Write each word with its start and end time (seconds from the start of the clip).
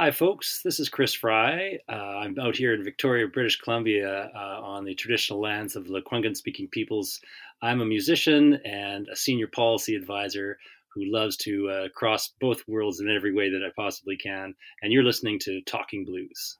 Hi, 0.00 0.12
folks. 0.12 0.62
This 0.62 0.80
is 0.80 0.88
Chris 0.88 1.12
Frye. 1.12 1.78
Uh, 1.86 1.92
I'm 1.92 2.34
out 2.38 2.56
here 2.56 2.72
in 2.72 2.82
Victoria, 2.82 3.26
British 3.28 3.60
Columbia, 3.60 4.30
uh, 4.34 4.58
on 4.62 4.86
the 4.86 4.94
traditional 4.94 5.42
lands 5.42 5.76
of 5.76 5.86
the 5.86 5.90
Lekwungen 5.90 6.34
speaking 6.34 6.68
peoples. 6.68 7.20
I'm 7.60 7.82
a 7.82 7.84
musician 7.84 8.54
and 8.64 9.06
a 9.12 9.14
senior 9.14 9.46
policy 9.46 9.94
advisor 9.94 10.56
who 10.94 11.04
loves 11.04 11.36
to 11.36 11.68
uh, 11.68 11.88
cross 11.94 12.32
both 12.40 12.66
worlds 12.66 13.00
in 13.00 13.14
every 13.14 13.34
way 13.34 13.50
that 13.50 13.62
I 13.62 13.68
possibly 13.76 14.16
can. 14.16 14.54
And 14.80 14.90
you're 14.90 15.04
listening 15.04 15.38
to 15.40 15.60
Talking 15.66 16.06
Blues. 16.06 16.56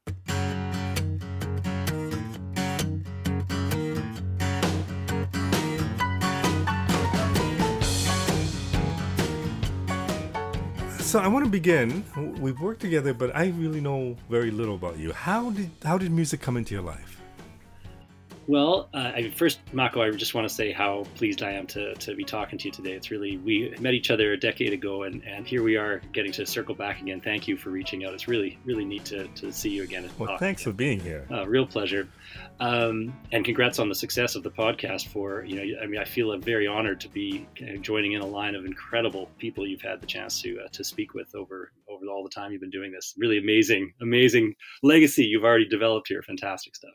So 11.11 11.19
I 11.19 11.27
want 11.27 11.45
to 11.45 11.51
begin. 11.51 12.05
We've 12.39 12.61
worked 12.61 12.81
together, 12.81 13.13
but 13.13 13.35
I 13.35 13.47
really 13.47 13.81
know 13.81 14.17
very 14.29 14.53
little 14.53 14.77
about 14.77 14.97
you. 14.97 15.13
How 15.13 15.51
did 15.51 15.69
how 15.83 15.99
did 15.99 16.13
music 16.13 16.41
come 16.41 16.57
into 16.57 16.73
your 16.73 16.85
life? 16.85 17.20
Well, 18.51 18.89
uh, 18.93 19.13
I, 19.15 19.31
first, 19.31 19.61
Mako, 19.73 20.03
I 20.03 20.11
just 20.11 20.35
want 20.35 20.49
to 20.49 20.53
say 20.53 20.73
how 20.73 21.05
pleased 21.15 21.45
I 21.45 21.53
am 21.53 21.69
to, 21.69 21.95
to 21.95 22.17
be 22.17 22.25
talking 22.25 22.59
to 22.59 22.65
you 22.65 22.73
today. 22.73 22.95
It's 22.95 23.13
really, 23.13 23.37
we 23.37 23.73
met 23.79 23.95
each 23.95 24.11
other 24.11 24.33
a 24.33 24.37
decade 24.37 24.73
ago, 24.73 25.05
and, 25.05 25.23
and 25.23 25.47
here 25.47 25.63
we 25.63 25.77
are 25.77 26.03
getting 26.13 26.33
to 26.33 26.45
circle 26.45 26.75
back 26.75 27.01
again. 27.01 27.21
Thank 27.21 27.47
you 27.47 27.57
for 27.57 27.71
reaching 27.71 28.05
out. 28.05 28.13
It's 28.13 28.27
really, 28.27 28.59
really 28.65 28.85
neat 28.85 29.05
to, 29.05 29.29
to 29.29 29.53
see 29.53 29.71
you 29.71 29.85
again. 29.85 30.11
well, 30.19 30.37
thanks 30.37 30.63
again. 30.63 30.73
for 30.73 30.77
being 30.77 30.99
here. 30.99 31.29
Uh, 31.31 31.47
real 31.47 31.65
pleasure. 31.65 32.09
Um, 32.59 33.17
and 33.31 33.45
congrats 33.45 33.79
on 33.79 33.89
the 33.89 33.95
success 33.95 34.35
of 34.35 34.43
the 34.43 34.51
podcast. 34.51 35.07
For, 35.07 35.45
you 35.45 35.55
know, 35.55 35.81
I 35.81 35.87
mean, 35.87 36.01
I 36.01 36.05
feel 36.05 36.37
very 36.39 36.67
honored 36.67 37.01
to 37.03 37.09
be 37.09 37.47
joining 37.83 38.15
in 38.15 38.21
a 38.21 38.27
line 38.27 38.57
of 38.57 38.65
incredible 38.65 39.31
people 39.39 39.65
you've 39.65 39.81
had 39.81 40.01
the 40.01 40.09
chance 40.09 40.43
to, 40.43 40.59
uh, 40.65 40.69
to 40.73 40.83
speak 40.83 41.15
with 41.15 41.33
over, 41.37 41.71
over 41.89 42.05
all 42.07 42.25
the 42.25 42.31
time 42.31 42.51
you've 42.51 42.63
been 42.63 42.71
doing 42.71 42.91
this. 42.91 43.15
Really 43.17 43.39
amazing, 43.39 43.93
amazing 44.03 44.57
legacy 44.83 45.25
you've 45.25 45.45
already 45.45 45.69
developed 45.69 46.09
here. 46.09 46.21
Fantastic 46.23 46.75
stuff. 46.75 46.91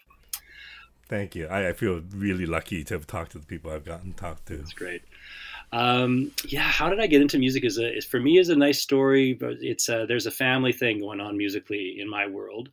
Thank 1.07 1.35
you. 1.35 1.47
I, 1.47 1.69
I, 1.69 1.73
feel 1.73 2.01
really 2.15 2.47
lucky 2.47 2.83
to 2.83 2.95
have 2.95 3.05
talked 3.05 3.33
to 3.33 3.39
the 3.39 3.45
people 3.45 3.71
I've 3.71 3.85
gotten 3.85 4.13
to 4.13 4.17
talk 4.17 4.43
to. 4.45 4.57
That's 4.57 4.73
great. 4.73 5.03
Um, 5.71 6.31
yeah, 6.47 6.61
how 6.61 6.89
did 6.89 6.99
I 6.99 7.07
get 7.07 7.21
into 7.21 7.37
music? 7.37 7.63
Is 7.63 7.77
a 7.77 7.97
is, 7.97 8.05
for 8.05 8.19
me 8.19 8.37
is 8.37 8.49
a 8.49 8.55
nice 8.55 8.81
story, 8.81 9.33
but 9.33 9.57
it's 9.61 9.87
a, 9.87 10.05
there's 10.07 10.25
a 10.25 10.31
family 10.31 10.71
thing 10.71 10.99
going 10.99 11.19
on 11.19 11.37
musically 11.37 11.97
in 11.99 12.09
my 12.09 12.25
world, 12.25 12.69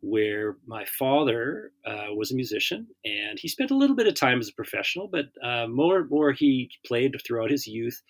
where 0.00 0.56
my 0.66 0.84
father 0.84 1.72
uh, 1.84 2.14
was 2.14 2.30
a 2.30 2.36
musician 2.36 2.86
and 3.04 3.38
he 3.38 3.48
spent 3.48 3.70
a 3.70 3.76
little 3.76 3.96
bit 3.96 4.06
of 4.06 4.14
time 4.14 4.38
as 4.38 4.48
a 4.48 4.54
professional, 4.54 5.08
but 5.08 5.26
uh, 5.42 5.66
more 5.66 6.04
more 6.04 6.30
he 6.32 6.70
played 6.86 7.16
throughout 7.26 7.50
his 7.50 7.66
youth. 7.66 8.02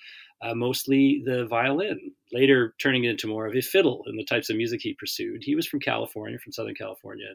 Uh, 0.42 0.56
mostly 0.56 1.22
the 1.24 1.46
violin, 1.46 2.10
later 2.32 2.74
turning 2.82 3.04
it 3.04 3.10
into 3.10 3.28
more 3.28 3.46
of 3.46 3.54
a 3.54 3.60
fiddle 3.60 4.02
and 4.06 4.18
the 4.18 4.24
types 4.24 4.50
of 4.50 4.56
music 4.56 4.80
he 4.82 4.92
pursued. 4.92 5.40
He 5.44 5.54
was 5.54 5.68
from 5.68 5.78
California, 5.78 6.36
from 6.36 6.50
Southern 6.50 6.74
California 6.74 7.28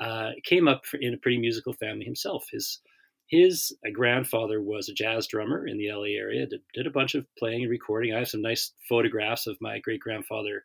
uh, 0.00 0.30
came 0.44 0.66
up 0.66 0.84
in 1.00 1.14
a 1.14 1.18
pretty 1.18 1.38
musical 1.38 1.72
family 1.74 2.04
himself. 2.04 2.46
His 2.50 2.80
his 3.26 3.76
uh, 3.86 3.90
grandfather 3.92 4.60
was 4.60 4.88
a 4.88 4.94
jazz 4.94 5.26
drummer 5.26 5.66
in 5.66 5.78
the 5.78 5.92
LA 5.92 6.18
area. 6.18 6.46
Did, 6.46 6.62
did 6.74 6.86
a 6.86 6.90
bunch 6.90 7.14
of 7.14 7.26
playing 7.38 7.62
and 7.62 7.70
recording. 7.70 8.12
I 8.12 8.18
have 8.18 8.28
some 8.28 8.42
nice 8.42 8.72
photographs 8.88 9.46
of 9.46 9.56
my 9.60 9.78
great 9.78 10.00
grandfather, 10.00 10.64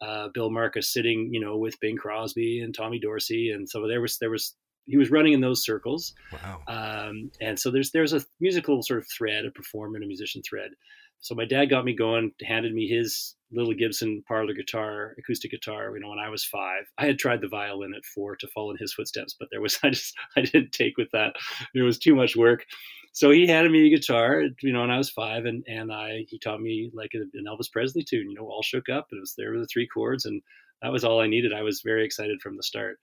uh, 0.00 0.28
Bill 0.32 0.50
Marcus, 0.50 0.92
sitting 0.92 1.30
you 1.32 1.40
know 1.40 1.56
with 1.56 1.80
Bing 1.80 1.96
Crosby 1.96 2.60
and 2.60 2.74
Tommy 2.74 2.98
Dorsey, 2.98 3.50
and 3.50 3.68
so 3.68 3.86
there 3.86 4.00
was 4.00 4.18
there 4.18 4.30
was 4.30 4.54
he 4.86 4.96
was 4.96 5.10
running 5.10 5.32
in 5.32 5.40
those 5.40 5.64
circles. 5.64 6.14
Wow. 6.32 6.62
Um, 6.68 7.30
and 7.40 7.58
so 7.58 7.70
there's 7.70 7.90
there's 7.92 8.12
a 8.12 8.24
musical 8.40 8.82
sort 8.82 9.00
of 9.00 9.08
thread, 9.08 9.44
a 9.44 9.50
performer 9.50 9.96
and 9.96 10.04
a 10.04 10.08
musician 10.08 10.42
thread. 10.48 10.72
So 11.20 11.34
my 11.34 11.44
dad 11.44 11.66
got 11.66 11.84
me 11.84 11.94
going, 11.94 12.32
handed 12.42 12.74
me 12.74 12.88
his 12.88 13.35
little 13.52 13.74
Gibson 13.74 14.22
parlor 14.26 14.54
guitar, 14.54 15.14
acoustic 15.18 15.50
guitar, 15.50 15.92
you 15.94 16.00
know, 16.00 16.10
when 16.10 16.18
I 16.18 16.28
was 16.28 16.44
five. 16.44 16.84
I 16.98 17.06
had 17.06 17.18
tried 17.18 17.40
the 17.40 17.48
violin 17.48 17.94
at 17.96 18.04
four 18.04 18.36
to 18.36 18.48
follow 18.48 18.70
in 18.70 18.76
his 18.78 18.92
footsteps, 18.92 19.36
but 19.38 19.48
there 19.50 19.60
was 19.60 19.78
I 19.82 19.90
just 19.90 20.14
I 20.36 20.42
didn't 20.42 20.72
take 20.72 20.96
with 20.96 21.10
that. 21.12 21.36
It 21.74 21.82
was 21.82 21.98
too 21.98 22.14
much 22.14 22.36
work. 22.36 22.64
So 23.12 23.30
he 23.30 23.46
handed 23.46 23.72
me 23.72 23.86
a 23.86 23.96
guitar, 23.96 24.42
you 24.60 24.72
know, 24.72 24.82
when 24.82 24.90
I 24.90 24.98
was 24.98 25.10
five, 25.10 25.46
and 25.46 25.64
and 25.66 25.92
I 25.92 26.24
he 26.28 26.38
taught 26.38 26.60
me 26.60 26.90
like 26.92 27.12
an 27.14 27.30
Elvis 27.46 27.72
Presley 27.72 28.02
tune, 28.02 28.28
you 28.30 28.36
know, 28.36 28.46
all 28.46 28.62
shook 28.62 28.88
up. 28.88 29.08
And 29.10 29.18
it 29.18 29.20
was 29.20 29.34
there 29.36 29.52
were 29.52 29.60
the 29.60 29.66
three 29.66 29.86
chords, 29.86 30.26
and 30.26 30.42
that 30.82 30.92
was 30.92 31.04
all 31.04 31.20
I 31.20 31.26
needed. 31.26 31.52
I 31.52 31.62
was 31.62 31.80
very 31.82 32.04
excited 32.04 32.40
from 32.42 32.56
the 32.56 32.62
start. 32.62 32.98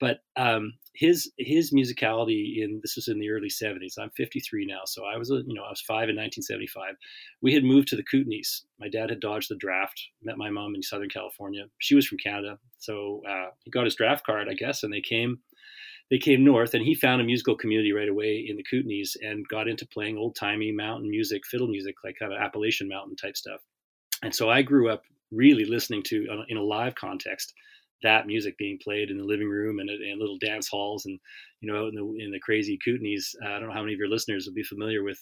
But 0.00 0.20
um, 0.36 0.72
his 0.94 1.30
his 1.38 1.72
musicality 1.72 2.62
in 2.62 2.80
this 2.82 2.96
was 2.96 3.08
in 3.08 3.20
the 3.20 3.30
early 3.30 3.50
70s. 3.50 3.98
I'm 3.98 4.10
53 4.16 4.66
now, 4.66 4.80
so 4.86 5.04
I 5.04 5.18
was 5.18 5.30
a, 5.30 5.42
you 5.46 5.54
know 5.54 5.62
I 5.62 5.70
was 5.70 5.82
five 5.82 6.08
in 6.08 6.16
1975. 6.16 6.94
We 7.42 7.52
had 7.52 7.64
moved 7.64 7.88
to 7.88 7.96
the 7.96 8.04
Kootenays. 8.04 8.62
My 8.78 8.88
dad 8.88 9.10
had 9.10 9.20
dodged 9.20 9.50
the 9.50 9.56
draft. 9.56 10.00
Met 10.22 10.38
my 10.38 10.50
mom 10.50 10.74
in 10.74 10.82
Southern 10.82 11.10
California. 11.10 11.64
She 11.78 11.94
was 11.94 12.06
from 12.06 12.18
Canada, 12.18 12.58
so 12.78 13.22
uh, 13.28 13.50
he 13.64 13.70
got 13.70 13.84
his 13.84 13.94
draft 13.94 14.24
card, 14.24 14.48
I 14.50 14.54
guess, 14.54 14.82
and 14.82 14.92
they 14.92 15.02
came 15.02 15.40
they 16.10 16.18
came 16.18 16.44
north 16.44 16.74
and 16.74 16.84
he 16.84 16.94
found 16.94 17.20
a 17.20 17.24
musical 17.24 17.56
community 17.56 17.92
right 17.92 18.08
away 18.08 18.44
in 18.48 18.56
the 18.56 18.64
Kootenays 18.64 19.10
and 19.22 19.46
got 19.46 19.68
into 19.68 19.86
playing 19.86 20.18
old 20.18 20.34
timey 20.34 20.72
mountain 20.72 21.08
music, 21.08 21.46
fiddle 21.46 21.68
music, 21.68 21.94
like 22.02 22.16
kind 22.18 22.32
of 22.32 22.40
Appalachian 22.40 22.88
mountain 22.88 23.14
type 23.14 23.36
stuff. 23.36 23.60
And 24.22 24.34
so 24.34 24.50
I 24.50 24.62
grew 24.62 24.90
up 24.90 25.04
really 25.30 25.64
listening 25.64 26.02
to 26.02 26.26
uh, 26.28 26.42
in 26.48 26.56
a 26.56 26.62
live 26.62 26.96
context 26.96 27.54
that 28.02 28.26
music 28.26 28.56
being 28.58 28.78
played 28.82 29.10
in 29.10 29.18
the 29.18 29.24
living 29.24 29.48
room 29.48 29.78
and 29.78 29.90
in 29.90 30.18
little 30.18 30.38
dance 30.38 30.68
halls 30.68 31.06
and 31.06 31.18
you 31.60 31.72
know 31.72 31.86
in 31.88 31.94
the 31.94 32.24
in 32.24 32.30
the 32.30 32.40
crazy 32.40 32.78
Kootenays. 32.86 33.34
Uh, 33.44 33.48
I 33.48 33.58
don't 33.58 33.68
know 33.68 33.74
how 33.74 33.82
many 33.82 33.94
of 33.94 33.98
your 33.98 34.08
listeners 34.08 34.46
will 34.46 34.54
be 34.54 34.62
familiar 34.62 35.02
with 35.02 35.18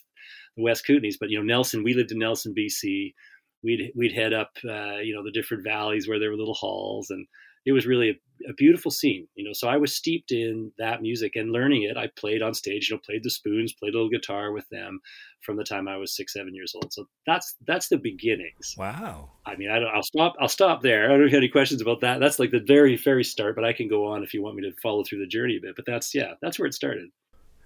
the 0.56 0.62
West 0.62 0.84
Kootenays, 0.88 1.16
but 1.18 1.30
you 1.30 1.38
know 1.38 1.44
Nelson. 1.44 1.82
We 1.82 1.94
lived 1.94 2.12
in 2.12 2.18
Nelson, 2.18 2.54
BC. 2.56 3.14
We'd 3.62 3.92
we'd 3.96 4.12
head 4.12 4.32
up 4.32 4.50
uh, 4.64 4.98
you 4.98 5.14
know 5.14 5.24
the 5.24 5.32
different 5.32 5.64
valleys 5.64 6.08
where 6.08 6.18
there 6.18 6.30
were 6.30 6.36
little 6.36 6.54
halls 6.54 7.10
and 7.10 7.26
it 7.68 7.72
was 7.72 7.86
really 7.86 8.10
a, 8.10 8.50
a, 8.50 8.54
beautiful 8.54 8.90
scene, 8.90 9.28
you 9.34 9.44
know. 9.44 9.52
So 9.52 9.68
I 9.68 9.76
was 9.76 9.94
steeped 9.94 10.32
in 10.32 10.72
that 10.78 11.02
music 11.02 11.36
and 11.36 11.52
learning 11.52 11.82
it. 11.82 11.98
I 11.98 12.08
played 12.16 12.40
on 12.40 12.54
stage, 12.54 12.88
you 12.88 12.96
know, 12.96 13.00
played 13.04 13.22
the 13.22 13.30
spoons, 13.30 13.74
played 13.74 13.94
a 13.94 13.96
little 13.98 14.08
guitar 14.08 14.52
with 14.52 14.66
them 14.70 15.00
from 15.42 15.56
the 15.56 15.64
time 15.64 15.86
I 15.86 15.98
was 15.98 16.16
six, 16.16 16.32
seven 16.32 16.54
years 16.54 16.72
old. 16.74 16.92
So 16.92 17.06
that's 17.26 17.54
that's 17.66 17.88
the 17.88 17.98
beginnings. 17.98 18.74
Wow. 18.78 19.32
I 19.44 19.56
mean, 19.56 19.70
I 19.70 19.78
will 19.78 20.02
stop. 20.02 20.34
I'll 20.40 20.48
stop 20.48 20.82
there. 20.82 21.04
I 21.04 21.18
don't 21.18 21.28
have 21.28 21.36
any 21.36 21.48
questions 21.48 21.82
about 21.82 22.00
that. 22.00 22.20
That's 22.20 22.38
like 22.38 22.50
the 22.50 22.64
very 22.66 22.96
very 22.96 23.24
start, 23.24 23.54
but 23.54 23.64
I 23.64 23.74
can 23.74 23.88
go 23.88 24.06
on 24.06 24.22
if 24.22 24.32
you 24.32 24.42
want 24.42 24.56
me 24.56 24.62
to 24.62 24.74
follow 24.80 25.04
through 25.04 25.18
the 25.18 25.26
journey 25.26 25.58
a 25.58 25.60
bit. 25.60 25.76
But 25.76 25.84
that's 25.84 26.14
yeah, 26.14 26.34
that's 26.40 26.58
where 26.58 26.66
it 26.66 26.74
started. 26.74 27.10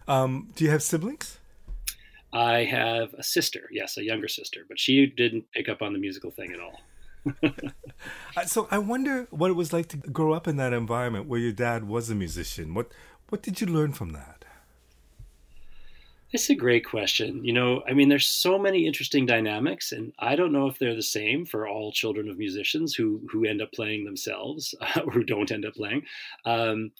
Um, 0.08 0.50
do 0.56 0.64
you 0.64 0.70
have 0.70 0.82
siblings? 0.82 1.38
I 2.32 2.64
have 2.64 3.12
a 3.14 3.22
sister, 3.22 3.68
yes, 3.70 3.98
a 3.98 4.02
younger 4.02 4.26
sister, 4.26 4.64
but 4.66 4.80
she 4.80 5.06
didn't 5.06 5.44
pick 5.52 5.68
up 5.68 5.82
on 5.82 5.92
the 5.92 5.98
musical 5.98 6.30
thing 6.30 6.52
at 6.52 6.60
all. 6.60 6.80
so 8.46 8.68
I 8.70 8.78
wonder 8.78 9.26
what 9.30 9.50
it 9.50 9.54
was 9.54 9.72
like 9.72 9.88
to 9.88 9.96
grow 9.96 10.32
up 10.32 10.48
in 10.48 10.56
that 10.56 10.72
environment 10.72 11.26
where 11.26 11.40
your 11.40 11.52
dad 11.52 11.84
was 11.84 12.10
a 12.10 12.14
musician. 12.14 12.74
What 12.74 12.92
what 13.28 13.42
did 13.42 13.60
you 13.60 13.66
learn 13.66 13.92
from 13.92 14.12
that? 14.12 14.44
It's 16.32 16.48
a 16.48 16.54
great 16.54 16.86
question. 16.86 17.44
You 17.44 17.52
know, 17.52 17.82
I 17.86 17.92
mean, 17.92 18.08
there's 18.08 18.26
so 18.26 18.58
many 18.58 18.86
interesting 18.86 19.26
dynamics, 19.26 19.92
and 19.92 20.14
I 20.18 20.34
don't 20.34 20.52
know 20.52 20.66
if 20.66 20.78
they're 20.78 20.94
the 20.94 21.02
same 21.02 21.44
for 21.44 21.68
all 21.68 21.92
children 21.92 22.28
of 22.28 22.38
musicians 22.38 22.94
who 22.94 23.20
who 23.30 23.44
end 23.44 23.60
up 23.60 23.72
playing 23.72 24.04
themselves 24.04 24.74
or 25.04 25.12
who 25.12 25.24
don't 25.24 25.52
end 25.52 25.66
up 25.66 25.74
playing. 25.74 26.04
Um, 26.44 26.92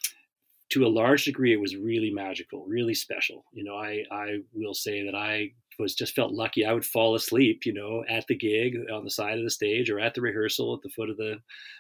to 0.71 0.87
a 0.87 0.89
large 0.89 1.25
degree, 1.25 1.53
it 1.53 1.60
was 1.60 1.77
really 1.77 2.10
magical, 2.10 2.65
really 2.66 2.94
special. 2.94 3.44
You 3.53 3.65
know, 3.65 3.77
I 3.77 4.04
I 4.10 4.39
will 4.53 4.75
say 4.75 5.04
that 5.06 5.15
I 5.15 5.53
was 5.82 5.94
just 5.94 6.15
felt 6.15 6.32
lucky. 6.32 6.65
I 6.65 6.72
would 6.72 6.84
fall 6.84 7.15
asleep, 7.15 7.66
you 7.66 7.75
know, 7.75 8.04
at 8.09 8.26
the 8.28 8.37
gig 8.37 8.76
on 8.91 9.04
the 9.04 9.10
side 9.10 9.38
of 9.38 9.44
the 9.44 9.50
stage 9.50 9.91
or 9.91 10.00
at 10.00 10.15
the 10.15 10.22
rehearsal 10.22 10.75
at 10.75 10.81
the 10.82 10.88
foot 10.88 11.10
of 11.10 11.19
the, 11.19 11.37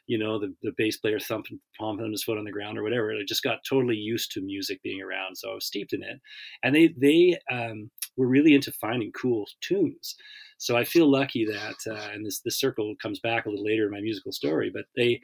you 0.06 0.18
know, 0.18 0.38
the, 0.38 0.54
the 0.62 0.72
bass 0.76 0.98
player 0.98 1.18
thumping, 1.18 1.58
pumping 1.78 2.10
his 2.10 2.24
foot 2.24 2.38
on 2.38 2.44
the 2.44 2.52
ground 2.52 2.76
or 2.76 2.82
whatever. 2.82 3.12
I 3.12 3.22
just 3.26 3.42
got 3.42 3.64
totally 3.66 3.96
used 3.96 4.32
to 4.32 4.40
music 4.42 4.82
being 4.82 5.00
around. 5.00 5.36
So 5.36 5.50
I 5.50 5.54
was 5.54 5.66
steeped 5.66 5.94
in 5.94 6.02
it. 6.02 6.20
And 6.62 6.74
they, 6.74 6.94
they 7.00 7.38
um, 7.50 7.90
were 8.16 8.26
really 8.26 8.54
into 8.54 8.72
finding 8.72 9.12
cool 9.12 9.46
tunes. 9.62 10.16
So 10.58 10.76
I 10.76 10.84
feel 10.84 11.10
lucky 11.10 11.44
that, 11.46 11.76
uh, 11.90 12.10
and 12.12 12.26
this, 12.26 12.40
this 12.40 12.60
circle 12.60 12.94
comes 13.00 13.18
back 13.20 13.46
a 13.46 13.48
little 13.48 13.64
later 13.64 13.86
in 13.86 13.92
my 13.92 14.00
musical 14.00 14.32
story, 14.32 14.70
but 14.72 14.84
they, 14.96 15.20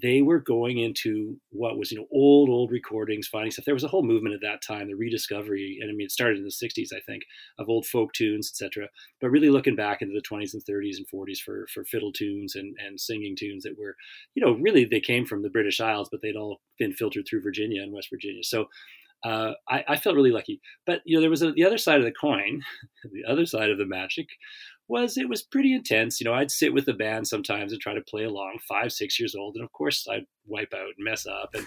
they 0.00 0.22
were 0.22 0.38
going 0.38 0.78
into 0.78 1.36
what 1.50 1.78
was 1.78 1.90
you 1.90 1.98
know 1.98 2.06
old 2.12 2.48
old 2.48 2.70
recordings 2.70 3.28
finding 3.28 3.50
stuff. 3.50 3.64
There 3.64 3.74
was 3.74 3.84
a 3.84 3.88
whole 3.88 4.02
movement 4.02 4.34
at 4.34 4.40
that 4.42 4.62
time 4.62 4.88
the 4.88 4.94
rediscovery 4.94 5.78
and 5.80 5.90
i 5.90 5.92
mean 5.92 6.06
it 6.06 6.10
started 6.10 6.38
in 6.38 6.44
the 6.44 6.50
60s 6.50 6.92
i 6.94 7.00
think 7.06 7.22
of 7.58 7.68
old 7.68 7.86
folk 7.86 8.12
tunes 8.12 8.50
etc 8.50 8.88
but 9.20 9.30
really 9.30 9.50
looking 9.50 9.76
back 9.76 10.00
into 10.00 10.14
the 10.14 10.22
20s 10.22 10.54
and 10.54 10.62
30s 10.64 10.96
and 10.96 11.06
40s 11.12 11.38
for 11.38 11.66
for 11.72 11.84
fiddle 11.84 12.12
tunes 12.12 12.54
and 12.54 12.74
and 12.84 13.00
singing 13.00 13.36
tunes 13.36 13.64
that 13.64 13.78
were 13.78 13.96
you 14.34 14.44
know 14.44 14.52
really 14.52 14.84
they 14.84 15.00
came 15.00 15.26
from 15.26 15.42
the 15.42 15.50
british 15.50 15.80
isles 15.80 16.08
but 16.10 16.20
they'd 16.22 16.36
all 16.36 16.60
been 16.78 16.92
filtered 16.92 17.26
through 17.28 17.42
virginia 17.42 17.82
and 17.82 17.92
west 17.92 18.08
virginia. 18.10 18.42
So 18.42 18.66
uh, 19.24 19.52
I, 19.68 19.84
I, 19.86 19.96
felt 19.96 20.16
really 20.16 20.30
lucky. 20.30 20.60
But 20.86 21.00
you 21.04 21.16
know, 21.16 21.20
there 21.20 21.30
was 21.30 21.42
a, 21.42 21.52
the 21.52 21.64
other 21.64 21.76
side 21.76 21.98
of 21.98 22.04
the 22.04 22.12
coin, 22.12 22.62
the 23.12 23.30
other 23.30 23.44
side 23.44 23.70
of 23.70 23.78
the 23.78 23.84
magic 23.84 24.26
was 24.90 25.16
it 25.16 25.28
was 25.28 25.42
pretty 25.42 25.72
intense. 25.72 26.20
You 26.20 26.24
know, 26.24 26.34
I'd 26.34 26.50
sit 26.50 26.74
with 26.74 26.84
the 26.84 26.92
band 26.92 27.26
sometimes 27.28 27.72
and 27.72 27.80
try 27.80 27.94
to 27.94 28.02
play 28.02 28.24
along, 28.24 28.58
five, 28.68 28.92
six 28.92 29.18
years 29.18 29.34
old, 29.34 29.54
and 29.54 29.64
of 29.64 29.72
course 29.72 30.06
I'd 30.10 30.26
wipe 30.46 30.74
out 30.74 30.92
and 30.96 31.04
mess 31.04 31.26
up. 31.26 31.50
And 31.54 31.66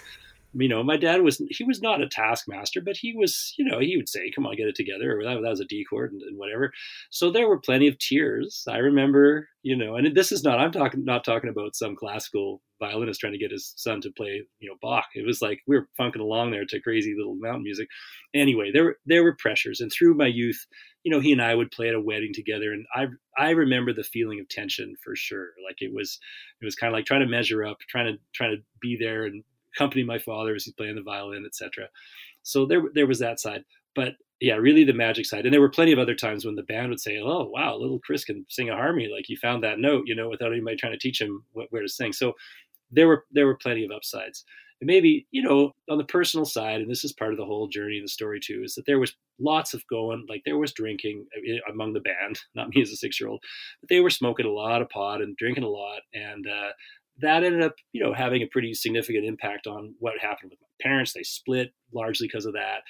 you 0.56 0.68
know, 0.68 0.82
my 0.82 0.96
dad 0.96 1.22
was 1.22 1.42
he 1.50 1.64
was 1.64 1.82
not 1.82 2.00
a 2.00 2.08
taskmaster, 2.08 2.80
but 2.80 2.96
he 2.96 3.14
was, 3.16 3.54
you 3.58 3.64
know, 3.64 3.80
he 3.80 3.96
would 3.96 4.08
say, 4.08 4.30
"Come 4.30 4.46
on, 4.46 4.56
get 4.56 4.68
it 4.68 4.76
together," 4.76 5.18
or 5.18 5.24
that, 5.24 5.40
that 5.42 5.50
was 5.50 5.60
a 5.60 5.64
D 5.64 5.84
chord 5.88 6.12
and, 6.12 6.22
and, 6.22 6.38
whatever. 6.38 6.72
So 7.10 7.30
there 7.30 7.48
were 7.48 7.58
plenty 7.58 7.88
of 7.88 7.98
tears. 7.98 8.64
I 8.68 8.78
remember, 8.78 9.48
you 9.62 9.76
know, 9.76 9.96
and 9.96 10.14
this 10.14 10.30
is 10.30 10.44
not 10.44 10.60
I'm 10.60 10.70
talking 10.70 11.04
not 11.04 11.24
talking 11.24 11.50
about 11.50 11.74
some 11.74 11.96
classical 11.96 12.62
violinist 12.80 13.20
trying 13.20 13.32
to 13.32 13.38
get 13.38 13.50
his 13.50 13.72
son 13.76 14.00
to 14.02 14.10
play, 14.12 14.42
you 14.60 14.68
know, 14.68 14.76
Bach. 14.80 15.06
It 15.14 15.26
was 15.26 15.42
like 15.42 15.60
we 15.66 15.76
were 15.76 15.88
funking 15.96 16.22
along 16.22 16.50
there 16.50 16.64
to 16.66 16.80
crazy 16.80 17.14
little 17.16 17.36
mountain 17.36 17.64
music. 17.64 17.88
Anyway, 18.34 18.70
there 18.72 18.84
were 18.84 18.98
there 19.06 19.24
were 19.24 19.36
pressures, 19.36 19.80
and 19.80 19.90
through 19.90 20.14
my 20.14 20.26
youth, 20.26 20.66
you 21.02 21.10
know, 21.10 21.20
he 21.20 21.32
and 21.32 21.42
I 21.42 21.54
would 21.54 21.72
play 21.72 21.88
at 21.88 21.94
a 21.94 22.00
wedding 22.00 22.32
together, 22.32 22.72
and 22.72 22.86
I 22.94 23.06
I 23.36 23.50
remember 23.50 23.92
the 23.92 24.04
feeling 24.04 24.38
of 24.38 24.48
tension 24.48 24.94
for 25.02 25.16
sure. 25.16 25.48
Like 25.66 25.82
it 25.82 25.92
was 25.92 26.18
it 26.60 26.64
was 26.64 26.76
kind 26.76 26.92
of 26.92 26.96
like 26.96 27.06
trying 27.06 27.22
to 27.22 27.26
measure 27.26 27.64
up, 27.64 27.78
trying 27.88 28.12
to 28.12 28.20
trying 28.32 28.56
to 28.56 28.62
be 28.80 28.96
there 28.96 29.24
and 29.24 29.42
accompany 29.74 30.04
my 30.04 30.18
father 30.18 30.54
as 30.54 30.64
he's 30.64 30.74
playing 30.74 30.96
the 30.96 31.02
violin, 31.02 31.44
etc. 31.46 31.88
So 32.42 32.66
there 32.66 32.82
there 32.94 33.06
was 33.06 33.18
that 33.20 33.40
side, 33.40 33.64
but 33.94 34.14
yeah, 34.40 34.54
really 34.54 34.84
the 34.84 34.92
magic 34.92 35.26
side. 35.26 35.46
And 35.46 35.54
there 35.54 35.60
were 35.60 35.70
plenty 35.70 35.92
of 35.92 35.98
other 35.98 36.14
times 36.14 36.44
when 36.44 36.56
the 36.56 36.62
band 36.62 36.90
would 36.90 37.00
say, 37.00 37.18
"Oh, 37.18 37.48
wow, 37.52 37.76
little 37.76 38.00
Chris 38.00 38.24
can 38.24 38.44
sing 38.48 38.68
a 38.68 38.76
harmony. 38.76 39.08
Like 39.08 39.24
he 39.26 39.36
found 39.36 39.62
that 39.62 39.78
note, 39.78 40.04
you 40.06 40.14
know, 40.14 40.28
without 40.28 40.52
anybody 40.52 40.76
trying 40.76 40.92
to 40.92 40.98
teach 40.98 41.20
him 41.20 41.44
what, 41.52 41.68
where 41.70 41.82
to 41.82 41.88
sing." 41.88 42.12
So 42.12 42.34
there 42.90 43.08
were 43.08 43.24
there 43.32 43.46
were 43.46 43.56
plenty 43.56 43.84
of 43.84 43.90
upsides. 43.90 44.44
And 44.80 44.88
maybe 44.88 45.26
you 45.30 45.42
know 45.42 45.72
on 45.88 45.98
the 45.98 46.04
personal 46.04 46.44
side, 46.44 46.80
and 46.80 46.90
this 46.90 47.04
is 47.04 47.12
part 47.12 47.32
of 47.32 47.38
the 47.38 47.44
whole 47.44 47.68
journey 47.68 47.98
of 47.98 48.04
the 48.04 48.08
story 48.08 48.40
too, 48.40 48.62
is 48.64 48.74
that 48.74 48.86
there 48.86 48.98
was 48.98 49.14
lots 49.38 49.72
of 49.72 49.86
going. 49.88 50.26
Like 50.28 50.42
there 50.44 50.58
was 50.58 50.72
drinking 50.72 51.26
among 51.70 51.92
the 51.92 52.00
band, 52.00 52.40
not 52.54 52.68
me 52.70 52.82
as 52.82 52.90
a 52.90 52.96
six 52.96 53.20
year 53.20 53.28
old, 53.28 53.42
but 53.80 53.88
they 53.88 54.00
were 54.00 54.10
smoking 54.10 54.46
a 54.46 54.50
lot 54.50 54.82
of 54.82 54.90
pot 54.90 55.22
and 55.22 55.36
drinking 55.36 55.64
a 55.64 55.68
lot, 55.68 56.00
and 56.12 56.46
uh, 56.46 56.70
that 57.20 57.44
ended 57.44 57.62
up, 57.62 57.74
you 57.92 58.02
know, 58.02 58.12
having 58.12 58.42
a 58.42 58.46
pretty 58.46 58.74
significant 58.74 59.24
impact 59.24 59.66
on 59.66 59.94
what 59.98 60.18
happened 60.20 60.50
with 60.50 60.60
my 60.60 60.68
parents. 60.80 61.12
They 61.12 61.22
split 61.22 61.72
largely 61.92 62.26
because 62.26 62.46
of 62.46 62.54
that. 62.54 62.82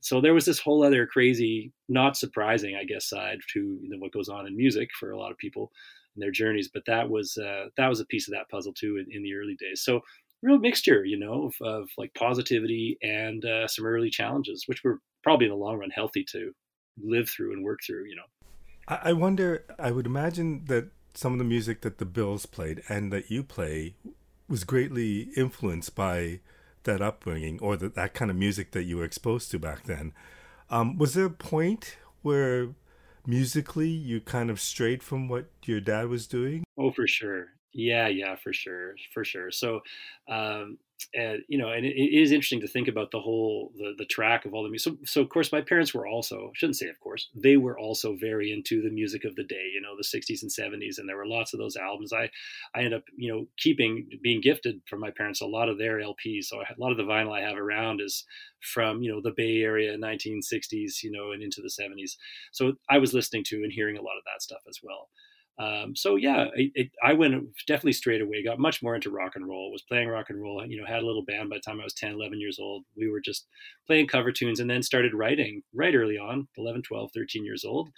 So 0.00 0.20
there 0.20 0.34
was 0.34 0.46
this 0.46 0.58
whole 0.58 0.82
other 0.82 1.06
crazy, 1.06 1.72
not 1.88 2.16
surprising, 2.16 2.76
I 2.76 2.84
guess, 2.84 3.08
side 3.08 3.38
to 3.52 3.78
you 3.82 3.88
know, 3.88 3.98
what 3.98 4.12
goes 4.12 4.28
on 4.28 4.46
in 4.46 4.56
music 4.56 4.88
for 4.98 5.12
a 5.12 5.18
lot 5.18 5.30
of 5.30 5.38
people 5.38 5.70
and 6.14 6.22
their 6.22 6.30
journeys. 6.30 6.68
But 6.72 6.84
that 6.86 7.08
was 7.08 7.36
uh, 7.36 7.66
that 7.76 7.88
was 7.88 8.00
a 8.00 8.06
piece 8.06 8.28
of 8.28 8.32
that 8.32 8.48
puzzle 8.50 8.72
too 8.72 8.96
in, 8.96 9.14
in 9.14 9.22
the 9.22 9.34
early 9.34 9.56
days. 9.56 9.82
So 9.82 10.00
real 10.42 10.58
mixture, 10.58 11.04
you 11.04 11.18
know, 11.18 11.50
of, 11.60 11.66
of 11.66 11.88
like 11.98 12.14
positivity 12.14 12.98
and 13.02 13.44
uh, 13.44 13.68
some 13.68 13.86
early 13.86 14.10
challenges, 14.10 14.64
which 14.66 14.82
were 14.84 15.00
probably 15.22 15.46
in 15.46 15.52
the 15.52 15.56
long 15.56 15.78
run 15.78 15.90
healthy 15.90 16.24
to 16.32 16.52
live 17.02 17.28
through 17.28 17.52
and 17.52 17.62
work 17.64 17.80
through. 17.86 18.04
You 18.06 18.16
know, 18.16 18.48
I 18.88 19.12
wonder. 19.12 19.64
I 19.78 19.90
would 19.90 20.06
imagine 20.06 20.64
that 20.66 20.90
some 21.14 21.32
of 21.32 21.38
the 21.38 21.44
music 21.44 21.82
that 21.82 21.98
the 21.98 22.04
Bills 22.04 22.46
played 22.46 22.82
and 22.88 23.12
that 23.12 23.30
you 23.30 23.42
play 23.42 23.94
was 24.48 24.64
greatly 24.64 25.28
influenced 25.36 25.94
by 25.94 26.40
that 26.84 27.00
upbringing 27.02 27.58
or 27.60 27.76
the, 27.76 27.88
that 27.88 28.14
kind 28.14 28.30
of 28.30 28.36
music 28.36 28.72
that 28.72 28.84
you 28.84 28.96
were 28.96 29.04
exposed 29.04 29.50
to 29.50 29.58
back 29.58 29.84
then. 29.84 30.12
Um, 30.70 30.96
was 30.96 31.14
there 31.14 31.26
a 31.26 31.30
point 31.30 31.96
where 32.22 32.68
musically 33.26 33.88
you 33.88 34.20
kind 34.20 34.50
of 34.50 34.60
strayed 34.60 35.02
from 35.02 35.28
what 35.28 35.46
your 35.64 35.80
dad 35.80 36.08
was 36.08 36.26
doing? 36.26 36.64
Oh, 36.78 36.90
for 36.90 37.06
sure. 37.06 37.46
Yeah, 37.72 38.08
yeah, 38.08 38.36
for 38.42 38.52
sure, 38.52 38.94
for 39.14 39.24
sure. 39.24 39.50
So, 39.50 39.80
um, 40.28 40.78
and 41.14 41.42
you 41.48 41.58
know, 41.58 41.68
and 41.70 41.84
it, 41.84 41.96
it 41.96 42.20
is 42.22 42.32
interesting 42.32 42.60
to 42.60 42.68
think 42.68 42.88
about 42.88 43.10
the 43.10 43.20
whole 43.20 43.72
the 43.76 43.94
the 43.98 44.04
track 44.04 44.44
of 44.44 44.54
all 44.54 44.62
the 44.62 44.68
music. 44.68 44.92
So, 44.92 44.98
so 45.04 45.20
of 45.20 45.28
course, 45.28 45.52
my 45.52 45.60
parents 45.60 45.94
were 45.94 46.06
also 46.06 46.50
shouldn't 46.54 46.76
say 46.76 46.88
of 46.88 47.00
course 47.00 47.28
they 47.34 47.56
were 47.56 47.78
also 47.78 48.16
very 48.16 48.52
into 48.52 48.82
the 48.82 48.90
music 48.90 49.24
of 49.24 49.36
the 49.36 49.44
day. 49.44 49.70
You 49.74 49.80
know, 49.80 49.96
the 49.96 50.04
'60s 50.04 50.42
and 50.42 50.50
'70s, 50.50 50.98
and 50.98 51.08
there 51.08 51.16
were 51.16 51.26
lots 51.26 51.52
of 51.52 51.58
those 51.60 51.76
albums. 51.76 52.12
I 52.12 52.30
I 52.74 52.82
end 52.82 52.94
up 52.94 53.04
you 53.16 53.32
know 53.32 53.46
keeping 53.56 54.08
being 54.22 54.40
gifted 54.40 54.80
from 54.88 55.00
my 55.00 55.10
parents 55.10 55.40
a 55.40 55.46
lot 55.46 55.68
of 55.68 55.78
their 55.78 56.00
LPs. 56.00 56.44
So 56.44 56.60
a 56.60 56.64
lot 56.78 56.90
of 56.90 56.96
the 56.96 57.04
vinyl 57.04 57.36
I 57.36 57.42
have 57.48 57.56
around 57.58 58.00
is 58.00 58.24
from 58.60 59.02
you 59.02 59.12
know 59.12 59.20
the 59.20 59.32
Bay 59.36 59.62
Area 59.62 59.96
1960s, 59.96 61.02
you 61.02 61.10
know, 61.10 61.32
and 61.32 61.42
into 61.42 61.62
the 61.62 61.70
'70s. 61.70 62.16
So 62.52 62.74
I 62.88 62.98
was 62.98 63.14
listening 63.14 63.44
to 63.44 63.56
and 63.62 63.72
hearing 63.72 63.96
a 63.96 64.02
lot 64.02 64.16
of 64.16 64.24
that 64.24 64.42
stuff 64.42 64.60
as 64.68 64.80
well. 64.82 65.08
Um, 65.60 65.94
so 65.94 66.16
yeah, 66.16 66.46
it, 66.54 66.72
it, 66.74 66.90
I 67.04 67.12
went 67.12 67.34
definitely 67.66 67.92
straight 67.92 68.22
away, 68.22 68.42
got 68.42 68.58
much 68.58 68.82
more 68.82 68.94
into 68.94 69.10
rock 69.10 69.32
and 69.36 69.46
roll, 69.46 69.70
was 69.70 69.82
playing 69.82 70.08
rock 70.08 70.30
and 70.30 70.40
roll, 70.40 70.64
you 70.66 70.80
know, 70.80 70.86
had 70.86 71.02
a 71.02 71.06
little 71.06 71.24
band 71.24 71.50
by 71.50 71.56
the 71.56 71.60
time 71.60 71.80
I 71.80 71.84
was 71.84 71.92
10, 71.92 72.12
11 72.12 72.40
years 72.40 72.58
old. 72.58 72.84
We 72.96 73.10
were 73.10 73.20
just 73.20 73.46
playing 73.86 74.06
cover 74.06 74.32
tunes 74.32 74.60
and 74.60 74.70
then 74.70 74.82
started 74.82 75.12
writing 75.12 75.62
right 75.74 75.94
early 75.94 76.16
on, 76.16 76.48
11, 76.56 76.82
12, 76.82 77.10
13 77.14 77.44
years 77.44 77.64
old. 77.66 77.90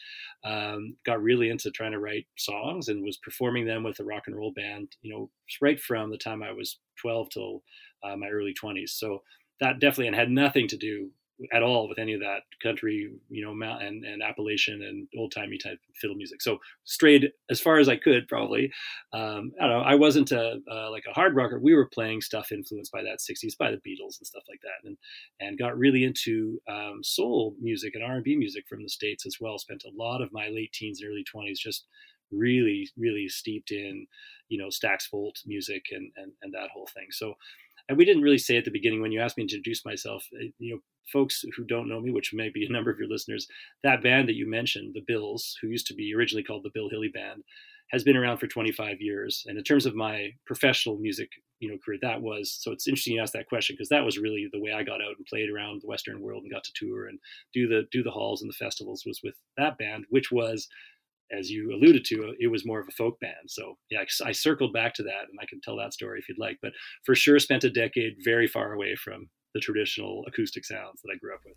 Um, 0.45 0.97
got 1.07 1.23
really 1.23 1.51
into 1.51 1.71
trying 1.71 1.93
to 1.93 2.01
write 2.01 2.27
songs 2.37 2.89
and 2.89 3.05
was 3.05 3.19
performing 3.19 3.65
them 3.65 3.85
with 3.85 4.01
a 4.01 4.05
rock 4.05 4.25
and 4.27 4.37
roll 4.37 4.53
band, 4.53 4.97
you 5.03 5.15
know, 5.15 5.31
right 5.61 5.79
from 5.81 6.11
the 6.11 6.19
time 6.19 6.43
I 6.43 6.51
was 6.51 6.81
12 7.01 7.31
till 7.31 7.63
uh, 8.03 8.17
my 8.17 8.29
early 8.29 8.55
20s. 8.55 8.99
So 8.99 9.23
that 9.61 9.79
definitely, 9.79 10.09
and 10.09 10.17
had 10.17 10.31
nothing 10.31 10.67
to 10.67 10.77
do 10.77 11.11
at 11.53 11.63
all 11.63 11.89
with 11.89 11.99
any 11.99 12.13
of 12.13 12.21
that 12.21 12.43
country, 12.63 13.11
you 13.29 13.45
know, 13.45 13.53
and, 13.79 14.05
and 14.05 14.23
Appalachian 14.23 14.83
and 14.83 15.09
old 15.19 15.33
timey 15.33 15.59
type 15.59 15.79
fiddle 16.01 16.17
music. 16.17 16.43
So 16.43 16.59
strayed 16.85 17.31
as 17.51 17.61
far 17.61 17.79
as 17.79 17.89
I 17.89 17.97
could, 17.97 18.29
probably. 18.29 18.71
Um, 19.13 19.53
I 19.61 19.67
don't 19.67 19.79
know. 19.79 19.85
I 19.85 19.95
wasn't 19.95 20.31
a, 20.33 20.61
like 20.91 21.05
a 21.09 21.15
hard 21.15 21.35
rocker. 21.35 21.59
We 21.59 21.75
were 21.75 21.89
playing 21.89 22.21
stuff 22.21 22.53
influenced 22.53 22.93
by 22.93 23.03
that 23.03 23.19
'60s, 23.19 23.57
by 23.59 23.71
the 23.71 23.79
Beatles 23.79 24.19
and 24.19 24.27
stuff 24.27 24.45
like 24.49 24.61
that, 24.63 24.87
and 24.87 24.97
and 25.41 25.59
got 25.59 25.77
really 25.77 26.05
into 26.05 26.61
um, 26.69 27.01
soul 27.03 27.57
music 27.61 27.95
and 27.95 28.05
R&B 28.05 28.37
music 28.37 28.65
from 28.69 28.83
the 28.83 28.89
states 28.89 29.27
as 29.27 29.37
well. 29.41 29.59
Spent 29.59 29.85
a 29.85 29.97
lot 29.97 30.23
of 30.23 30.33
my 30.33 30.49
late 30.49 30.73
teens 30.73 31.01
and 31.01 31.11
early 31.11 31.25
20s 31.35 31.59
just 31.59 31.87
really, 32.31 32.89
really 32.97 33.29
steeped 33.29 33.71
in, 33.71 34.07
you 34.49 34.59
know, 34.59 34.69
Stax 34.69 35.11
Volt 35.11 35.39
music 35.47 35.87
and, 35.91 36.11
and 36.17 36.33
and 36.43 36.53
that 36.55 36.71
whole 36.71 36.89
thing. 36.95 37.07
So 37.11 37.35
and 37.89 37.99
we 37.99 38.05
didn't 38.05 38.23
really 38.23 38.39
say 38.39 38.57
at 38.57 38.65
the 38.65 38.71
beginning 38.71 39.01
when 39.01 39.13
you 39.13 39.21
asked 39.21 39.37
me 39.37 39.47
to 39.47 39.57
introduce 39.57 39.85
myself 39.85 40.25
uh, 40.35 40.45
you 40.59 40.75
know 40.75 40.81
folks 41.13 41.45
who 41.57 41.65
don't 41.65 41.89
know 41.89 42.01
me 42.01 42.11
which 42.11 42.33
may 42.33 42.49
be 42.49 42.65
a 42.65 42.73
number 42.73 42.91
of 42.91 42.99
your 42.99 43.09
listeners 43.09 43.47
that 43.83 44.03
band 44.03 44.29
that 44.29 44.37
you 44.37 44.49
mentioned 44.49 44.93
the 44.95 45.05
bills 45.07 45.57
who 45.61 45.69
used 45.69 45.87
to 45.87 45.95
be 45.95 46.15
originally 46.15 46.45
called 46.45 46.63
the 46.63 46.71
bill 46.75 46.89
hilly 46.89 47.09
band 47.09 47.43
has 47.93 48.03
been 48.03 48.17
around 48.17 48.39
for 48.39 48.47
25 48.47 49.01
years. 49.01 49.45
And 49.47 49.59
in 49.59 49.65
terms 49.65 49.87
of 49.87 49.95
my 49.95 50.31
professional 50.47 50.97
music 50.97 51.29
you 51.61 51.71
know 51.71 51.79
career 51.79 51.99
that 52.03 52.21
was 52.21 52.59
so 52.61 52.73
it's 52.73 52.89
interesting 52.89 53.15
you 53.15 53.23
ask 53.23 53.33
that 53.33 53.49
question 53.49 53.75
because 53.75 53.89
that 53.89 54.05
was 54.05 54.19
really 54.19 54.49
the 54.53 54.61
way 54.61 54.73
i 54.73 54.83
got 54.83 55.01
out 55.01 55.17
and 55.17 55.25
played 55.27 55.49
around 55.49 55.81
the 55.81 55.87
western 55.87 56.21
world 56.21 56.43
and 56.43 56.53
got 56.53 56.65
to 56.65 56.73
tour 56.75 57.07
and 57.07 57.21
do 57.55 57.69
the 57.69 57.87
do 57.93 58.03
the 58.03 58.11
halls 58.11 58.43
and 58.43 58.51
the 58.51 58.55
festivals 58.55 59.05
was 59.07 59.21
with 59.23 59.37
that 59.57 59.79
band 59.79 60.05
which 60.11 60.33
was 60.33 60.67
as 61.33 61.51
you 61.51 61.73
alluded 61.73 62.05
to, 62.07 62.35
it 62.39 62.49
was 62.49 62.67
more 62.67 62.81
of 62.81 62.89
a 62.89 62.93
folk 62.93 63.19
band. 63.21 63.49
So 63.49 63.77
yeah, 63.91 64.05
I 64.25 64.33
circled 64.33 64.73
back 64.73 64.95
to 64.95 65.03
that, 65.05 65.29
and 65.31 65.39
I 65.41 65.47
can 65.47 65.61
tell 65.61 65.77
that 65.79 65.93
story 65.93 66.19
if 66.19 66.29
you'd 66.29 66.39
like. 66.39 66.59
But 66.63 66.73
for 67.05 67.15
sure, 67.15 67.39
spent 67.39 67.65
a 67.65 67.71
decade 67.71 68.17
very 68.25 68.47
far 68.47 68.73
away 68.73 68.97
from 68.97 69.29
the 69.55 69.61
traditional 69.61 70.25
acoustic 70.27 70.65
sounds 70.65 71.01
that 71.03 71.13
I 71.15 71.19
grew 71.19 71.35
up 71.35 71.41
with. 71.45 71.57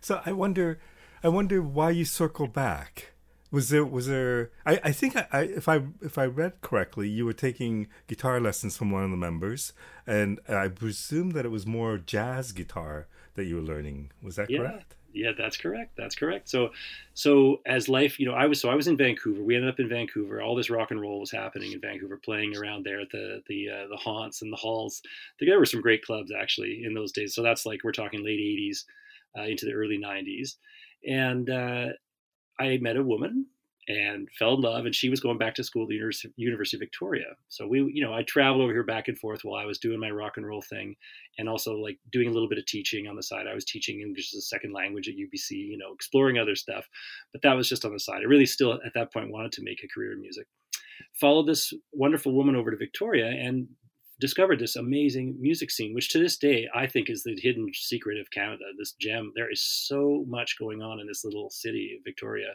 So 0.00 0.20
I 0.24 0.32
wonder, 0.32 0.78
I 1.22 1.28
wonder 1.28 1.62
why 1.62 1.90
you 1.90 2.04
circle 2.04 2.46
back. 2.46 3.12
Was 3.50 3.68
there 3.68 3.84
was 3.84 4.08
there? 4.08 4.50
I, 4.66 4.80
I 4.84 4.92
think 4.92 5.16
I, 5.16 5.26
I, 5.32 5.40
if 5.42 5.68
I 5.68 5.82
if 6.02 6.18
I 6.18 6.26
read 6.26 6.60
correctly, 6.62 7.08
you 7.08 7.24
were 7.24 7.32
taking 7.32 7.86
guitar 8.08 8.40
lessons 8.40 8.76
from 8.76 8.90
one 8.90 9.04
of 9.04 9.10
the 9.10 9.16
members, 9.16 9.72
and 10.06 10.40
I 10.48 10.68
presume 10.68 11.30
that 11.30 11.46
it 11.46 11.50
was 11.50 11.64
more 11.64 11.96
jazz 11.96 12.50
guitar 12.52 13.06
that 13.34 13.44
you 13.44 13.54
were 13.54 13.62
learning. 13.62 14.10
Was 14.20 14.34
that 14.36 14.50
yeah. 14.50 14.58
correct? 14.58 14.95
Yeah, 15.16 15.32
that's 15.36 15.56
correct. 15.56 15.92
That's 15.96 16.14
correct. 16.14 16.48
So, 16.48 16.70
so 17.14 17.60
as 17.66 17.88
life, 17.88 18.20
you 18.20 18.26
know, 18.26 18.34
I 18.34 18.46
was 18.46 18.60
so 18.60 18.68
I 18.68 18.74
was 18.74 18.86
in 18.86 18.96
Vancouver. 18.96 19.42
We 19.42 19.56
ended 19.56 19.70
up 19.70 19.80
in 19.80 19.88
Vancouver. 19.88 20.42
All 20.42 20.54
this 20.54 20.70
rock 20.70 20.90
and 20.90 21.00
roll 21.00 21.20
was 21.20 21.30
happening 21.30 21.72
in 21.72 21.80
Vancouver, 21.80 22.20
playing 22.22 22.56
around 22.56 22.84
there 22.84 23.00
at 23.00 23.10
the 23.10 23.42
the 23.48 23.70
uh, 23.70 23.88
the 23.88 23.96
haunts 23.96 24.42
and 24.42 24.52
the 24.52 24.56
halls. 24.56 25.02
There 25.40 25.58
were 25.58 25.66
some 25.66 25.80
great 25.80 26.04
clubs 26.04 26.30
actually 26.30 26.84
in 26.84 26.94
those 26.94 27.12
days. 27.12 27.34
So 27.34 27.42
that's 27.42 27.64
like 27.64 27.82
we're 27.82 27.92
talking 27.92 28.22
late 28.22 28.38
'80s 28.38 28.84
uh, 29.38 29.46
into 29.46 29.64
the 29.64 29.72
early 29.72 29.98
'90s, 29.98 30.56
and 31.08 31.48
uh, 31.48 31.86
I 32.60 32.78
met 32.78 32.96
a 32.96 33.02
woman 33.02 33.46
and 33.88 34.28
fell 34.38 34.54
in 34.54 34.60
love. 34.60 34.84
And 34.84 34.94
she 34.94 35.08
was 35.08 35.20
going 35.20 35.38
back 35.38 35.54
to 35.56 35.64
school 35.64 35.84
at 35.84 35.88
the 35.88 36.32
University 36.36 36.76
of 36.76 36.80
Victoria. 36.80 37.36
So 37.48 37.66
we, 37.66 37.78
you 37.92 38.04
know, 38.04 38.12
I 38.12 38.22
traveled 38.22 38.62
over 38.62 38.72
here 38.72 38.82
back 38.82 39.08
and 39.08 39.18
forth 39.18 39.44
while 39.44 39.60
I 39.60 39.66
was 39.66 39.78
doing 39.78 40.00
my 40.00 40.10
rock 40.10 40.36
and 40.36 40.46
roll 40.46 40.62
thing, 40.62 40.96
and 41.38 41.48
also 41.48 41.74
like 41.76 41.98
doing 42.10 42.28
a 42.28 42.32
little 42.32 42.48
bit 42.48 42.58
of 42.58 42.66
teaching 42.66 43.06
on 43.06 43.16
the 43.16 43.22
side. 43.22 43.46
I 43.46 43.54
was 43.54 43.64
teaching 43.64 44.00
English 44.00 44.34
as 44.34 44.38
a 44.38 44.42
second 44.42 44.72
language 44.72 45.08
at 45.08 45.14
UBC, 45.14 45.50
you 45.50 45.78
know, 45.78 45.92
exploring 45.92 46.38
other 46.38 46.56
stuff, 46.56 46.86
but 47.32 47.42
that 47.42 47.54
was 47.54 47.68
just 47.68 47.84
on 47.84 47.92
the 47.92 48.00
side. 48.00 48.22
I 48.22 48.24
really 48.24 48.46
still 48.46 48.72
at 48.72 48.94
that 48.94 49.12
point 49.12 49.30
wanted 49.30 49.52
to 49.52 49.62
make 49.62 49.82
a 49.84 49.88
career 49.88 50.12
in 50.12 50.20
music. 50.20 50.46
Followed 51.20 51.46
this 51.46 51.72
wonderful 51.92 52.32
woman 52.32 52.56
over 52.56 52.70
to 52.70 52.76
Victoria 52.76 53.26
and 53.26 53.68
discovered 54.18 54.58
this 54.58 54.76
amazing 54.76 55.36
music 55.38 55.70
scene, 55.70 55.94
which 55.94 56.08
to 56.08 56.18
this 56.18 56.38
day 56.38 56.66
I 56.74 56.86
think 56.86 57.10
is 57.10 57.22
the 57.22 57.38
hidden 57.38 57.70
secret 57.74 58.18
of 58.18 58.30
Canada. 58.30 58.64
This 58.78 58.92
gem. 58.92 59.32
There 59.36 59.50
is 59.52 59.60
so 59.60 60.24
much 60.26 60.58
going 60.58 60.80
on 60.80 61.00
in 61.00 61.06
this 61.06 61.22
little 61.22 61.50
city, 61.50 62.00
Victoria 62.02 62.54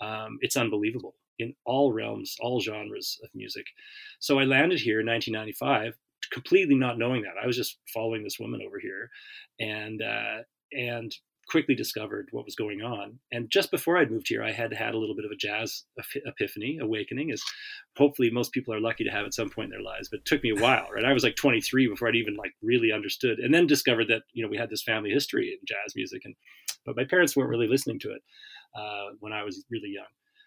um, 0.00 0.38
it's 0.40 0.56
unbelievable 0.56 1.14
in 1.38 1.54
all 1.64 1.92
realms, 1.92 2.36
all 2.40 2.60
genres 2.60 3.18
of 3.22 3.30
music. 3.34 3.66
So 4.20 4.38
I 4.38 4.44
landed 4.44 4.80
here 4.80 5.00
in 5.00 5.06
1995, 5.06 5.94
completely 6.32 6.74
not 6.74 6.98
knowing 6.98 7.22
that. 7.22 7.42
I 7.42 7.46
was 7.46 7.56
just 7.56 7.78
following 7.92 8.22
this 8.22 8.38
woman 8.38 8.60
over 8.66 8.78
here, 8.78 9.10
and 9.60 10.02
uh, 10.02 10.42
and 10.72 11.14
quickly 11.48 11.74
discovered 11.74 12.28
what 12.30 12.44
was 12.44 12.54
going 12.54 12.82
on. 12.82 13.18
And 13.32 13.50
just 13.50 13.70
before 13.70 13.98
I'd 13.98 14.10
moved 14.10 14.28
here, 14.28 14.42
I 14.42 14.52
had 14.52 14.72
had 14.72 14.94
a 14.94 14.98
little 14.98 15.16
bit 15.16 15.24
of 15.24 15.32
a 15.32 15.36
jazz 15.36 15.84
epiphany, 16.24 16.78
awakening, 16.80 17.32
as 17.32 17.42
hopefully 17.96 18.30
most 18.30 18.52
people 18.52 18.72
are 18.72 18.80
lucky 18.80 19.04
to 19.04 19.10
have 19.10 19.26
at 19.26 19.34
some 19.34 19.50
point 19.50 19.66
in 19.66 19.70
their 19.70 19.82
lives. 19.82 20.08
But 20.08 20.20
it 20.20 20.24
took 20.24 20.42
me 20.42 20.50
a 20.50 20.62
while, 20.62 20.86
right? 20.94 21.04
I 21.04 21.12
was 21.12 21.24
like 21.24 21.36
23 21.36 21.88
before 21.88 22.08
I'd 22.08 22.14
even 22.14 22.36
like 22.36 22.52
really 22.62 22.92
understood, 22.92 23.38
and 23.38 23.52
then 23.52 23.66
discovered 23.66 24.08
that 24.08 24.22
you 24.32 24.42
know 24.42 24.50
we 24.50 24.56
had 24.56 24.70
this 24.70 24.82
family 24.82 25.10
history 25.10 25.58
in 25.60 25.66
jazz 25.66 25.94
music, 25.96 26.22
and 26.24 26.34
but 26.86 26.96
my 26.96 27.04
parents 27.04 27.36
weren't 27.36 27.50
really 27.50 27.68
listening 27.68 27.98
to 28.00 28.12
it 28.12 28.22
uh, 28.74 29.14
when 29.20 29.32
I 29.32 29.42
was 29.42 29.64
really 29.70 29.90
young. 29.90 30.04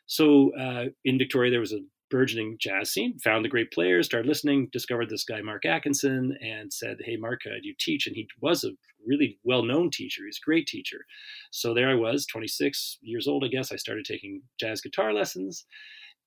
So 0.08 0.52
uh, 0.56 0.86
in 1.04 1.18
Victoria, 1.18 1.52
there 1.52 1.60
was 1.60 1.74
a 1.74 1.80
burgeoning 2.12 2.58
jazz 2.60 2.92
scene, 2.92 3.18
found 3.20 3.44
the 3.44 3.50
great 3.50 3.72
players, 3.72 4.06
started 4.06 4.28
listening, 4.28 4.70
discovered 4.72 5.10
this 5.10 5.24
guy, 5.24 5.42
Mark 5.42 5.66
Atkinson, 5.66 6.38
and 6.42 6.72
said, 6.72 6.98
Hey, 7.04 7.18
Mark, 7.18 7.42
uh, 7.46 7.56
do 7.62 7.68
you 7.68 7.76
teach? 7.80 8.08
And 8.08 8.16
he 8.16 8.28
was 8.42 8.64
a 8.64 8.72
really 9.06 9.40
well 9.44 9.64
known 9.64 9.90
teacher. 9.92 10.24
He's 10.26 10.40
a 10.42 10.46
great 10.46 10.68
teacher. 10.68 11.06
So 11.52 11.74
there 11.74 11.90
I 11.90 11.96
was, 11.96 12.26
26 12.26 13.00
years 13.02 13.28
old, 13.28 13.44
I 13.44 13.48
guess. 13.48 13.72
I 13.72 13.76
started 13.76 14.06
taking 14.06 14.42
jazz 14.60 14.82
guitar 14.82 15.14
lessons. 15.14 15.66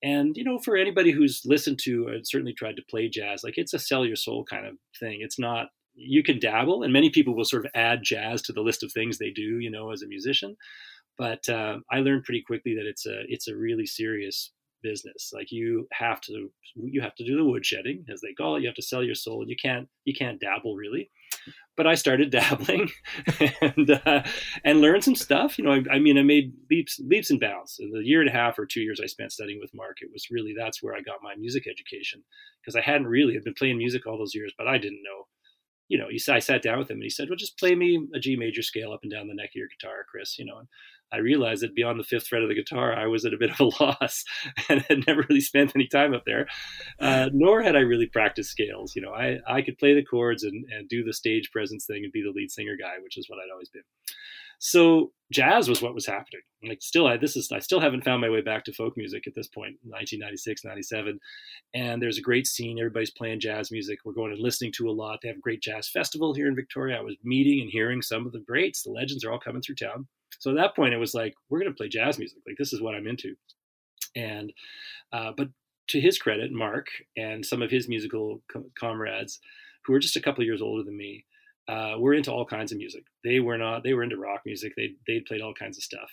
And, 0.03 0.37
you 0.37 0.45
know, 0.45 0.59
for 0.59 0.77
anybody 0.77 1.11
who's 1.11 1.43
listened 1.45 1.81
to, 1.83 2.09
uh, 2.09 2.19
certainly 2.23 2.53
tried 2.53 2.77
to 2.77 2.85
play 2.89 3.09
jazz, 3.09 3.43
like 3.43 3.59
it's 3.59 3.75
a 3.75 3.79
sell 3.79 4.07
your 4.07 4.17
soul 4.17 4.45
kind 4.45 4.67
of 4.67 4.75
thing. 4.99 5.19
It's 5.23 5.39
not, 5.39 5.69
you 5.95 6.23
can 6.23 6.39
dabble, 6.39 6.85
and 6.85 6.93
many 6.93 7.11
people 7.11 7.35
will 7.35 7.45
sort 7.45 7.65
of 7.65 7.73
add 7.75 8.01
jazz 8.05 8.41
to 8.43 8.53
the 8.53 8.61
list 8.61 8.85
of 8.85 8.93
things 8.93 9.19
they 9.19 9.31
do, 9.31 9.59
you 9.59 9.71
know, 9.71 9.91
as 9.91 10.03
a 10.03 10.07
musician. 10.07 10.57
But 11.19 11.49
uh, 11.49 11.79
I 11.91 11.99
learned 11.99 12.25
pretty 12.25 12.43
quickly 12.43 12.75
that 12.77 12.87
it's 12.87 13.07
a 13.07 13.23
it's 13.29 13.49
a 13.49 13.57
really 13.57 13.87
serious 13.87 14.53
business. 14.83 15.31
Like 15.35 15.51
you 15.51 15.87
have 15.93 16.21
to 16.23 16.51
you 16.77 17.01
have 17.01 17.15
to 17.17 17.25
do 17.25 17.37
the 17.37 17.43
woodshedding, 17.43 18.05
as 18.13 18.21
they 18.21 18.33
call 18.33 18.57
it. 18.57 18.63
You 18.63 18.69
have 18.69 18.77
to 18.77 18.83
sell 18.83 19.03
your 19.03 19.15
soul. 19.15 19.45
You 19.47 19.57
can't 19.61 19.89
you 20.05 20.15
can't 20.15 20.41
dabble 20.41 20.77
really. 20.77 21.11
But 21.77 21.87
I 21.87 21.95
started 21.95 22.31
dabbling 22.41 22.91
and 23.61 23.91
uh, 23.91 24.23
and 24.65 24.81
learned 24.81 25.05
some 25.05 25.15
stuff. 25.15 25.59
You 25.59 25.65
know, 25.65 25.73
I, 25.73 25.97
I, 25.97 25.99
mean, 25.99 26.19
I 26.19 26.23
made 26.23 26.53
leaps 26.71 27.01
leaps 27.01 27.31
and 27.31 27.41
bounds. 27.41 27.77
In 27.81 27.91
the 27.91 28.05
year 28.05 28.21
and 28.21 28.31
a 28.31 28.33
half 28.33 28.59
or 28.59 28.67
two 28.67 28.81
years 28.81 29.01
I 29.03 29.07
spent 29.07 29.33
studying 29.33 29.61
with 29.61 29.75
Mark, 29.75 29.99
it 30.01 30.11
was 30.13 30.27
really 30.31 30.55
that's 30.57 30.83
where 30.83 30.95
I 30.95 31.01
got 31.01 31.23
my 31.23 31.35
music 31.37 31.67
education 31.69 32.23
because 32.61 32.77
I 32.77 32.81
hadn't 32.81 33.07
really 33.07 33.35
had 33.35 33.45
been 33.45 33.55
playing 33.55 33.79
music 33.79 34.07
all 34.07 34.19
those 34.19 34.35
years, 34.35 34.53
but 34.57 34.69
I 34.69 34.79
didn't 34.79 35.03
know. 35.03 35.27
You 35.89 35.99
know, 35.99 36.07
he, 36.11 36.21
I 36.31 36.39
sat 36.39 36.63
down 36.63 36.79
with 36.79 36.91
him 36.91 36.97
and 36.97 37.03
he 37.03 37.11
said, 37.11 37.29
"Well, 37.29 37.37
just 37.37 37.59
play 37.59 37.75
me 37.75 38.07
a 38.15 38.19
G 38.19 38.37
major 38.37 38.63
scale 38.63 38.93
up 38.93 39.01
and 39.03 39.11
down 39.11 39.29
the 39.29 39.35
neck 39.35 39.51
of 39.51 39.57
your 39.57 39.69
guitar, 39.69 40.05
Chris." 40.11 40.39
You 40.39 40.45
know, 40.45 40.59
and 40.59 40.69
I 41.13 41.19
realized 41.19 41.63
that 41.63 41.75
beyond 41.75 41.99
the 41.99 42.05
fifth 42.05 42.27
fret 42.27 42.43
of 42.43 42.49
the 42.49 42.55
guitar, 42.55 42.95
I 42.95 43.07
was 43.07 43.25
at 43.25 43.33
a 43.33 43.39
bit 43.39 43.51
of 43.51 43.61
a 43.61 43.65
loss 43.83 44.25
and 44.69 44.83
had 44.83 45.07
never 45.07 45.25
really 45.29 45.41
spent 45.41 45.73
any 45.75 45.87
time 45.87 46.15
up 46.15 46.25
there. 46.27 46.47
Uh, 47.01 47.31
nor 47.33 47.63
had 47.63 47.77
I 47.77 47.81
really 47.81 48.07
practiced 48.07 48.51
scales. 48.51 48.95
You 48.95 49.03
know, 49.03 49.13
I, 49.13 49.39
I 49.49 49.63
could 49.63 49.79
play 49.79 49.95
the 49.95 50.05
chords 50.05 50.45
and, 50.45 50.65
and 50.71 50.89
do 50.89 51.03
the 51.03 51.13
stage 51.13 51.51
presence 51.51 51.87
thing 51.87 52.05
and 52.05 52.13
be 52.13 52.23
the 52.23 52.33
lead 52.35 52.51
singer 52.51 52.77
guy, 52.81 52.95
which 53.03 53.17
is 53.17 53.29
what 53.29 53.39
I'd 53.39 53.53
always 53.53 53.71
been. 53.71 53.83
So 54.59 55.13
jazz 55.33 55.69
was 55.69 55.83
what 55.83 55.95
was 55.95 56.07
happening. 56.07 56.43
Like 56.67 56.83
still, 56.83 57.07
I, 57.07 57.17
this 57.17 57.37
is 57.37 57.51
I 57.53 57.61
still 57.61 57.81
haven't 57.81 58.05
found 58.05 58.21
my 58.21 58.29
way 58.29 58.41
back 58.41 58.65
to 58.65 58.73
folk 58.73 58.97
music 58.97 59.27
at 59.27 59.35
this 59.35 59.47
point, 59.47 59.77
1996, 59.83 60.65
97. 60.65 61.21
And 61.75 62.03
there's 62.03 62.19
a 62.19 62.23
great 62.23 62.47
scene. 62.47 62.79
Everybody's 62.79 63.13
playing 63.13 63.41
jazz 63.41 63.71
music. 63.71 64.01
We're 64.05 64.13
going 64.13 64.33
and 64.33 64.41
listening 64.41 64.73
to 64.79 64.89
a 64.89 64.93
lot. 64.93 65.21
They 65.23 65.29
have 65.29 65.39
a 65.39 65.41
great 65.41 65.63
jazz 65.63 65.89
festival 65.89 66.35
here 66.35 66.49
in 66.49 66.57
Victoria. 66.57 66.99
I 66.99 67.03
was 67.03 67.17
meeting 67.23 67.61
and 67.61 67.71
hearing 67.71 68.03
some 68.03 68.27
of 68.27 68.33
the 68.33 68.41
greats. 68.41 68.83
The 68.83 68.91
legends 68.91 69.25
are 69.25 69.31
all 69.31 69.39
coming 69.39 69.63
through 69.63 69.77
town. 69.77 70.09
So 70.41 70.51
at 70.51 70.57
that 70.57 70.77
point, 70.77 70.95
it 70.95 70.99
was 70.99 71.15
like, 71.15 71.35
we're 71.49 71.61
going 71.61 71.71
to 71.71 71.77
play 71.77 71.89
jazz 71.89 72.19
music. 72.19 72.39
Like, 72.47 72.57
this 72.59 72.73
is 72.73 72.81
what 72.81 72.95
I'm 72.95 73.07
into. 73.07 73.35
And, 74.17 74.53
uh, 75.13 75.33
but 75.37 75.49
to 75.89 76.01
his 76.01 76.19
credit, 76.19 76.53
Mark 76.53 76.87
and 77.17 77.45
some 77.45 77.63
of 77.63 77.71
his 77.71 77.89
musical 77.89 78.43
com- 78.53 78.71
comrades, 78.79 79.41
who 79.85 79.93
were 79.93 79.99
just 79.99 80.17
a 80.17 80.21
couple 80.21 80.45
years 80.45 80.63
older 80.63 80.83
than 80.83 80.97
me, 80.97 81.25
uh, 81.69 81.95
were 81.99 82.15
into 82.15 82.33
all 82.33 82.47
kinds 82.47 82.73
of 82.73 82.79
music. 82.79 83.05
They 83.25 83.41
were 83.41 83.59
not, 83.59 83.83
they 83.83 83.95
were 83.95 84.03
into 84.03 84.17
rock 84.17 84.43
music. 84.47 84.73
They, 84.77 84.95
they 85.07 85.21
played 85.21 85.43
all 85.43 85.55
kinds 85.55 85.77
of 85.77 85.85
stuff. 85.85 86.11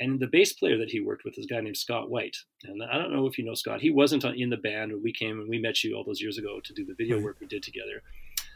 And 0.00 0.18
the 0.18 0.26
bass 0.26 0.52
player 0.54 0.76
that 0.78 0.90
he 0.90 1.00
worked 1.00 1.24
with 1.24 1.38
is 1.38 1.44
a 1.44 1.54
guy 1.54 1.60
named 1.60 1.76
Scott 1.76 2.10
White. 2.10 2.36
And 2.64 2.82
I 2.82 2.98
don't 2.98 3.12
know 3.12 3.26
if 3.26 3.38
you 3.38 3.44
know 3.44 3.54
Scott. 3.54 3.80
He 3.80 3.90
wasn't 3.90 4.24
in 4.24 4.50
the 4.50 4.56
band 4.56 4.92
when 4.92 5.02
we 5.02 5.12
came 5.12 5.38
and 5.38 5.48
we 5.48 5.58
met 5.58 5.84
you 5.84 5.94
all 5.94 6.04
those 6.04 6.20
years 6.20 6.36
ago 6.36 6.60
to 6.64 6.72
do 6.72 6.84
the 6.84 6.94
video 6.94 7.20
work 7.20 7.36
we 7.40 7.46
did 7.46 7.62
together. 7.62 8.02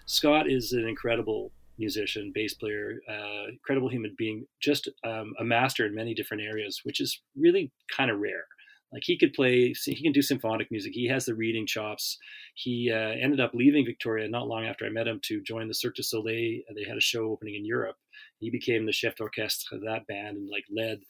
Scott 0.06 0.50
is 0.50 0.72
an 0.72 0.88
incredible 0.88 1.52
musician, 1.78 2.32
bass 2.34 2.54
player, 2.54 3.00
uh, 3.08 3.48
incredible 3.50 3.88
human 3.88 4.14
being, 4.18 4.46
just 4.60 4.88
um, 5.04 5.32
a 5.38 5.44
master 5.44 5.86
in 5.86 5.94
many 5.94 6.12
different 6.12 6.42
areas, 6.42 6.80
which 6.82 7.00
is 7.00 7.20
really 7.36 7.70
kind 7.94 8.10
of 8.10 8.18
rare. 8.18 8.46
Like 8.92 9.02
he 9.04 9.18
could 9.18 9.34
play, 9.34 9.74
he 9.84 10.02
can 10.02 10.12
do 10.12 10.22
symphonic 10.22 10.70
music. 10.70 10.92
He 10.94 11.08
has 11.08 11.26
the 11.26 11.34
reading 11.34 11.66
chops. 11.66 12.18
He 12.54 12.90
uh, 12.90 13.14
ended 13.22 13.40
up 13.40 13.52
leaving 13.54 13.84
Victoria 13.84 14.28
not 14.28 14.48
long 14.48 14.64
after 14.64 14.86
I 14.86 14.90
met 14.90 15.08
him 15.08 15.20
to 15.24 15.42
join 15.42 15.68
the 15.68 15.74
Cirque 15.74 15.96
du 15.96 16.02
Soleil. 16.02 16.62
They 16.74 16.84
had 16.84 16.96
a 16.96 17.02
show 17.02 17.24
opening 17.30 17.54
in 17.54 17.66
Europe. 17.66 17.96
He 18.38 18.50
became 18.50 18.86
the 18.86 18.92
chef 18.92 19.16
d'orchestre 19.16 19.74
of 19.74 19.82
that 19.82 20.06
band 20.06 20.36
and 20.36 20.48
like 20.48 20.64
led 20.74 21.00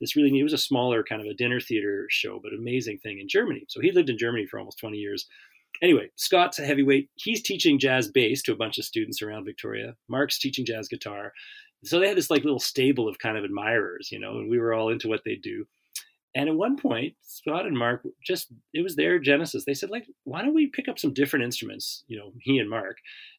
this 0.00 0.14
really. 0.14 0.38
It 0.38 0.42
was 0.44 0.52
a 0.52 0.58
smaller 0.58 1.02
kind 1.02 1.20
of 1.20 1.26
a 1.26 1.34
dinner 1.34 1.60
theater 1.60 2.06
show, 2.08 2.40
but 2.42 2.52
amazing 2.52 2.98
thing 2.98 3.18
in 3.18 3.28
Germany. 3.28 3.64
So 3.68 3.80
he 3.80 3.90
lived 3.90 4.10
in 4.10 4.18
Germany 4.18 4.46
for 4.46 4.58
almost 4.58 4.78
20 4.78 4.96
years 4.96 5.26
anyway, 5.82 6.10
Scott's 6.16 6.58
a 6.58 6.64
heavyweight. 6.64 7.10
He's 7.16 7.42
teaching 7.42 7.78
jazz 7.78 8.08
bass 8.08 8.42
to 8.42 8.52
a 8.52 8.56
bunch 8.56 8.78
of 8.78 8.84
students 8.84 9.22
around 9.22 9.44
Victoria. 9.44 9.94
Mark's 10.08 10.38
teaching 10.38 10.64
jazz 10.64 10.88
guitar. 10.88 11.32
So 11.84 12.00
they 12.00 12.08
had 12.08 12.16
this 12.16 12.30
like 12.30 12.44
little 12.44 12.60
stable 12.60 13.08
of 13.08 13.18
kind 13.18 13.36
of 13.36 13.44
admirers, 13.44 14.10
you 14.10 14.18
know, 14.18 14.38
and 14.38 14.48
we 14.48 14.58
were 14.58 14.72
all 14.72 14.88
into 14.88 15.08
what 15.08 15.22
they 15.24 15.36
do. 15.36 15.66
And 16.36 16.48
at 16.48 16.54
one 16.56 16.76
point, 16.76 17.14
Scott 17.22 17.66
and 17.66 17.78
Mark 17.78 18.04
just 18.24 18.48
it 18.72 18.82
was 18.82 18.96
their 18.96 19.18
genesis. 19.18 19.64
They 19.64 19.74
said, 19.74 19.90
like, 19.90 20.06
why 20.24 20.42
don't 20.42 20.54
we 20.54 20.66
pick 20.66 20.88
up 20.88 20.98
some 20.98 21.14
different 21.14 21.44
instruments, 21.44 22.04
you 22.08 22.18
know, 22.18 22.32
he 22.40 22.58
and 22.58 22.68
Mark, 22.68 22.98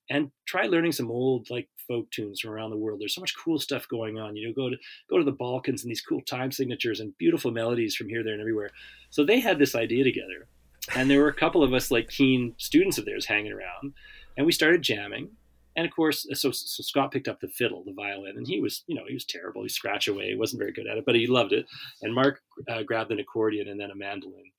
and 0.09 0.31
try 0.45 0.67
learning 0.67 0.93
some 0.93 1.11
old 1.11 1.49
like 1.49 1.67
folk 1.87 2.09
tunes 2.11 2.39
from 2.39 2.51
around 2.51 2.69
the 2.69 2.77
world. 2.77 3.01
There's 3.01 3.13
so 3.13 3.21
much 3.21 3.35
cool 3.37 3.59
stuff 3.59 3.87
going 3.89 4.17
on. 4.17 4.35
You 4.35 4.47
know, 4.47 4.53
go 4.53 4.69
to 4.69 4.77
go 5.09 5.17
to 5.17 5.25
the 5.25 5.31
Balkans 5.31 5.83
and 5.83 5.91
these 5.91 6.01
cool 6.01 6.21
time 6.21 6.51
signatures 6.51 6.99
and 7.01 7.17
beautiful 7.17 7.51
melodies 7.51 7.95
from 7.95 8.07
here, 8.07 8.23
there, 8.23 8.33
and 8.33 8.41
everywhere. 8.41 8.69
So 9.09 9.25
they 9.25 9.39
had 9.39 9.59
this 9.59 9.75
idea 9.75 10.03
together 10.03 10.47
and 10.93 11.09
there 11.09 11.21
were 11.21 11.29
a 11.29 11.33
couple 11.33 11.63
of 11.63 11.73
us 11.73 11.89
like 11.89 12.09
keen 12.09 12.53
students 12.57 12.97
of 12.97 13.05
theirs 13.05 13.25
hanging 13.25 13.51
around, 13.51 13.93
and 14.37 14.45
we 14.45 14.51
started 14.51 14.81
jamming. 14.81 15.29
And 15.75 15.85
of 15.85 15.93
course, 15.93 16.25
so, 16.33 16.51
so 16.51 16.83
Scott 16.83 17.11
picked 17.11 17.27
up 17.27 17.39
the 17.39 17.49
fiddle, 17.49 17.83
the 17.85 17.93
violin, 17.93 18.37
and 18.37 18.47
he 18.47 18.61
was, 18.61 18.83
you 18.87 18.95
know, 18.95 19.03
he 19.07 19.13
was 19.13 19.25
terrible. 19.25 19.63
He 19.63 19.69
scratched 19.69 20.07
away. 20.07 20.29
He 20.29 20.35
wasn't 20.35 20.59
very 20.59 20.71
good 20.71 20.87
at 20.87 20.97
it, 20.97 21.05
but 21.05 21.15
he 21.15 21.27
loved 21.27 21.51
it. 21.51 21.65
And 22.01 22.15
Mark 22.15 22.39
uh, 22.69 22.83
grabbed 22.83 23.11
an 23.11 23.19
accordion 23.19 23.67
and 23.67 23.79
then 23.79 23.91
a 23.91 23.95
mandolin. 23.95 24.51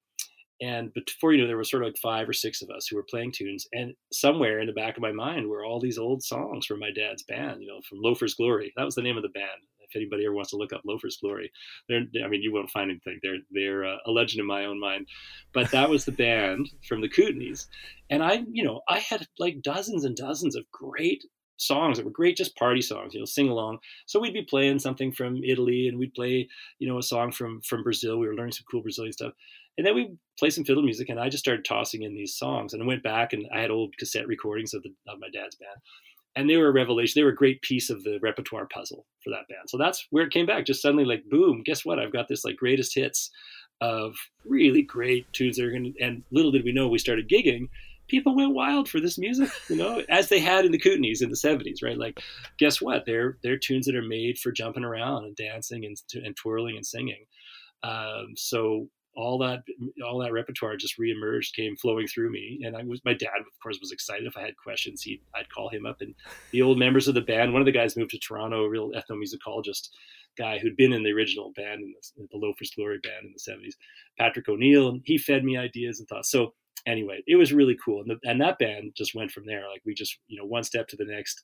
And 0.61 0.93
before 0.95 1.33
you 1.33 1.41
know, 1.41 1.47
there 1.47 1.57
were 1.57 1.65
sort 1.65 1.83
of 1.83 1.89
like 1.89 1.99
five 1.99 2.29
or 2.29 2.33
six 2.33 2.63
of 2.63 2.71
us 2.71 2.87
who 2.87 2.97
were 2.97 3.05
playing 3.09 3.33
tunes. 3.33 3.67
And 3.73 3.95
somewhere 4.13 4.61
in 4.61 4.67
the 4.67 4.73
back 4.73 4.97
of 4.97 5.03
my 5.03 5.13
mind 5.13 5.49
were 5.49 5.65
all 5.65 5.81
these 5.81 5.99
old 5.99 6.23
songs 6.23 6.65
from 6.67 6.81
my 6.81 6.91
dad's 6.91 7.23
band, 7.25 7.61
you 7.61 7.69
know, 7.69 7.81
from 7.89 8.01
Loafer's 8.01 8.35
Glory. 8.35 8.73
That 8.77 8.85
was 8.85 8.95
the 8.95 9.03
name 9.03 9.17
of 9.17 9.23
the 9.23 9.29
band 9.31 9.61
if 9.89 9.97
anybody 9.97 10.25
ever 10.25 10.35
wants 10.35 10.51
to 10.51 10.57
look 10.57 10.73
up 10.73 10.83
Loafer's 10.85 11.17
Glory, 11.17 11.51
they're, 11.89 12.05
I 12.25 12.29
mean, 12.29 12.43
you 12.43 12.53
won't 12.53 12.71
find 12.71 12.91
anything. 12.91 13.19
They're 13.23 13.39
they're 13.51 13.85
uh, 13.85 13.97
a 14.07 14.11
legend 14.11 14.41
in 14.41 14.47
my 14.47 14.65
own 14.65 14.81
mind. 14.81 15.09
But 15.53 15.71
that 15.71 15.91
was 15.91 16.05
the 16.05 16.13
band 16.13 16.71
from 16.89 17.01
the 17.01 17.09
Kootenays, 17.09 17.67
and 18.11 18.23
I, 18.23 18.43
you 18.51 18.65
know, 18.65 18.83
I 18.89 18.99
had 18.99 19.27
like 19.39 19.63
dozens 19.63 20.05
and 20.05 20.17
dozens 20.17 20.57
of 20.57 20.65
great 20.73 21.25
songs 21.59 21.97
that 21.97 22.05
were 22.05 22.11
great, 22.11 22.37
just 22.37 22.57
party 22.57 22.83
songs, 22.83 23.15
you 23.15 23.21
know, 23.21 23.25
sing 23.25 23.49
along. 23.49 23.79
So 24.07 24.21
we'd 24.21 24.35
be 24.35 24.43
playing 24.43 24.79
something 24.79 25.13
from 25.13 25.43
Italy, 25.43 25.89
and 25.89 25.99
we'd 25.99 26.15
play, 26.15 26.49
you 26.79 26.89
know, 26.89 26.99
a 26.99 27.03
song 27.03 27.33
from 27.33 27.61
from 27.63 27.83
Brazil. 27.83 28.19
We 28.19 28.27
were 28.27 28.35
learning 28.35 28.53
some 28.53 28.67
cool 28.71 28.83
Brazilian 28.83 29.13
stuff, 29.13 29.33
and 29.79 29.87
then 29.87 29.95
we 29.95 30.17
play 30.39 30.51
some 30.51 30.65
fiddle 30.65 30.83
music, 30.83 31.09
and 31.09 31.19
I 31.19 31.29
just 31.29 31.45
started 31.45 31.65
tossing 31.65 32.03
in 32.03 32.15
these 32.15 32.35
songs, 32.35 32.73
and 32.73 32.83
I 32.83 32.87
went 32.87 33.03
back 33.03 33.33
and 33.33 33.47
I 33.53 33.61
had 33.61 33.71
old 33.71 33.97
cassette 33.99 34.27
recordings 34.27 34.75
of 34.75 34.83
the 34.83 34.91
of 35.09 35.19
my 35.19 35.29
dad's 35.33 35.57
band, 35.57 35.81
and 36.37 36.49
they 36.49 36.59
were 36.59 36.69
a 36.69 36.73
revelation. 36.73 37.19
They 37.19 37.25
were 37.25 37.31
a 37.31 37.35
great 37.35 37.63
piece 37.63 37.89
of 37.89 38.05
the 38.05 38.19
repertoire 38.23 38.67
puzzle 38.67 39.07
for 39.25 39.31
that 39.31 39.49
band. 39.49 39.69
So 39.69 39.79
that's 39.79 40.07
where 40.11 40.25
it 40.25 40.33
came 40.33 40.47
back. 40.47 40.67
Just 40.67 40.83
suddenly, 40.83 41.05
like, 41.05 41.25
boom! 41.29 41.63
Guess 41.65 41.85
what? 41.85 41.99
I've 41.99 42.13
got 42.13 42.29
this 42.29 42.45
like 42.45 42.57
greatest 42.57 42.95
hits 42.95 43.31
of 43.81 44.15
really 44.45 44.83
great 44.83 45.31
tunes 45.33 45.57
that 45.57 45.65
are 45.65 45.71
going. 45.71 45.95
And 46.01 46.23
little 46.31 46.53
did 46.53 46.65
we 46.65 46.73
know, 46.73 46.89
we 46.89 46.99
started 46.99 47.29
gigging. 47.29 47.69
People 48.09 48.37
went 48.37 48.55
wild 48.55 48.89
for 48.89 49.01
this 49.01 49.19
music, 49.19 49.51
you 49.69 49.77
know, 49.77 50.01
as 50.09 50.29
they 50.29 50.39
had 50.39 50.65
in 50.65 50.71
the 50.71 50.79
Kootenays 50.79 51.23
in 51.23 51.31
the 51.31 51.37
'70s, 51.37 51.83
right? 51.83 51.99
Like, 51.99 52.21
guess 52.59 52.81
what? 52.81 53.05
They're 53.07 53.39
they're 53.43 53.59
tunes 53.59 53.87
that 53.87 53.97
are 53.97 54.03
made 54.03 54.39
for 54.39 54.53
jumping 54.53 54.85
around 54.85 55.25
and 55.25 55.35
dancing 55.35 55.85
and, 55.85 55.97
and 56.25 56.37
twirling 56.37 56.77
and 56.77 56.87
singing. 56.87 57.25
Um, 57.83 58.35
so 58.37 58.89
all 59.17 59.39
that 59.39 59.63
all 60.07 60.19
that 60.19 60.33
repertoire 60.33 60.77
just 60.77 60.99
reemerged, 60.99 61.55
came 61.55 61.77
flowing 61.77 62.07
through 62.07 62.31
me. 62.31 62.61
And 62.65 62.77
I 62.77 62.83
was 62.85 63.01
my 63.05 63.15
dad, 63.15 63.41
of 63.41 63.61
course, 63.63 63.79
was 63.81 63.93
excited. 63.93 64.27
If 64.27 64.37
I 64.37 64.43
had 64.43 64.57
questions, 64.57 65.03
he 65.03 65.21
I'd 65.35 65.51
call 65.51 65.69
him 65.71 65.87
up. 65.87 66.01
And 66.01 66.15
the 66.53 66.63
old 66.63 66.79
members 66.79 67.09
of 67.09 67.15
the 67.15 67.21
band, 67.23 67.53
one 67.53 67.63
of 67.63 67.67
the 67.67 67.73
guys 67.73 67.97
moved 67.97 68.11
to 68.11 68.19
Toronto, 68.19 68.65
a 68.65 68.69
real 68.69 68.91
ethnomusicologist 68.93 69.89
guy 70.37 70.59
who'd 70.59 70.77
been 70.77 70.93
in 70.93 71.03
the 71.03 71.13
original 71.13 71.53
band 71.57 71.83
in 71.83 71.95
the, 72.17 72.29
the 72.31 72.39
Loafers 72.39 72.71
Glory 72.77 72.99
band 73.03 73.25
in 73.25 73.33
the 73.33 73.39
seventies, 73.39 73.77
Patrick 74.19 74.49
O'Neill, 74.49 74.91
and 74.91 75.03
he 75.05 75.17
fed 75.17 75.45
me 75.45 75.57
ideas 75.57 75.99
and 75.99 76.09
thoughts. 76.09 76.31
So 76.31 76.53
anyway, 76.85 77.23
it 77.27 77.37
was 77.37 77.53
really 77.53 77.77
cool. 77.83 78.03
And, 78.03 78.11
the, 78.11 78.31
and 78.31 78.41
that 78.41 78.59
band 78.59 78.93
just 78.95 79.15
went 79.15 79.31
from 79.31 79.47
there. 79.47 79.65
Like 79.69 79.83
we 79.85 79.95
just, 79.95 80.19
you 80.29 80.39
know, 80.39 80.45
one 80.45 80.63
step 80.63 80.89
to 80.89 80.97
the 80.97 81.07
next, 81.07 81.43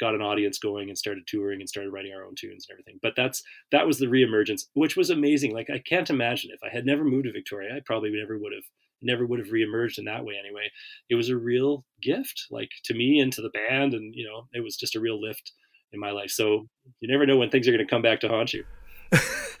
got 0.00 0.14
an 0.14 0.22
audience 0.22 0.58
going 0.58 0.88
and 0.88 0.98
started 0.98 1.26
touring 1.26 1.60
and 1.60 1.68
started 1.68 1.90
writing 1.90 2.12
our 2.14 2.24
own 2.24 2.34
tunes 2.34 2.66
and 2.68 2.74
everything. 2.74 2.98
But 3.02 3.14
that's 3.16 3.42
that 3.70 3.86
was 3.86 3.98
the 3.98 4.06
reemergence, 4.06 4.66
which 4.74 4.96
was 4.96 5.10
amazing. 5.10 5.52
Like 5.52 5.70
I 5.70 5.78
can't 5.78 6.10
imagine 6.10 6.50
if 6.52 6.60
I 6.62 6.74
had 6.74 6.86
never 6.86 7.04
moved 7.04 7.24
to 7.24 7.32
Victoria, 7.32 7.76
I 7.76 7.80
probably 7.84 8.10
never 8.10 8.38
would 8.38 8.52
have 8.52 8.64
never 9.02 9.26
would 9.26 9.38
have 9.38 9.48
reemerged 9.48 9.98
in 9.98 10.04
that 10.04 10.24
way 10.24 10.34
anyway. 10.38 10.70
It 11.10 11.16
was 11.16 11.28
a 11.28 11.36
real 11.36 11.84
gift, 12.00 12.46
like 12.50 12.70
to 12.84 12.94
me 12.94 13.20
and 13.20 13.32
to 13.32 13.42
the 13.42 13.50
band, 13.50 13.94
and 13.94 14.14
you 14.14 14.24
know, 14.24 14.48
it 14.52 14.60
was 14.60 14.76
just 14.76 14.96
a 14.96 15.00
real 15.00 15.20
lift 15.20 15.52
in 15.92 16.00
my 16.00 16.10
life. 16.10 16.30
So 16.30 16.68
you 17.00 17.08
never 17.08 17.26
know 17.26 17.36
when 17.36 17.50
things 17.50 17.68
are 17.68 17.72
going 17.72 17.86
to 17.86 17.90
come 17.90 18.02
back 18.02 18.20
to 18.20 18.28
haunt 18.28 18.54
you. 18.54 18.64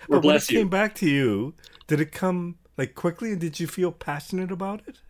or 0.08 0.20
bless 0.20 0.22
when 0.22 0.36
it 0.36 0.50
you. 0.50 0.58
came 0.60 0.68
back 0.68 0.94
to 0.96 1.08
you, 1.08 1.54
did 1.86 2.00
it 2.00 2.12
come 2.12 2.58
like 2.76 2.94
quickly, 2.94 3.32
and 3.32 3.40
did 3.40 3.60
you 3.60 3.66
feel 3.66 3.92
passionate 3.92 4.50
about 4.50 4.82
it? 4.86 5.00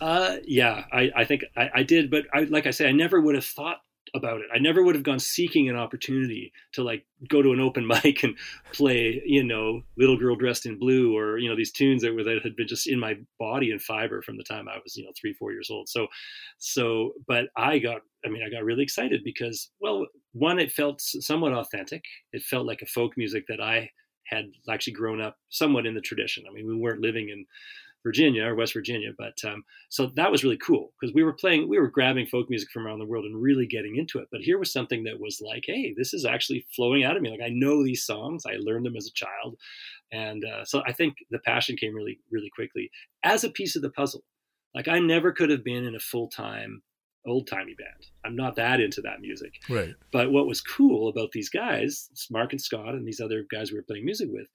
Uh, 0.00 0.36
yeah, 0.44 0.84
I, 0.92 1.10
I 1.14 1.24
think 1.24 1.44
I, 1.56 1.70
I 1.76 1.82
did, 1.84 2.10
but 2.10 2.26
I, 2.32 2.40
like 2.40 2.66
I 2.66 2.72
say, 2.72 2.88
I 2.88 2.92
never 2.92 3.20
would 3.20 3.36
have 3.36 3.44
thought 3.44 3.82
about 4.14 4.40
it. 4.40 4.46
I 4.54 4.58
never 4.58 4.82
would 4.82 4.94
have 4.94 5.04
gone 5.04 5.18
seeking 5.18 5.68
an 5.68 5.76
opportunity 5.76 6.52
to 6.72 6.82
like 6.82 7.04
go 7.28 7.40
to 7.42 7.52
an 7.52 7.60
open 7.60 7.86
mic 8.04 8.22
and 8.22 8.36
play, 8.72 9.22
you 9.24 9.42
know, 9.42 9.82
Little 9.96 10.18
Girl 10.18 10.36
Dressed 10.36 10.66
in 10.66 10.78
Blue 10.78 11.16
or, 11.16 11.38
you 11.38 11.48
know, 11.48 11.56
these 11.56 11.72
tunes 11.72 12.02
that 12.02 12.14
were 12.14 12.24
that 12.24 12.42
had 12.42 12.56
been 12.56 12.68
just 12.68 12.86
in 12.86 12.98
my 12.98 13.16
body 13.38 13.70
and 13.70 13.80
fiber 13.80 14.22
from 14.22 14.36
the 14.36 14.44
time 14.44 14.68
I 14.68 14.78
was, 14.82 14.96
you 14.96 15.04
know, 15.04 15.12
three, 15.18 15.32
four 15.34 15.52
years 15.52 15.70
old. 15.70 15.88
So, 15.88 16.08
so, 16.58 17.12
but 17.26 17.46
I 17.56 17.78
got, 17.78 18.02
I 18.24 18.28
mean, 18.28 18.42
I 18.46 18.50
got 18.50 18.64
really 18.64 18.82
excited 18.82 19.22
because, 19.24 19.70
well, 19.80 20.06
one, 20.32 20.58
it 20.58 20.72
felt 20.72 21.00
somewhat 21.00 21.52
authentic. 21.52 22.04
It 22.32 22.42
felt 22.42 22.66
like 22.66 22.82
a 22.82 22.86
folk 22.86 23.12
music 23.16 23.44
that 23.48 23.60
I 23.60 23.90
had 24.24 24.46
actually 24.70 24.94
grown 24.94 25.20
up 25.20 25.36
somewhat 25.50 25.86
in 25.86 25.94
the 25.94 26.00
tradition. 26.00 26.44
I 26.48 26.52
mean, 26.52 26.66
we 26.66 26.76
weren't 26.76 27.00
living 27.00 27.28
in 27.28 27.44
Virginia 28.02 28.44
or 28.44 28.54
West 28.54 28.74
Virginia. 28.74 29.10
But 29.16 29.38
um, 29.44 29.64
so 29.88 30.10
that 30.16 30.30
was 30.30 30.42
really 30.42 30.58
cool 30.58 30.92
because 31.00 31.14
we 31.14 31.22
were 31.22 31.32
playing, 31.32 31.68
we 31.68 31.78
were 31.78 31.88
grabbing 31.88 32.26
folk 32.26 32.48
music 32.50 32.70
from 32.70 32.86
around 32.86 32.98
the 32.98 33.06
world 33.06 33.24
and 33.24 33.40
really 33.40 33.66
getting 33.66 33.96
into 33.96 34.18
it. 34.18 34.28
But 34.30 34.40
here 34.40 34.58
was 34.58 34.72
something 34.72 35.04
that 35.04 35.20
was 35.20 35.40
like, 35.40 35.64
hey, 35.66 35.94
this 35.96 36.12
is 36.14 36.24
actually 36.24 36.66
flowing 36.74 37.04
out 37.04 37.16
of 37.16 37.22
me. 37.22 37.30
Like 37.30 37.40
I 37.44 37.50
know 37.50 37.84
these 37.84 38.04
songs, 38.04 38.44
I 38.46 38.56
learned 38.58 38.86
them 38.86 38.96
as 38.96 39.06
a 39.06 39.12
child, 39.12 39.56
and 40.12 40.44
uh, 40.44 40.64
so 40.64 40.82
I 40.86 40.92
think 40.92 41.16
the 41.30 41.38
passion 41.38 41.76
came 41.76 41.94
really, 41.94 42.18
really 42.30 42.50
quickly 42.54 42.90
as 43.22 43.44
a 43.44 43.50
piece 43.50 43.76
of 43.76 43.82
the 43.82 43.90
puzzle. 43.90 44.24
Like 44.74 44.88
I 44.88 44.98
never 44.98 45.32
could 45.32 45.50
have 45.50 45.64
been 45.64 45.84
in 45.84 45.94
a 45.94 46.00
full 46.00 46.28
time 46.28 46.82
old 47.26 47.46
timey 47.46 47.74
band. 47.74 48.06
I'm 48.24 48.36
not 48.36 48.56
that 48.56 48.80
into 48.80 49.00
that 49.02 49.20
music. 49.20 49.54
Right. 49.68 49.94
But 50.12 50.32
what 50.32 50.46
was 50.46 50.60
cool 50.60 51.08
about 51.08 51.30
these 51.32 51.48
guys, 51.48 52.08
Mark 52.30 52.52
and 52.52 52.60
Scott 52.60 52.94
and 52.94 53.06
these 53.06 53.20
other 53.20 53.44
guys 53.50 53.70
we 53.70 53.78
were 53.78 53.84
playing 53.84 54.04
music 54.04 54.28
with, 54.30 54.48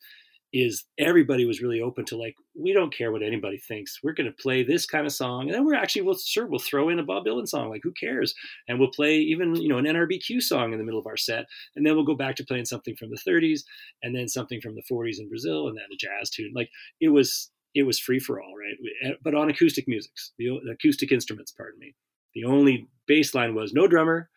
is 0.61 0.85
everybody 0.97 1.45
was 1.45 1.61
really 1.61 1.81
open 1.81 2.05
to 2.05 2.17
like 2.17 2.35
we 2.55 2.73
don't 2.73 2.95
care 2.95 3.11
what 3.11 3.21
anybody 3.21 3.57
thinks. 3.57 3.99
We're 4.03 4.13
going 4.13 4.27
to 4.27 4.43
play 4.43 4.63
this 4.63 4.85
kind 4.85 5.05
of 5.05 5.13
song 5.13 5.43
and 5.43 5.53
then 5.53 5.65
we're 5.65 5.75
actually 5.75 6.03
we'll 6.03 6.17
sure 6.17 6.47
we'll 6.47 6.59
throw 6.59 6.89
in 6.89 6.99
a 6.99 7.03
bob 7.03 7.25
dylan 7.25 7.47
song 7.47 7.69
like 7.69 7.81
who 7.83 7.91
cares? 7.91 8.33
And 8.67 8.79
we'll 8.79 8.91
play 8.91 9.17
even 9.17 9.55
you 9.55 9.69
know 9.69 9.77
an 9.77 9.85
nrbq 9.85 10.41
song 10.41 10.73
in 10.73 10.79
the 10.79 10.85
middle 10.85 10.99
of 10.99 11.07
our 11.07 11.17
set 11.17 11.45
and 11.75 11.85
then 11.85 11.95
we'll 11.95 12.05
go 12.05 12.15
back 12.15 12.35
to 12.37 12.45
playing 12.45 12.65
something 12.65 12.95
from 12.95 13.09
the 13.09 13.19
30s 13.27 13.61
and 14.03 14.15
then 14.15 14.27
something 14.27 14.61
from 14.61 14.75
the 14.75 14.83
40s 14.91 15.19
in 15.19 15.29
brazil 15.29 15.67
and 15.67 15.77
then 15.77 15.85
a 15.91 15.97
jazz 15.97 16.29
tune. 16.29 16.51
Like 16.55 16.69
it 16.99 17.09
was 17.09 17.51
it 17.75 17.83
was 17.83 17.99
free 17.99 18.19
for 18.19 18.41
all 18.41 18.55
right? 18.57 18.77
Eh, 19.03 19.15
but 19.23 19.35
on 19.35 19.49
acoustic 19.49 19.87
musics 19.87 20.33
the, 20.37 20.59
the 20.65 20.71
acoustic 20.71 21.11
instruments 21.11 21.51
pardon 21.51 21.79
me. 21.79 21.95
The 22.33 22.45
only 22.45 22.87
bass 23.07 23.33
line 23.33 23.55
was 23.55 23.73
no 23.73 23.87
drummer 23.87 24.29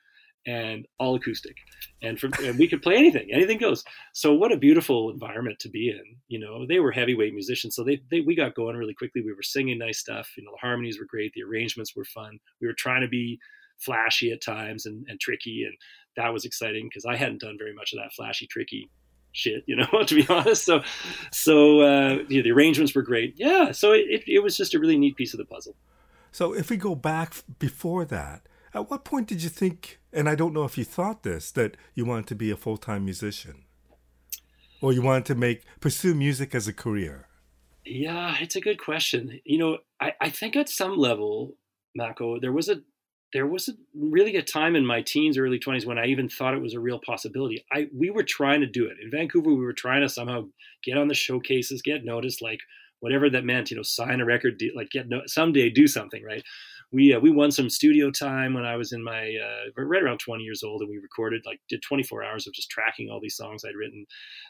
and 0.46 0.86
all 0.98 1.14
acoustic. 1.14 1.56
And, 2.02 2.18
from, 2.18 2.32
and 2.42 2.58
we 2.58 2.68
could 2.68 2.82
play 2.82 2.96
anything 2.96 3.28
anything 3.32 3.58
goes. 3.58 3.84
So 4.14 4.32
what 4.34 4.52
a 4.52 4.56
beautiful 4.56 5.10
environment 5.10 5.58
to 5.60 5.68
be 5.68 5.90
in 5.90 6.16
you 6.28 6.38
know 6.38 6.66
they 6.66 6.80
were 6.80 6.92
heavyweight 6.92 7.34
musicians 7.34 7.74
so 7.74 7.84
they, 7.84 8.00
they 8.10 8.20
we 8.20 8.34
got 8.34 8.54
going 8.54 8.76
really 8.76 8.94
quickly. 8.94 9.22
We 9.22 9.32
were 9.32 9.42
singing 9.42 9.78
nice 9.78 9.98
stuff 9.98 10.30
you 10.36 10.44
know 10.44 10.52
the 10.52 10.66
harmonies 10.66 10.98
were 10.98 11.06
great 11.06 11.32
the 11.34 11.42
arrangements 11.42 11.94
were 11.94 12.04
fun. 12.04 12.38
We 12.60 12.66
were 12.66 12.74
trying 12.74 13.02
to 13.02 13.08
be 13.08 13.38
flashy 13.78 14.30
at 14.30 14.42
times 14.42 14.86
and, 14.86 15.06
and 15.08 15.18
tricky 15.20 15.64
and 15.64 15.74
that 16.16 16.32
was 16.32 16.44
exciting 16.44 16.86
because 16.86 17.06
i 17.06 17.16
hadn't 17.16 17.40
done 17.40 17.56
very 17.58 17.72
much 17.72 17.94
of 17.94 17.98
that 17.98 18.12
flashy 18.12 18.46
tricky 18.46 18.90
shit 19.32 19.64
you 19.66 19.74
know 19.92 20.02
to 20.04 20.14
be 20.14 20.26
honest. 20.28 20.64
So 20.64 20.82
so 21.32 21.80
uh, 21.80 22.18
the 22.28 22.50
arrangements 22.50 22.94
were 22.94 23.02
great. 23.02 23.34
Yeah 23.36 23.72
so 23.72 23.92
it, 23.92 24.06
it, 24.08 24.22
it 24.26 24.38
was 24.40 24.56
just 24.56 24.74
a 24.74 24.78
really 24.78 24.98
neat 24.98 25.16
piece 25.16 25.34
of 25.34 25.38
the 25.38 25.44
puzzle. 25.44 25.74
So 26.32 26.52
if 26.52 26.70
we 26.70 26.76
go 26.76 26.94
back 26.94 27.34
before 27.58 28.04
that 28.06 28.42
at 28.74 28.90
what 28.90 29.04
point 29.04 29.26
did 29.26 29.42
you 29.42 29.48
think, 29.48 30.00
and 30.12 30.28
I 30.28 30.34
don't 30.34 30.54
know 30.54 30.64
if 30.64 30.78
you 30.78 30.84
thought 30.84 31.22
this, 31.22 31.50
that 31.52 31.76
you 31.94 32.04
wanted 32.04 32.26
to 32.28 32.34
be 32.34 32.50
a 32.50 32.56
full 32.56 32.76
time 32.76 33.04
musician? 33.04 33.64
Or 34.82 34.92
you 34.92 35.02
wanted 35.02 35.26
to 35.26 35.34
make 35.34 35.64
pursue 35.80 36.14
music 36.14 36.54
as 36.54 36.66
a 36.66 36.72
career? 36.72 37.28
Yeah, 37.84 38.36
it's 38.40 38.56
a 38.56 38.60
good 38.60 38.82
question. 38.82 39.40
You 39.44 39.58
know, 39.58 39.78
I, 40.00 40.12
I 40.20 40.30
think 40.30 40.56
at 40.56 40.68
some 40.68 40.96
level, 40.96 41.56
Mako, 41.94 42.40
there 42.40 42.52
was 42.52 42.68
a 42.68 42.76
there 43.32 43.46
was 43.46 43.68
a, 43.68 43.72
really 43.94 44.34
a 44.36 44.42
time 44.42 44.74
in 44.74 44.84
my 44.84 45.02
teens, 45.02 45.38
early 45.38 45.58
twenties 45.58 45.86
when 45.86 45.98
I 45.98 46.06
even 46.06 46.28
thought 46.28 46.54
it 46.54 46.62
was 46.62 46.74
a 46.74 46.80
real 46.80 47.00
possibility. 47.04 47.64
I 47.72 47.88
we 47.94 48.10
were 48.10 48.22
trying 48.22 48.60
to 48.60 48.66
do 48.66 48.86
it 48.86 48.96
in 49.02 49.10
Vancouver. 49.10 49.50
We 49.50 49.64
were 49.64 49.72
trying 49.72 50.02
to 50.02 50.08
somehow 50.08 50.46
get 50.82 50.98
on 50.98 51.08
the 51.08 51.14
showcases, 51.14 51.82
get 51.82 52.04
noticed, 52.04 52.42
like 52.42 52.60
whatever 53.00 53.30
that 53.30 53.44
meant. 53.44 53.70
You 53.70 53.76
know, 53.76 53.82
sign 53.82 54.20
a 54.20 54.24
record 54.24 54.58
deal, 54.58 54.72
like 54.74 54.90
get 54.90 55.08
no, 55.08 55.22
someday 55.26 55.70
do 55.70 55.86
something, 55.86 56.22
right? 56.22 56.44
We 56.92 57.14
uh, 57.14 57.20
we 57.20 57.30
won 57.30 57.50
some 57.50 57.70
studio 57.70 58.10
time 58.10 58.54
when 58.54 58.64
I 58.64 58.76
was 58.76 58.92
in 58.92 59.02
my 59.02 59.20
uh, 59.20 59.82
right 59.82 60.02
around 60.02 60.18
20 60.18 60.42
years 60.42 60.62
old, 60.62 60.80
and 60.80 60.90
we 60.90 60.98
recorded 60.98 61.42
like 61.46 61.60
did 61.68 61.82
24 61.82 62.24
hours 62.24 62.46
of 62.46 62.52
just 62.52 62.70
tracking 62.70 63.08
all 63.10 63.20
these 63.20 63.36
songs 63.36 63.64
I'd 63.64 63.76
written, 63.76 64.06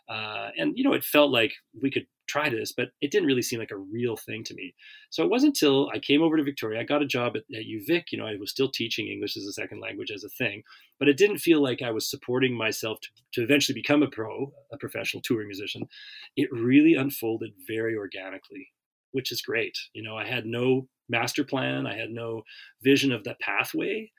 uh, 0.09 0.49
and 0.57 0.73
you 0.77 0.85
know 0.85 0.95
it 0.95 1.05
felt 1.05 1.31
like 1.31 1.53
we 1.81 1.91
could 1.91 2.07
try 2.29 2.49
this, 2.49 2.73
but 2.73 2.91
it 3.01 3.11
didn't 3.11 3.27
really 3.27 3.43
seem 3.43 3.59
like 3.59 3.73
a 3.73 3.77
real 3.77 4.17
thing 4.17 4.45
to 4.45 4.55
me. 4.55 4.73
So 5.11 5.25
it 5.25 5.31
wasn't 5.31 5.57
until 5.57 5.91
I 5.93 5.99
came 5.99 6.23
over 6.23 6.37
to 6.37 6.45
Victoria, 6.45 6.81
I 6.81 6.85
got 6.85 7.03
a 7.03 7.07
job 7.07 7.33
at, 7.37 7.43
at 7.55 7.64
UVic. 7.64 8.05
You 8.12 8.19
know, 8.19 8.27
I 8.27 8.37
was 8.37 8.51
still 8.51 8.71
teaching 8.71 9.09
English 9.09 9.37
as 9.37 9.45
a 9.45 9.53
second 9.53 9.81
language 9.81 10.11
as 10.11 10.25
a 10.25 10.29
thing, 10.29 10.62
but 10.99 11.09
it 11.09 11.19
didn't 11.19 11.38
feel 11.38 11.62
like 11.62 11.83
I 11.83 11.91
was 11.91 12.09
supporting 12.09 12.57
myself 12.57 13.01
to, 13.01 13.09
to 13.35 13.43
eventually 13.43 13.75
become 13.75 14.03
a 14.03 14.09
pro, 14.09 14.53
a 14.73 14.79
professional 14.79 15.23
touring 15.23 15.49
musician. 15.49 15.88
It 16.37 16.49
really 16.53 16.95
unfolded 16.95 17.51
very 17.69 17.97
organically 17.97 18.69
which 19.12 19.33
is 19.33 19.42
great. 19.42 19.77
You 19.94 20.03
know, 20.03 20.16
I 20.16 20.27
had 20.27 20.46
no 20.46 20.88
master 21.09 21.44
plan. 21.44 21.87
I 21.87 21.96
had 21.96 22.11
no 22.11 22.42
vision 22.83 23.12
of 23.12 23.25
the 23.25 23.35
pathway 23.40 24.11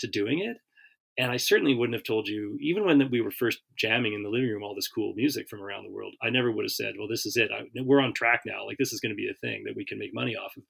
to 0.00 0.06
doing 0.06 0.40
it. 0.40 0.56
And 1.18 1.30
I 1.30 1.36
certainly 1.36 1.74
wouldn't 1.74 1.94
have 1.94 2.04
told 2.04 2.28
you, 2.28 2.56
even 2.60 2.84
when 2.84 3.10
we 3.10 3.20
were 3.20 3.30
first 3.30 3.60
jamming 3.76 4.14
in 4.14 4.22
the 4.22 4.28
living 4.28 4.48
room, 4.48 4.62
all 4.62 4.74
this 4.74 4.88
cool 4.88 5.12
music 5.14 5.48
from 5.48 5.60
around 5.60 5.84
the 5.84 5.92
world. 5.92 6.14
I 6.22 6.30
never 6.30 6.50
would 6.50 6.64
have 6.64 6.72
said, 6.72 6.94
"Well, 6.98 7.08
this 7.08 7.26
is 7.26 7.36
it. 7.36 7.50
I, 7.52 7.64
we're 7.82 8.00
on 8.00 8.14
track 8.14 8.42
now. 8.46 8.64
Like 8.64 8.78
this 8.78 8.92
is 8.92 9.00
going 9.00 9.10
to 9.10 9.16
be 9.16 9.28
a 9.28 9.34
thing 9.34 9.64
that 9.66 9.76
we 9.76 9.84
can 9.84 9.98
make 9.98 10.14
money 10.14 10.34
off 10.36 10.56
of." 10.56 10.62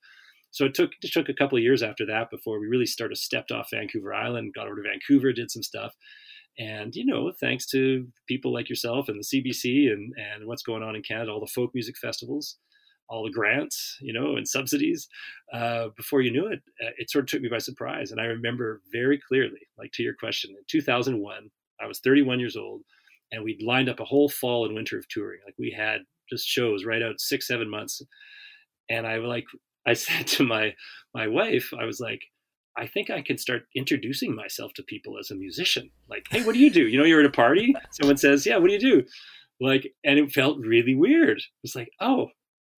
So 0.50 0.64
it 0.64 0.74
took 0.74 0.90
it 1.02 1.12
took 1.12 1.28
a 1.28 1.34
couple 1.34 1.56
of 1.56 1.62
years 1.62 1.82
after 1.82 2.04
that 2.06 2.30
before 2.30 2.58
we 2.58 2.66
really 2.66 2.86
started 2.86 3.16
stepped 3.16 3.52
off 3.52 3.70
Vancouver 3.70 4.12
Island, 4.12 4.54
got 4.54 4.66
over 4.66 4.82
to 4.82 4.88
Vancouver, 4.88 5.32
did 5.32 5.50
some 5.50 5.62
stuff, 5.62 5.94
and 6.58 6.94
you 6.96 7.06
know, 7.06 7.32
thanks 7.38 7.66
to 7.66 8.08
people 8.26 8.52
like 8.52 8.68
yourself 8.68 9.08
and 9.08 9.20
the 9.20 9.24
CBC 9.42 9.92
and 9.92 10.12
and 10.16 10.46
what's 10.46 10.62
going 10.62 10.82
on 10.82 10.96
in 10.96 11.02
Canada, 11.02 11.30
all 11.30 11.40
the 11.40 11.46
folk 11.46 11.70
music 11.74 11.96
festivals, 11.96 12.56
all 13.10 13.24
the 13.24 13.30
grants, 13.30 13.98
you 14.00 14.12
know, 14.12 14.36
and 14.36 14.48
subsidies. 14.48 15.08
Uh, 15.52 15.88
before 15.96 16.22
you 16.22 16.30
knew 16.30 16.46
it, 16.46 16.60
uh, 16.82 16.90
it 16.96 17.10
sort 17.10 17.24
of 17.24 17.28
took 17.28 17.42
me 17.42 17.48
by 17.48 17.58
surprise. 17.58 18.12
And 18.12 18.20
I 18.20 18.24
remember 18.24 18.80
very 18.92 19.20
clearly, 19.28 19.60
like 19.76 19.90
to 19.94 20.02
your 20.02 20.14
question, 20.14 20.50
in 20.56 20.62
2001, 20.68 21.50
I 21.80 21.86
was 21.86 21.98
31 22.00 22.38
years 22.38 22.56
old, 22.56 22.82
and 23.32 23.42
we'd 23.42 23.62
lined 23.62 23.88
up 23.88 24.00
a 24.00 24.04
whole 24.04 24.28
fall 24.28 24.64
and 24.64 24.74
winter 24.74 24.96
of 24.96 25.08
touring. 25.08 25.40
Like 25.44 25.56
we 25.58 25.74
had 25.76 26.02
just 26.30 26.46
shows 26.46 26.84
right 26.84 27.02
out 27.02 27.20
six, 27.20 27.48
seven 27.48 27.68
months. 27.68 28.00
And 28.88 29.06
I 29.06 29.16
like, 29.16 29.46
I 29.86 29.92
said 29.94 30.26
to 30.28 30.44
my 30.44 30.74
my 31.12 31.26
wife, 31.26 31.72
I 31.78 31.84
was 31.84 31.98
like, 31.98 32.22
I 32.76 32.86
think 32.86 33.10
I 33.10 33.22
can 33.22 33.36
start 33.36 33.62
introducing 33.74 34.34
myself 34.34 34.72
to 34.74 34.82
people 34.84 35.18
as 35.18 35.30
a 35.30 35.34
musician. 35.34 35.90
Like, 36.08 36.26
hey, 36.30 36.44
what 36.44 36.54
do 36.54 36.60
you 36.60 36.70
do? 36.70 36.86
You 36.86 36.98
know, 36.98 37.04
you're 37.04 37.20
at 37.20 37.26
a 37.26 37.30
party. 37.30 37.74
Someone 38.00 38.16
says, 38.16 38.46
yeah, 38.46 38.58
what 38.58 38.68
do 38.68 38.74
you 38.74 38.80
do? 38.80 39.02
Like, 39.60 39.92
and 40.04 40.18
it 40.18 40.32
felt 40.32 40.58
really 40.60 40.94
weird. 40.94 41.38
It 41.38 41.62
was 41.62 41.74
like, 41.74 41.90
oh, 42.00 42.28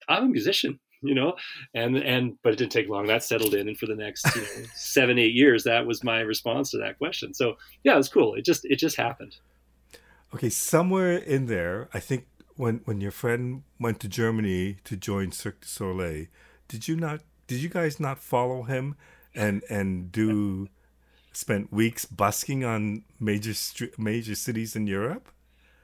I'm 0.08 0.24
a 0.24 0.28
musician, 0.28 0.78
you 1.02 1.14
know, 1.14 1.34
and 1.74 1.96
and 1.96 2.36
but 2.42 2.52
it 2.52 2.56
didn't 2.56 2.72
take 2.72 2.88
long. 2.88 3.06
That 3.06 3.22
settled 3.22 3.54
in, 3.54 3.68
and 3.68 3.78
for 3.78 3.86
the 3.86 3.96
next 3.96 4.24
you 4.34 4.42
know, 4.42 4.66
seven 4.74 5.18
eight 5.18 5.34
years, 5.34 5.64
that 5.64 5.86
was 5.86 6.04
my 6.04 6.20
response 6.20 6.70
to 6.70 6.78
that 6.78 6.98
question. 6.98 7.34
So 7.34 7.56
yeah, 7.84 7.94
it 7.94 7.98
was 7.98 8.08
cool. 8.08 8.34
It 8.34 8.44
just 8.44 8.64
it 8.64 8.76
just 8.76 8.96
happened. 8.96 9.36
Okay, 10.34 10.48
somewhere 10.48 11.16
in 11.16 11.46
there, 11.46 11.88
I 11.92 12.00
think 12.00 12.26
when 12.56 12.80
when 12.84 13.00
your 13.00 13.12
friend 13.12 13.62
went 13.78 14.00
to 14.00 14.08
Germany 14.08 14.78
to 14.84 14.96
join 14.96 15.32
Cirque 15.32 15.60
du 15.60 15.68
Soleil, 15.68 16.26
did 16.68 16.88
you 16.88 16.96
not? 16.96 17.20
Did 17.46 17.58
you 17.58 17.68
guys 17.68 18.00
not 18.00 18.18
follow 18.18 18.62
him 18.62 18.96
and 19.34 19.62
and 19.68 20.10
do? 20.12 20.68
spent 21.32 21.72
weeks 21.72 22.04
busking 22.04 22.64
on 22.64 23.04
major 23.18 23.54
major 23.98 24.34
cities 24.34 24.76
in 24.76 24.86
Europe? 24.86 25.30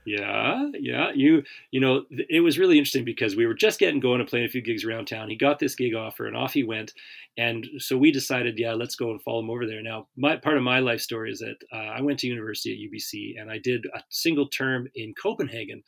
Yeah, 0.09 0.71
yeah. 0.81 1.11
You 1.15 1.43
you 1.71 1.81
know, 1.81 2.05
it 2.11 2.41
was 2.41 2.59
really 2.59 2.79
interesting 2.79 3.05
because 3.05 3.37
we 3.37 3.47
were 3.47 3.55
just 3.55 3.79
getting 3.79 4.01
going 4.01 4.21
and 4.21 4.29
playing 4.29 4.47
a 4.47 4.49
few 4.49 4.63
gigs 4.63 4.85
around 4.85 5.07
town. 5.07 5.29
He 5.29 5.37
got 5.37 5.59
this 5.59 5.75
gig 5.75 5.95
offer 5.95 6.27
and 6.27 6.35
off 6.37 6.55
he 6.55 6.65
went. 6.65 6.95
And 7.37 7.67
so 7.77 7.99
we 7.99 8.11
decided, 8.11 8.59
yeah, 8.59 8.73
let's 8.73 8.97
go 8.97 9.11
and 9.11 9.21
follow 9.21 9.41
him 9.41 9.51
over 9.51 9.67
there. 9.67 9.83
Now, 9.83 10.09
my 10.17 10.37
part 10.37 10.57
of 10.57 10.63
my 10.63 10.79
life 10.79 11.01
story 11.03 11.31
is 11.31 11.41
that 11.41 11.57
uh, 11.73 11.77
I 11.99 12.01
went 12.01 12.19
to 12.21 12.27
university 12.27 12.73
at 12.73 12.91
UBC 12.91 13.41
and 13.41 13.51
I 13.51 13.59
did 13.59 13.85
a 13.95 14.01
single 14.09 14.49
term 14.49 14.89
in 14.95 15.13
Copenhagen. 15.21 15.83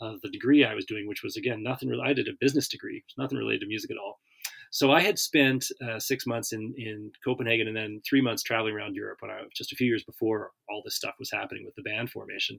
Uh, 0.00 0.14
the 0.22 0.30
degree 0.30 0.64
I 0.64 0.74
was 0.74 0.84
doing, 0.84 1.08
which 1.08 1.22
was 1.22 1.36
again 1.36 1.62
nothing. 1.62 1.88
Really, 1.88 2.04
I 2.04 2.12
did 2.12 2.28
a 2.28 2.32
business 2.40 2.68
degree, 2.68 3.02
nothing 3.16 3.38
related 3.38 3.60
to 3.60 3.68
music 3.68 3.90
at 3.90 3.96
all. 3.96 4.18
So 4.72 4.90
I 4.90 5.02
had 5.02 5.18
spent 5.18 5.66
uh, 5.86 6.00
six 6.00 6.26
months 6.26 6.54
in, 6.54 6.72
in 6.78 7.12
Copenhagen 7.22 7.68
and 7.68 7.76
then 7.76 8.00
three 8.08 8.22
months 8.22 8.42
traveling 8.42 8.74
around 8.74 8.96
Europe 8.96 9.18
when 9.20 9.30
I 9.30 9.42
was 9.42 9.50
just 9.54 9.70
a 9.70 9.76
few 9.76 9.86
years 9.86 10.02
before 10.02 10.50
all 10.70 10.80
this 10.82 10.96
stuff 10.96 11.14
was 11.18 11.30
happening 11.30 11.66
with 11.66 11.74
the 11.74 11.82
band 11.82 12.08
formation. 12.08 12.58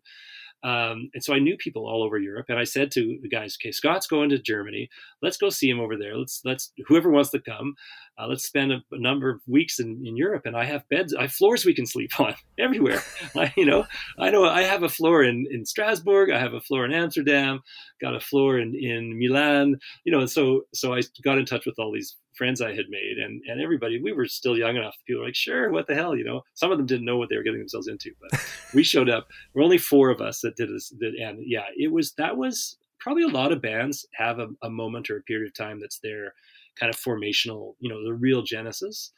Um, 0.63 1.09
and 1.15 1.23
so 1.23 1.33
I 1.33 1.39
knew 1.39 1.57
people 1.57 1.87
all 1.87 2.03
over 2.03 2.19
Europe. 2.19 2.45
And 2.49 2.59
I 2.59 2.65
said 2.65 2.91
to 2.91 3.17
the 3.23 3.27
guys, 3.27 3.57
okay, 3.59 3.71
Scott's 3.71 4.05
going 4.05 4.29
to 4.29 4.37
Germany. 4.37 4.89
Let's 5.23 5.37
go 5.37 5.49
see 5.49 5.67
him 5.67 5.79
over 5.79 5.97
there. 5.97 6.15
Let's, 6.15 6.41
let's, 6.45 6.71
whoever 6.87 7.09
wants 7.09 7.31
to 7.31 7.39
come, 7.39 7.73
Uh, 8.17 8.27
let's 8.27 8.45
spend 8.45 8.71
a, 8.71 8.77
a, 8.91 8.99
number 8.99 9.29
of 9.29 9.41
weeks 9.47 9.79
in, 9.79 10.01
in 10.05 10.15
Europe, 10.15 10.43
and 10.45 10.55
I 10.55 10.65
have 10.65 10.87
beds, 10.89 11.15
I 11.15 11.23
have 11.23 11.31
floors 11.31 11.65
we 11.65 11.73
can 11.73 11.85
sleep 11.85 12.11
on 12.19 12.35
everywhere. 12.59 13.01
I, 13.35 13.51
you 13.57 13.65
know, 13.65 13.85
I 14.19 14.29
know 14.29 14.45
I 14.45 14.61
have 14.63 14.83
a 14.83 14.89
floor 14.89 15.23
in, 15.23 15.47
in 15.49 15.65
Strasbourg, 15.65 16.29
I 16.29 16.39
have 16.39 16.53
a 16.53 16.61
floor 16.61 16.85
in 16.85 16.93
Amsterdam, 16.93 17.61
got 18.01 18.15
a 18.15 18.19
floor 18.19 18.59
in, 18.59 18.75
in 18.75 19.17
Milan. 19.17 19.77
You 20.05 20.11
know, 20.11 20.19
and 20.19 20.29
so 20.29 20.65
so 20.73 20.93
I 20.93 21.01
got 21.23 21.37
in 21.37 21.45
touch 21.45 21.65
with 21.65 21.79
all 21.79 21.91
these 21.91 22.15
friends 22.35 22.61
I 22.61 22.69
had 22.69 22.85
made, 22.89 23.17
and 23.17 23.41
and 23.47 23.61
everybody. 23.61 23.99
We 24.01 24.11
were 24.11 24.27
still 24.27 24.57
young 24.57 24.75
enough. 24.75 24.95
People 25.07 25.21
were 25.21 25.27
like, 25.27 25.35
"Sure, 25.35 25.71
what 25.71 25.87
the 25.87 25.95
hell?" 25.95 26.15
You 26.15 26.23
know, 26.23 26.41
some 26.53 26.71
of 26.71 26.77
them 26.77 26.87
didn't 26.87 27.05
know 27.05 27.17
what 27.17 27.29
they 27.29 27.37
were 27.37 27.43
getting 27.43 27.59
themselves 27.59 27.87
into, 27.87 28.11
but 28.21 28.39
we 28.73 28.83
showed 28.83 29.09
up. 29.09 29.27
We're 29.53 29.63
only 29.63 29.77
four 29.77 30.09
of 30.09 30.21
us 30.21 30.41
that 30.41 30.55
did 30.55 30.69
this, 30.69 30.89
that, 30.99 31.13
and 31.19 31.39
yeah, 31.45 31.65
it 31.77 31.91
was 31.91 32.13
that 32.13 32.37
was 32.37 32.77
probably 32.99 33.23
a 33.23 33.27
lot 33.27 33.51
of 33.51 33.61
bands 33.61 34.05
have 34.13 34.39
a, 34.39 34.47
a 34.61 34.69
moment 34.69 35.09
or 35.09 35.17
a 35.17 35.23
period 35.23 35.47
of 35.47 35.53
time 35.53 35.79
that's 35.79 35.99
their 35.99 36.33
kind 36.79 36.89
of 36.89 36.99
formational, 36.99 37.75
you 37.79 37.89
know, 37.89 38.03
the 38.03 38.13
real 38.13 38.41
genesis. 38.41 39.11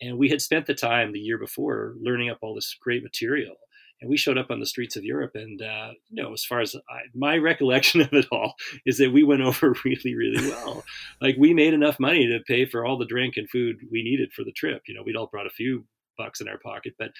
And 0.00 0.18
we 0.18 0.28
had 0.30 0.40
spent 0.40 0.66
the 0.66 0.74
time 0.74 1.12
the 1.12 1.18
year 1.18 1.38
before 1.38 1.94
learning 2.00 2.30
up 2.30 2.38
all 2.40 2.54
this 2.54 2.76
great 2.80 3.02
material 3.02 3.56
and 4.00 4.08
we 4.08 4.16
showed 4.16 4.38
up 4.38 4.50
on 4.50 4.60
the 4.60 4.66
streets 4.66 4.96
of 4.96 5.04
Europe. 5.04 5.32
And 5.34 5.60
uh, 5.60 5.90
you 6.08 6.22
know, 6.22 6.32
as 6.32 6.44
far 6.44 6.60
as 6.60 6.74
I, 6.74 7.00
my 7.14 7.36
recollection 7.36 8.00
of 8.00 8.12
it 8.12 8.26
all 8.32 8.54
is 8.86 8.98
that 8.98 9.12
we 9.12 9.22
went 9.22 9.42
over 9.42 9.74
really, 9.84 10.14
really 10.14 10.48
well. 10.48 10.84
like 11.20 11.36
we 11.38 11.54
made 11.54 11.74
enough 11.74 12.00
money 12.00 12.26
to 12.26 12.40
pay 12.46 12.66
for 12.66 12.84
all 12.84 12.98
the 12.98 13.06
drink 13.06 13.34
and 13.36 13.48
food 13.50 13.76
we 13.90 14.02
needed 14.02 14.32
for 14.32 14.44
the 14.44 14.52
trip. 14.52 14.82
You 14.86 14.94
know, 14.94 15.02
we'd 15.04 15.16
all 15.16 15.28
brought 15.28 15.46
a 15.46 15.50
few 15.50 15.84
bucks 16.16 16.40
in 16.40 16.48
our 16.48 16.58
pocket, 16.58 16.94
but 16.98 17.12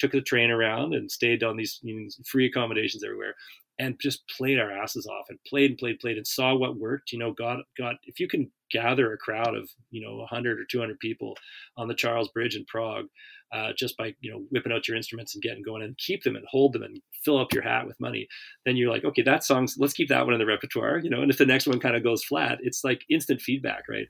took 0.00 0.12
the 0.12 0.20
train 0.20 0.50
around 0.50 0.92
and 0.94 1.10
stayed 1.10 1.44
on 1.44 1.56
these 1.56 1.78
you 1.82 1.94
know, 1.94 2.08
free 2.26 2.46
accommodations 2.46 3.04
everywhere 3.04 3.34
and 3.78 4.00
just 4.00 4.24
played 4.36 4.58
our 4.58 4.72
asses 4.72 5.06
off 5.06 5.26
and 5.28 5.38
played 5.46 5.70
and 5.70 5.78
played, 5.78 6.00
played 6.00 6.16
and 6.16 6.26
saw 6.26 6.54
what 6.54 6.78
worked. 6.78 7.12
You 7.12 7.18
know, 7.18 7.32
got 7.32 7.58
got 7.76 7.96
if 8.04 8.18
you 8.20 8.28
can 8.28 8.50
gather 8.70 9.12
a 9.12 9.18
crowd 9.18 9.54
of 9.54 9.70
you 9.90 10.00
know 10.00 10.16
100 10.16 10.58
or 10.58 10.64
200 10.64 10.98
people 10.98 11.36
on 11.76 11.88
the 11.88 11.94
Charles 11.94 12.28
Bridge 12.28 12.56
in 12.56 12.64
Prague, 12.64 13.06
uh, 13.52 13.72
just 13.76 13.96
by 13.96 14.14
you 14.20 14.30
know 14.30 14.44
whipping 14.50 14.72
out 14.72 14.86
your 14.86 14.96
instruments 14.96 15.34
and 15.34 15.42
getting 15.42 15.62
going 15.62 15.82
and 15.82 15.96
keep 15.98 16.22
them 16.22 16.36
and 16.36 16.44
hold 16.50 16.72
them 16.72 16.82
and 16.82 17.00
fill 17.24 17.38
up 17.38 17.52
your 17.52 17.62
hat 17.62 17.86
with 17.86 17.98
money 17.98 18.28
then 18.66 18.76
you're 18.76 18.90
like 18.90 19.04
okay 19.04 19.22
that 19.22 19.42
song's 19.42 19.76
let's 19.78 19.94
keep 19.94 20.08
that 20.08 20.24
one 20.24 20.34
in 20.34 20.38
the 20.38 20.46
repertoire 20.46 20.98
you 20.98 21.10
know 21.10 21.22
and 21.22 21.30
if 21.30 21.38
the 21.38 21.46
next 21.46 21.66
one 21.66 21.80
kind 21.80 21.96
of 21.96 22.02
goes 22.02 22.22
flat 22.22 22.58
it's 22.60 22.84
like 22.84 23.04
instant 23.10 23.40
feedback 23.40 23.84
right? 23.88 24.06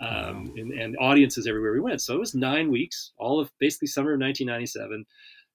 Um, 0.00 0.54
and, 0.56 0.72
and 0.72 0.96
audiences 1.00 1.48
everywhere 1.48 1.72
we 1.72 1.80
went. 1.80 2.00
So 2.00 2.14
it 2.14 2.20
was 2.20 2.34
nine 2.34 2.70
weeks 2.70 3.12
all 3.18 3.40
of 3.40 3.50
basically 3.58 3.88
summer 3.88 4.14
of 4.14 4.20
1997 4.20 5.04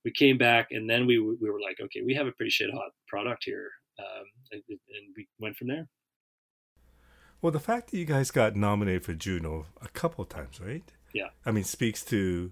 we 0.06 0.12
came 0.12 0.38
back 0.38 0.68
and 0.72 0.90
then 0.90 1.06
we, 1.08 1.20
we 1.20 1.50
were 1.50 1.62
like 1.62 1.80
okay 1.82 2.02
we 2.06 2.14
have 2.14 2.28
a 2.28 2.32
pretty 2.34 2.52
shit 2.52 2.72
hot 2.72 2.92
product 3.08 3.44
here 3.46 3.70
um, 4.00 4.26
and, 4.52 4.62
and 4.70 5.16
we 5.16 5.28
went 5.40 5.56
from 5.56 5.68
there 5.68 5.88
well 7.44 7.52
the 7.52 7.60
fact 7.60 7.92
that 7.92 7.98
you 7.98 8.06
guys 8.06 8.32
got 8.32 8.56
nominated 8.56 9.04
for 9.04 9.14
juno 9.14 9.68
a 9.80 9.88
couple 9.90 10.26
times 10.26 10.60
right 10.60 10.92
yeah 11.14 11.28
i 11.46 11.52
mean 11.52 11.64
speaks 11.64 12.04
to 12.04 12.52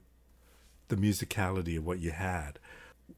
the 0.92 0.98
musicality 0.98 1.78
of 1.78 1.86
what 1.86 2.00
you 2.00 2.12
had. 2.12 2.60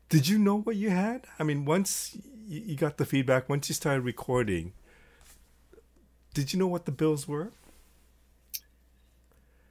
Did 0.07 0.29
you 0.29 0.37
know 0.37 0.59
what 0.59 0.77
you 0.77 0.91
had? 0.91 1.25
I 1.37 1.43
mean, 1.43 1.65
once 1.65 2.17
you 2.47 2.75
got 2.75 2.97
the 2.97 3.05
feedback, 3.05 3.49
once 3.49 3.67
you 3.67 3.75
started 3.75 4.01
recording, 4.01 4.73
did 6.33 6.53
you 6.53 6.59
know 6.59 6.67
what 6.67 6.85
the 6.85 6.91
bills 6.91 7.27
were? 7.27 7.51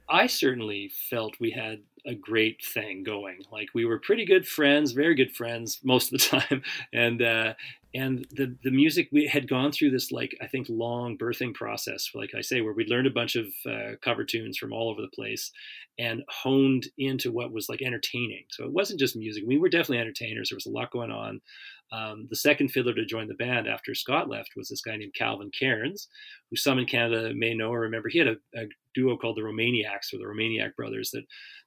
I 0.09 0.27
certainly 0.27 0.91
felt 1.09 1.39
we 1.39 1.51
had 1.51 1.81
a 2.05 2.13
great 2.13 2.61
thing 2.61 3.03
going. 3.03 3.45
Like 3.51 3.69
we 3.73 3.85
were 3.85 3.99
pretty 3.99 4.25
good 4.25 4.45
friends, 4.45 4.91
very 4.91 5.15
good 5.15 5.31
friends 5.31 5.79
most 5.81 6.13
of 6.13 6.19
the 6.19 6.27
time, 6.39 6.61
and 6.91 7.21
uh, 7.21 7.53
and 7.93 8.25
the 8.31 8.55
the 8.63 8.71
music 8.71 9.09
we 9.11 9.27
had 9.27 9.47
gone 9.47 9.71
through 9.71 9.91
this 9.91 10.11
like 10.11 10.35
I 10.41 10.47
think 10.47 10.67
long 10.69 11.17
birthing 11.17 11.53
process, 11.53 12.09
like 12.15 12.31
I 12.35 12.41
say, 12.41 12.61
where 12.61 12.73
we 12.73 12.85
learned 12.85 13.07
a 13.07 13.11
bunch 13.11 13.35
of 13.35 13.47
uh, 13.69 13.95
cover 14.01 14.23
tunes 14.23 14.57
from 14.57 14.73
all 14.73 14.89
over 14.89 15.01
the 15.01 15.15
place, 15.15 15.51
and 15.99 16.23
honed 16.29 16.87
into 16.97 17.31
what 17.31 17.51
was 17.51 17.69
like 17.69 17.81
entertaining. 17.81 18.45
So 18.49 18.65
it 18.65 18.73
wasn't 18.73 18.99
just 18.99 19.15
music. 19.15 19.43
We 19.45 19.59
were 19.59 19.69
definitely 19.69 19.99
entertainers. 19.99 20.49
There 20.49 20.57
was 20.57 20.65
a 20.65 20.71
lot 20.71 20.91
going 20.91 21.11
on. 21.11 21.41
Um, 21.91 22.27
the 22.29 22.35
second 22.35 22.69
fiddler 22.69 22.95
to 22.95 23.05
join 23.05 23.27
the 23.27 23.35
band 23.35 23.67
after 23.67 23.93
Scott 23.93 24.27
left 24.27 24.53
was 24.55 24.69
this 24.69 24.81
guy 24.81 24.97
named 24.97 25.13
Calvin 25.13 25.51
Cairns, 25.57 26.07
who 26.49 26.55
some 26.55 26.79
in 26.79 26.87
Canada 26.87 27.31
may 27.35 27.53
know 27.53 27.69
or 27.69 27.81
remember. 27.81 28.09
He 28.09 28.17
had 28.17 28.29
a, 28.29 28.35
a 28.55 28.65
duo 28.95 29.17
called 29.17 29.37
the 29.37 29.41
Romaniacs 29.41 30.11
or 30.11 30.17
the 30.17 30.25
Romaniac 30.25 30.75
Brothers 30.75 31.11
that 31.11 31.25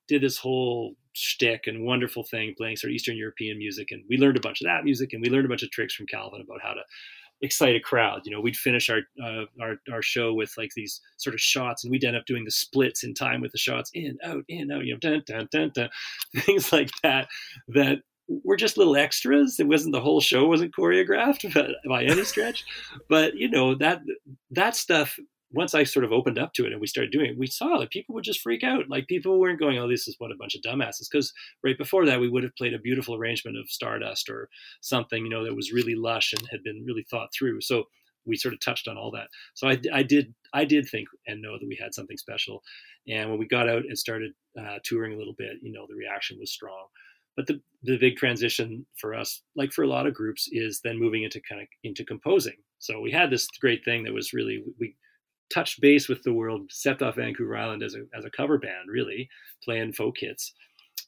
did 0.09 0.23
this 0.23 0.39
whole 0.39 0.95
shtick 1.13 1.67
and 1.67 1.85
wonderful 1.85 2.25
thing 2.25 2.55
playing 2.57 2.77
sort 2.77 2.91
of 2.91 2.95
Eastern 2.95 3.17
European 3.17 3.59
music. 3.59 3.89
And 3.91 4.05
we 4.09 4.19
learned 4.19 4.37
a 4.37 4.41
bunch 4.41 4.61
of 4.61 4.67
that 4.67 4.85
music 4.85 5.13
and 5.13 5.23
we 5.23 5.31
learned 5.31 5.47
a 5.47 5.49
bunch 5.49 5.63
of 5.63 5.71
tricks 5.71 5.95
from 5.95 6.07
Calvin 6.07 6.43
about 6.43 6.61
how 6.63 6.75
to 6.75 6.83
excite 7.41 7.77
a 7.77 7.81
crowd. 7.81 8.23
You 8.25 8.33
know, 8.33 8.41
we'd 8.41 8.57
finish 8.57 8.91
our, 8.91 9.01
uh, 9.23 9.45
our, 9.61 9.77
our 9.91 10.03
show 10.03 10.35
with 10.35 10.53
like 10.57 10.71
these 10.77 11.01
sort 11.17 11.35
of 11.35 11.41
shots 11.41 11.85
and 11.85 11.91
we'd 11.91 12.05
end 12.05 12.17
up 12.17 12.27
doing 12.27 12.45
the 12.45 12.51
splits 12.51 13.03
in 13.03 13.15
time 13.15 13.41
with 13.41 13.53
the 13.53 13.59
shots 13.59 13.91
in, 13.95 14.19
out, 14.25 14.45
in, 14.49 14.71
out, 14.71 14.85
you 14.85 14.93
know, 14.93 14.99
dun, 14.99 15.23
dun, 15.27 15.49
dun, 15.51 15.73
dun, 15.75 15.89
things 16.43 16.73
like 16.73 16.91
that, 17.03 17.29
that 17.69 18.01
were 18.29 18.57
just 18.57 18.77
little 18.77 18.97
extras. 18.97 19.59
It 19.59 19.69
wasn't 19.69 19.93
the 19.93 20.01
whole 20.01 20.21
show 20.21 20.47
wasn't 20.47 20.75
choreographed 20.75 21.73
by 21.89 22.05
any 22.05 22.25
stretch, 22.25 22.65
but 23.09 23.37
you 23.37 23.49
know, 23.49 23.75
that, 23.77 24.03
that 24.51 24.77
stuff 24.77 25.19
once 25.53 25.75
I 25.75 25.85
sort 25.85 26.05
of 26.05 26.13
opened 26.13 26.39
up 26.39 26.53
to 26.55 26.67
it 26.67 26.73
and 26.73 26.81
we 26.81 26.87
started 26.87 27.13
doing 27.13 27.31
it, 27.31 27.39
we 27.39 27.47
saw 27.47 27.79
that 27.79 27.91
people 27.91 28.15
would 28.15 28.25
just 28.25 28.41
freak 28.41 28.65
out. 28.65 28.89
Like 28.89 29.07
people 29.07 29.39
weren't 29.39 29.61
going, 29.61 29.79
"Oh, 29.79 29.89
this 29.89 30.09
is 30.09 30.17
what 30.19 30.33
a 30.33 30.37
bunch 30.37 30.55
of 30.55 30.63
dumbasses." 30.63 31.09
Because 31.11 31.33
right 31.63 31.79
before 31.79 32.05
that, 32.07 32.21
we 32.21 32.29
would 32.29 32.43
have 32.43 32.57
played 32.57 32.75
a 32.75 32.79
beautiful 32.79 33.15
arrangement 33.15 33.57
of 33.57 33.71
Stardust 33.71 34.29
or 34.29 34.49
something, 34.81 35.25
you 35.25 35.31
know, 35.31 35.45
that 35.45 35.55
was 35.55 35.73
really 35.73 35.95
lush 35.95 36.33
and 36.33 36.47
had 36.51 36.63
been 36.63 36.85
really 36.85 37.07
thought 37.11 37.29
through. 37.33 37.61
So 37.61 37.85
we 38.27 38.37
sort 38.37 38.55
of 38.55 38.61
touched 38.61 38.89
on 38.89 38.99
all 38.99 39.11
that. 39.13 39.29
So 39.55 39.69
I, 39.69 39.79
I 39.93 40.03
did, 40.03 40.35
I 40.53 40.65
did 40.65 40.89
think 40.89 41.07
and 41.27 41.41
know 41.41 41.59
that 41.59 41.69
we 41.69 41.79
had 41.81 41.95
something 41.95 42.17
special. 42.17 42.63
And 43.09 43.31
when 43.31 43.39
we 43.39 43.47
got 43.47 43.69
out 43.69 43.85
and 43.85 43.97
started 43.97 44.33
uh, 44.59 44.79
touring 44.83 45.15
a 45.15 45.17
little 45.17 45.35
bit, 45.39 45.59
you 45.63 45.73
know, 45.73 45.87
the 45.89 45.95
reaction 45.95 46.39
was 46.41 46.51
strong. 46.51 46.87
But 47.37 47.47
the 47.47 47.61
the 47.83 47.99
big 47.99 48.17
transition 48.17 48.87
for 48.97 49.15
us, 49.15 49.43
like 49.55 49.71
for 49.71 49.85
a 49.85 49.89
lot 49.89 50.07
of 50.07 50.15
groups, 50.15 50.49
is 50.51 50.81
then 50.83 50.99
moving 50.99 51.23
into 51.23 51.41
kind 51.49 51.61
of 51.61 51.69
into 51.85 52.05
composing. 52.05 52.57
So 52.79 53.01
we 53.01 53.13
had 53.13 53.31
this 53.31 53.47
great 53.61 53.85
thing 53.85 54.05
that 54.05 54.15
was 54.15 54.33
really 54.33 54.65
we 54.81 54.97
touched 55.53 55.81
base 55.81 56.09
with 56.09 56.23
the 56.23 56.33
world, 56.33 56.71
stepped 56.71 57.03
off 57.03 57.17
Vancouver 57.17 57.57
Island 57.57 57.83
as 57.83 57.95
a 57.95 58.03
as 58.17 58.25
a 58.25 58.31
cover 58.31 58.59
band, 58.59 58.89
really 58.89 59.29
playing 59.65 59.93
folk 59.93 60.17
hits. 60.19 60.53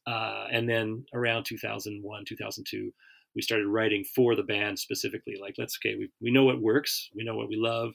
Uh, 0.07 0.47
and 0.51 0.69
then 0.69 1.05
around 1.13 1.45
2001, 1.45 2.25
2002, 2.27 2.93
we 3.35 3.43
started 3.43 3.67
writing 3.67 4.05
for 4.15 4.35
the 4.35 4.43
band 4.43 4.79
specifically. 4.79 5.37
Like, 5.41 5.55
let's 5.59 5.79
okay, 5.85 5.97
we 5.97 6.09
we 6.21 6.31
know 6.31 6.45
what 6.45 6.61
works, 6.61 7.11
we 7.15 7.25
know 7.25 7.37
what 7.37 7.49
we 7.49 7.57
love, 7.57 7.93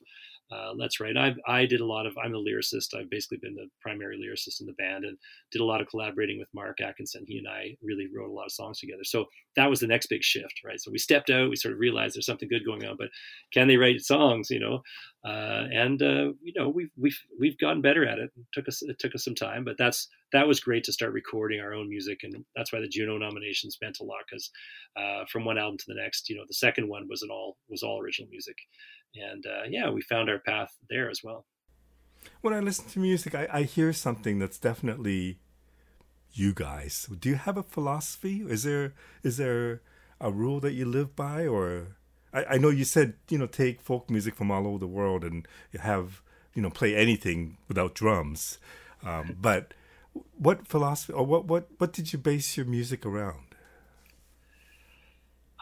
uh, 0.51 0.73
let's 0.75 0.99
write. 0.99 1.17
I 1.17 1.33
I 1.47 1.65
did 1.65 1.81
a 1.81 1.85
lot 1.85 2.05
of. 2.05 2.17
I'm 2.23 2.35
a 2.35 2.37
lyricist. 2.37 2.95
I've 2.95 3.09
basically 3.09 3.37
been 3.37 3.55
the 3.55 3.69
primary 3.81 4.17
lyricist 4.17 4.61
in 4.61 4.67
the 4.67 4.73
band, 4.73 5.05
and 5.05 5.17
did 5.51 5.61
a 5.61 5.65
lot 5.65 5.81
of 5.81 5.87
collaborating 5.87 6.39
with 6.39 6.53
Mark 6.53 6.81
Atkinson. 6.81 7.25
He 7.27 7.37
and 7.37 7.47
I 7.47 7.75
really 7.81 8.07
wrote 8.13 8.29
a 8.29 8.33
lot 8.33 8.45
of 8.45 8.51
songs 8.51 8.79
together. 8.79 9.03
So 9.03 9.25
that 9.55 9.69
was 9.69 9.79
the 9.79 9.87
next 9.87 10.07
big 10.07 10.23
shift, 10.23 10.61
right? 10.65 10.79
So 10.79 10.91
we 10.91 10.97
stepped 10.97 11.29
out. 11.29 11.49
We 11.49 11.55
sort 11.55 11.73
of 11.73 11.79
realized 11.79 12.15
there's 12.15 12.25
something 12.25 12.49
good 12.49 12.65
going 12.65 12.85
on, 12.85 12.97
but 12.97 13.09
can 13.53 13.67
they 13.67 13.77
write 13.77 14.01
songs? 14.01 14.49
You 14.49 14.59
know, 14.59 14.83
uh, 15.25 15.67
and 15.71 16.01
uh, 16.01 16.33
you 16.41 16.53
know 16.55 16.69
we've 16.69 16.91
we've 16.97 17.19
we've 17.39 17.57
gotten 17.57 17.81
better 17.81 18.05
at 18.05 18.19
it. 18.19 18.23
it. 18.23 18.31
Took 18.53 18.67
us 18.67 18.81
it 18.81 18.99
took 18.99 19.15
us 19.15 19.23
some 19.23 19.35
time, 19.35 19.63
but 19.63 19.77
that's 19.77 20.07
that 20.31 20.47
was 20.47 20.59
great 20.59 20.83
to 20.85 20.93
start 20.93 21.13
recording 21.13 21.59
our 21.59 21.73
own 21.73 21.89
music, 21.89 22.21
and 22.23 22.43
that's 22.55 22.73
why 22.73 22.79
the 22.79 22.87
Juno 22.87 23.17
nominations 23.17 23.77
meant 23.81 23.99
a 23.99 24.03
lot 24.03 24.21
because 24.29 24.49
uh, 24.95 25.25
from 25.31 25.45
one 25.45 25.57
album 25.57 25.77
to 25.77 25.85
the 25.87 25.95
next, 25.95 26.29
you 26.29 26.35
know, 26.35 26.43
the 26.47 26.53
second 26.53 26.87
one 26.87 27.07
was 27.07 27.21
an 27.21 27.29
all 27.29 27.57
was 27.69 27.83
all 27.83 28.01
original 28.01 28.29
music, 28.29 28.57
and 29.15 29.45
uh, 29.45 29.63
yeah, 29.69 29.89
we 29.89 30.01
found 30.01 30.29
our 30.29 30.39
path 30.39 30.71
there 30.89 31.09
as 31.09 31.21
well. 31.23 31.45
When 32.41 32.53
I 32.53 32.59
listen 32.59 32.85
to 32.89 32.99
music, 32.99 33.35
I, 33.35 33.47
I 33.51 33.63
hear 33.63 33.93
something 33.93 34.39
that's 34.39 34.57
definitely 34.57 35.39
you 36.31 36.53
guys. 36.53 37.07
Do 37.19 37.29
you 37.29 37.35
have 37.35 37.57
a 37.57 37.63
philosophy? 37.63 38.43
Is 38.47 38.63
there 38.63 38.93
is 39.23 39.37
there 39.37 39.81
a 40.19 40.31
rule 40.31 40.59
that 40.61 40.73
you 40.73 40.85
live 40.85 41.15
by, 41.15 41.45
or 41.45 41.97
I, 42.33 42.45
I 42.51 42.57
know 42.57 42.69
you 42.69 42.85
said 42.85 43.15
you 43.29 43.37
know 43.37 43.47
take 43.47 43.81
folk 43.81 44.09
music 44.09 44.35
from 44.35 44.51
all 44.51 44.67
over 44.67 44.79
the 44.79 44.87
world 44.87 45.23
and 45.23 45.47
have 45.79 46.21
you 46.53 46.61
know 46.61 46.69
play 46.69 46.95
anything 46.95 47.57
without 47.67 47.93
drums, 47.93 48.57
um, 49.03 49.37
but 49.39 49.73
what 50.37 50.67
philosophy 50.67 51.13
or 51.13 51.25
what 51.25 51.45
what 51.45 51.67
what 51.77 51.93
did 51.93 52.13
you 52.13 52.19
base 52.19 52.57
your 52.57 52.65
music 52.65 53.05
around? 53.05 53.52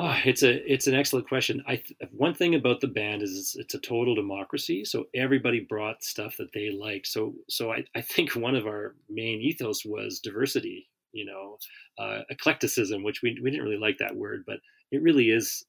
Oh, 0.04 0.18
it's 0.26 0.42
a 0.42 0.72
it's 0.72 0.88
an 0.88 0.96
excellent 0.96 1.28
question. 1.28 1.64
I 1.68 1.84
one 2.12 2.34
thing 2.34 2.56
about 2.56 2.82
the 2.82 2.88
band 2.88 3.22
is 3.22 3.38
it's, 3.38 3.56
it's, 3.56 3.76
a 3.76 3.80
total 3.80 4.16
democracy. 4.16 4.84
So 4.84 5.06
everybody 5.14 5.60
brought 5.60 6.04
stuff 6.04 6.38
that 6.38 6.52
they 6.56 6.72
liked. 6.72 7.06
So 7.06 7.36
so 7.48 7.72
I, 7.72 7.84
I 7.96 8.02
think 8.02 8.36
one 8.36 8.56
of 8.56 8.66
our 8.66 8.96
main 9.10 9.42
ethos 9.42 9.86
was 9.86 10.20
diversity. 10.20 10.90
You 11.12 11.26
know, 11.26 11.58
uh, 12.00 12.22
eclecticism, 12.32 13.04
which 13.04 13.22
we 13.22 13.40
we 13.44 13.52
didn't 13.52 13.64
really 13.64 13.78
like 13.78 14.00
that 14.00 14.16
word, 14.16 14.44
but 14.48 14.58
it 14.92 15.04
really 15.04 15.30
is 15.30 15.66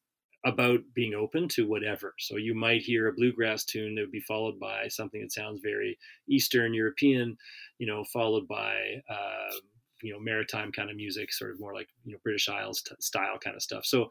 about 0.46 0.80
being 0.94 1.12
open 1.14 1.46
to 1.48 1.68
whatever. 1.68 2.14
So 2.18 2.36
you 2.36 2.54
might 2.54 2.80
hear 2.80 3.08
a 3.08 3.12
bluegrass 3.12 3.64
tune 3.66 3.94
that 3.94 4.00
would 4.00 4.10
be 4.10 4.20
followed 4.20 4.58
by 4.58 4.88
something 4.88 5.20
that 5.20 5.32
sounds 5.32 5.60
very 5.62 5.98
Eastern 6.26 6.72
European, 6.72 7.36
you 7.78 7.86
know, 7.86 8.02
followed 8.04 8.48
by 8.48 9.02
uh, 9.10 9.41
you 10.02 10.12
know 10.12 10.20
maritime 10.20 10.72
kind 10.72 10.90
of 10.90 10.96
music, 10.96 11.32
sort 11.32 11.50
of 11.52 11.60
more 11.60 11.74
like 11.74 11.88
you 12.04 12.12
know 12.12 12.18
British 12.22 12.48
Isles 12.48 12.82
t- 12.82 12.94
style 13.00 13.38
kind 13.38 13.56
of 13.56 13.62
stuff. 13.62 13.84
So 13.84 14.10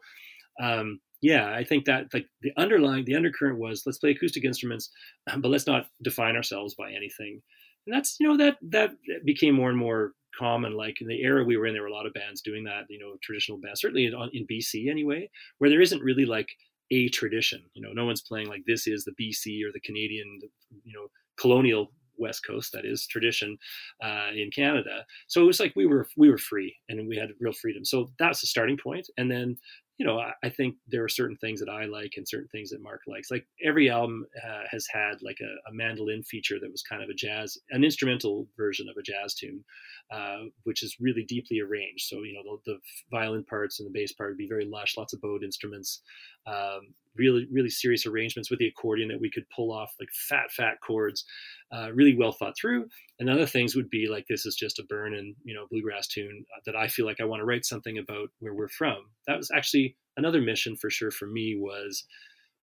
um, 0.60 1.00
yeah, 1.20 1.52
I 1.54 1.64
think 1.64 1.84
that 1.86 2.12
like 2.12 2.26
the 2.42 2.52
underlying 2.56 3.04
the 3.04 3.14
undercurrent 3.14 3.58
was 3.58 3.84
let's 3.86 3.98
play 3.98 4.10
acoustic 4.10 4.44
instruments, 4.44 4.90
but 5.38 5.48
let's 5.50 5.66
not 5.66 5.86
define 6.02 6.36
ourselves 6.36 6.74
by 6.74 6.90
anything. 6.92 7.40
and 7.86 7.94
that's 7.94 8.16
you 8.20 8.28
know 8.28 8.36
that 8.36 8.56
that 8.70 8.90
became 9.24 9.54
more 9.54 9.70
and 9.70 9.78
more 9.78 10.12
common. 10.38 10.74
Like 10.74 11.00
in 11.00 11.08
the 11.08 11.22
era 11.22 11.44
we 11.44 11.56
were 11.56 11.66
in, 11.66 11.74
there 11.74 11.82
were 11.82 11.88
a 11.88 11.94
lot 11.94 12.06
of 12.06 12.14
bands 12.14 12.42
doing 12.42 12.64
that. 12.64 12.84
You 12.88 12.98
know, 12.98 13.16
traditional 13.22 13.58
bands, 13.58 13.80
certainly 13.80 14.06
in, 14.06 14.14
in 14.32 14.46
BC 14.46 14.90
anyway, 14.90 15.30
where 15.58 15.70
there 15.70 15.80
isn't 15.80 16.02
really 16.02 16.26
like 16.26 16.48
a 16.90 17.08
tradition. 17.08 17.62
You 17.74 17.82
know, 17.82 17.92
no 17.92 18.04
one's 18.04 18.22
playing 18.22 18.48
like 18.48 18.64
this 18.66 18.86
is 18.86 19.04
the 19.04 19.12
BC 19.12 19.64
or 19.64 19.72
the 19.72 19.80
Canadian, 19.80 20.40
you 20.84 20.92
know, 20.92 21.06
colonial 21.38 21.92
West 22.22 22.46
Coast, 22.46 22.72
that 22.72 22.86
is 22.86 23.06
tradition 23.06 23.58
uh, 24.02 24.30
in 24.34 24.50
Canada. 24.50 25.04
So 25.26 25.42
it 25.42 25.46
was 25.46 25.60
like 25.60 25.74
we 25.76 25.86
were 25.86 26.06
we 26.16 26.30
were 26.30 26.38
free 26.38 26.74
and 26.88 27.06
we 27.06 27.16
had 27.16 27.30
real 27.40 27.52
freedom. 27.52 27.84
So 27.84 28.10
that's 28.18 28.40
the 28.40 28.46
starting 28.46 28.78
point. 28.78 29.06
And 29.18 29.30
then 29.30 29.56
you 30.02 30.06
know, 30.06 30.18
I, 30.18 30.32
I, 30.42 30.48
think 30.48 30.74
there 30.88 31.04
are 31.04 31.08
certain 31.08 31.36
things 31.36 31.60
that 31.60 31.68
I 31.68 31.84
like 31.84 32.14
and 32.16 32.26
certain 32.26 32.48
things 32.48 32.70
that 32.70 32.82
Mark 32.82 33.02
likes. 33.06 33.30
Like 33.30 33.46
every 33.64 33.88
album 33.88 34.26
uh, 34.44 34.62
has 34.68 34.84
had 34.92 35.22
like 35.22 35.38
a, 35.40 35.70
a, 35.70 35.72
mandolin 35.72 36.24
feature 36.24 36.58
that 36.58 36.72
was 36.72 36.82
kind 36.82 37.04
of 37.04 37.08
a 37.08 37.14
jazz, 37.14 37.58
an 37.70 37.84
instrumental 37.84 38.48
version 38.56 38.88
of 38.88 38.96
a 38.96 39.02
jazz 39.02 39.34
tune, 39.34 39.62
uh, 40.10 40.44
which 40.64 40.82
is 40.82 40.96
really 40.98 41.24
deeply 41.24 41.60
arranged. 41.60 42.08
So 42.08 42.24
you 42.24 42.34
know, 42.34 42.58
the, 42.64 42.72
the, 42.72 42.78
violin 43.12 43.44
parts 43.44 43.78
and 43.78 43.86
the 43.86 43.92
bass 43.92 44.12
part 44.12 44.30
would 44.30 44.38
be 44.38 44.48
very 44.48 44.64
lush, 44.64 44.96
lots 44.96 45.12
of 45.12 45.20
bowed 45.20 45.44
instruments, 45.44 46.00
um, 46.46 46.94
really 47.16 47.46
really 47.50 47.70
serious 47.70 48.06
arrangements 48.06 48.50
with 48.50 48.58
the 48.58 48.68
accordion 48.68 49.08
that 49.08 49.20
we 49.20 49.30
could 49.30 49.48
pull 49.54 49.72
off 49.72 49.94
like 50.00 50.08
fat 50.12 50.50
fat 50.50 50.80
chords, 50.80 51.24
uh, 51.72 51.92
really 51.92 52.16
well 52.16 52.32
thought 52.32 52.56
through. 52.56 52.86
And 53.18 53.28
other 53.28 53.46
things 53.46 53.76
would 53.76 53.90
be 53.90 54.08
like 54.08 54.26
this 54.28 54.46
is 54.46 54.54
just 54.54 54.78
a 54.78 54.84
burn 54.84 55.14
and 55.14 55.34
you 55.44 55.54
know 55.54 55.66
bluegrass 55.70 56.06
tune 56.08 56.44
uh, 56.56 56.60
that 56.66 56.76
I 56.76 56.88
feel 56.88 57.06
like 57.06 57.20
I 57.20 57.24
want 57.24 57.40
to 57.40 57.46
write 57.46 57.64
something 57.64 57.98
about 57.98 58.30
where 58.40 58.54
we're 58.54 58.68
from. 58.68 59.06
That 59.26 59.36
was 59.36 59.50
actually 59.54 59.96
another 60.16 60.40
mission 60.40 60.76
for 60.76 60.90
sure 60.90 61.10
for 61.10 61.26
me 61.26 61.56
was 61.58 62.04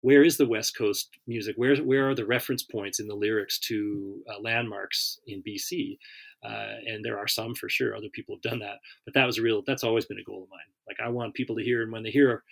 where 0.02 0.24
is 0.24 0.38
the 0.38 0.48
West 0.48 0.78
Coast 0.78 1.10
music? 1.26 1.56
Where 1.58 1.76
where 1.78 2.10
are 2.10 2.16
the 2.16 2.26
reference 2.26 2.64
points 2.64 3.00
in 3.00 3.08
the 3.08 3.16
lyrics 3.16 3.60
to 3.60 4.24
uh, 4.30 4.40
landmarks 4.40 5.20
in 5.28 5.44
BC? 5.44 5.98
Uh, 6.44 6.76
and 6.86 7.04
there 7.04 7.18
are 7.18 7.28
some 7.28 7.56
for 7.56 7.68
sure. 7.68 7.96
Other 7.96 8.10
people 8.14 8.36
have 8.36 8.42
done 8.42 8.60
that, 8.60 8.78
but 9.06 9.14
that 9.16 9.26
was 9.26 9.40
real. 9.40 9.64
That's 9.66 9.84
always 9.84 10.06
been 10.06 10.20
a 10.20 10.24
goal 10.24 10.44
of 10.44 10.50
mine. 10.50 10.60
Like 10.88 10.98
I 11.04 11.10
want 11.10 11.34
people 11.34 11.56
to 11.56 11.64
hear, 11.64 11.82
and 11.82 11.92
when 11.92 12.04
they 12.04 12.12
hear 12.12 12.44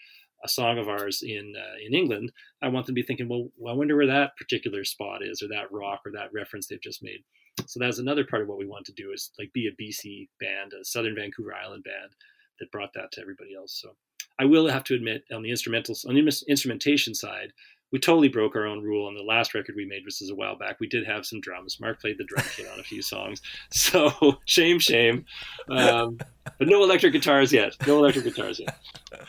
a 0.46 0.48
song 0.48 0.78
of 0.78 0.88
ours 0.88 1.22
in 1.22 1.54
uh, 1.58 1.76
in 1.86 1.94
England, 1.94 2.32
I 2.62 2.70
want 2.70 2.86
them 2.86 2.96
to 2.96 3.02
be 3.02 3.06
thinking, 3.06 3.28
well, 3.28 3.50
I 3.70 3.74
wonder 3.74 3.96
where 3.96 4.08
that 4.08 4.38
particular 4.38 4.84
spot 4.86 5.22
is, 5.24 5.42
or 5.42 5.48
that 5.50 5.72
rock, 5.72 6.02
or 6.06 6.12
that 6.14 6.34
reference 6.34 6.68
they've 6.68 6.82
just 6.82 7.04
made. 7.04 7.24
So 7.66 7.80
that's 7.80 8.00
another 8.00 8.26
part 8.26 8.42
of 8.42 8.48
what 8.48 8.58
we 8.58 8.66
want 8.66 8.86
to 8.86 8.94
do 8.94 9.12
is 9.14 9.32
like 9.40 9.52
be 9.54 9.68
a 9.68 9.82
BC 9.82 10.30
band, 10.40 10.74
a 10.74 10.84
Southern 10.86 11.16
Vancouver 11.16 11.54
Island 11.54 11.84
band 11.84 12.12
that 12.60 12.72
brought 12.72 12.94
that 12.94 13.12
to 13.14 13.22
everybody 13.22 13.56
else. 13.56 13.80
So 13.82 13.96
I 14.40 14.46
will 14.46 14.68
have 14.68 14.84
to 14.86 14.96
admit 14.96 15.24
on 15.34 15.42
the 15.42 15.50
instrumentals 15.50 16.08
on 16.08 16.16
the 16.16 16.44
instrumentation 16.48 17.16
side, 17.16 17.54
we 17.92 18.00
totally 18.00 18.28
broke 18.28 18.56
our 18.56 18.66
own 18.66 18.84
rule 18.84 19.08
on 19.08 19.16
the 19.16 19.24
last 19.24 19.54
record 19.54 19.76
we 19.76 19.86
made, 19.86 20.04
which 20.04 20.22
is 20.22 20.30
a 20.30 20.36
while 20.36 20.58
back. 20.58 20.80
We 20.80 20.88
did 20.88 21.06
have 21.06 21.26
some 21.26 21.40
drums. 21.40 21.80
Mark 21.80 22.02
played 22.02 22.18
the 22.18 22.26
drum 22.26 22.46
kit 22.56 22.68
on 22.68 22.80
a 22.80 22.84
few 22.84 23.02
songs, 23.02 23.42
so 23.72 24.40
shame, 24.46 24.80
shame. 24.80 25.26
Um, 25.70 26.18
but 26.58 26.68
no 26.68 26.84
electric 26.84 27.14
guitars 27.14 27.54
yet. 27.54 27.76
No 27.88 28.00
electric 28.00 28.26
guitars 28.26 28.60
yet. 28.60 28.78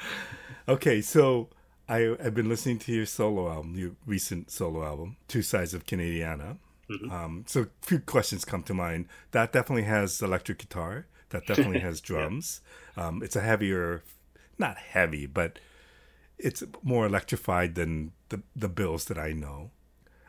Okay, 0.68 1.00
so 1.00 1.48
I, 1.88 2.16
have 2.20 2.34
been 2.34 2.48
listening 2.48 2.78
to 2.80 2.92
your 2.92 3.06
solo 3.06 3.48
album, 3.48 3.76
your 3.76 3.92
recent 4.04 4.50
solo 4.50 4.84
album, 4.84 5.16
Two 5.28 5.42
Sides 5.42 5.74
of 5.74 5.86
Canadiana. 5.86 6.58
Mm-hmm. 6.90 7.10
Um, 7.10 7.44
so 7.46 7.62
a 7.62 7.66
few 7.82 8.00
questions 8.00 8.44
come 8.44 8.62
to 8.64 8.74
mind. 8.74 9.06
That 9.30 9.52
definitely 9.52 9.84
has 9.84 10.20
electric 10.20 10.58
guitar. 10.58 11.06
That 11.30 11.46
definitely 11.46 11.80
has 11.80 12.00
drums. 12.10 12.60
yeah. 12.96 13.06
um, 13.06 13.22
it's 13.22 13.36
a 13.36 13.40
heavier, 13.40 14.02
not 14.58 14.76
heavy, 14.76 15.26
but 15.26 15.58
it's 16.38 16.64
more 16.82 17.06
electrified 17.06 17.74
than 17.76 18.12
the 18.28 18.42
the 18.54 18.68
bills 18.68 19.06
that 19.06 19.18
I 19.18 19.32
know. 19.32 19.70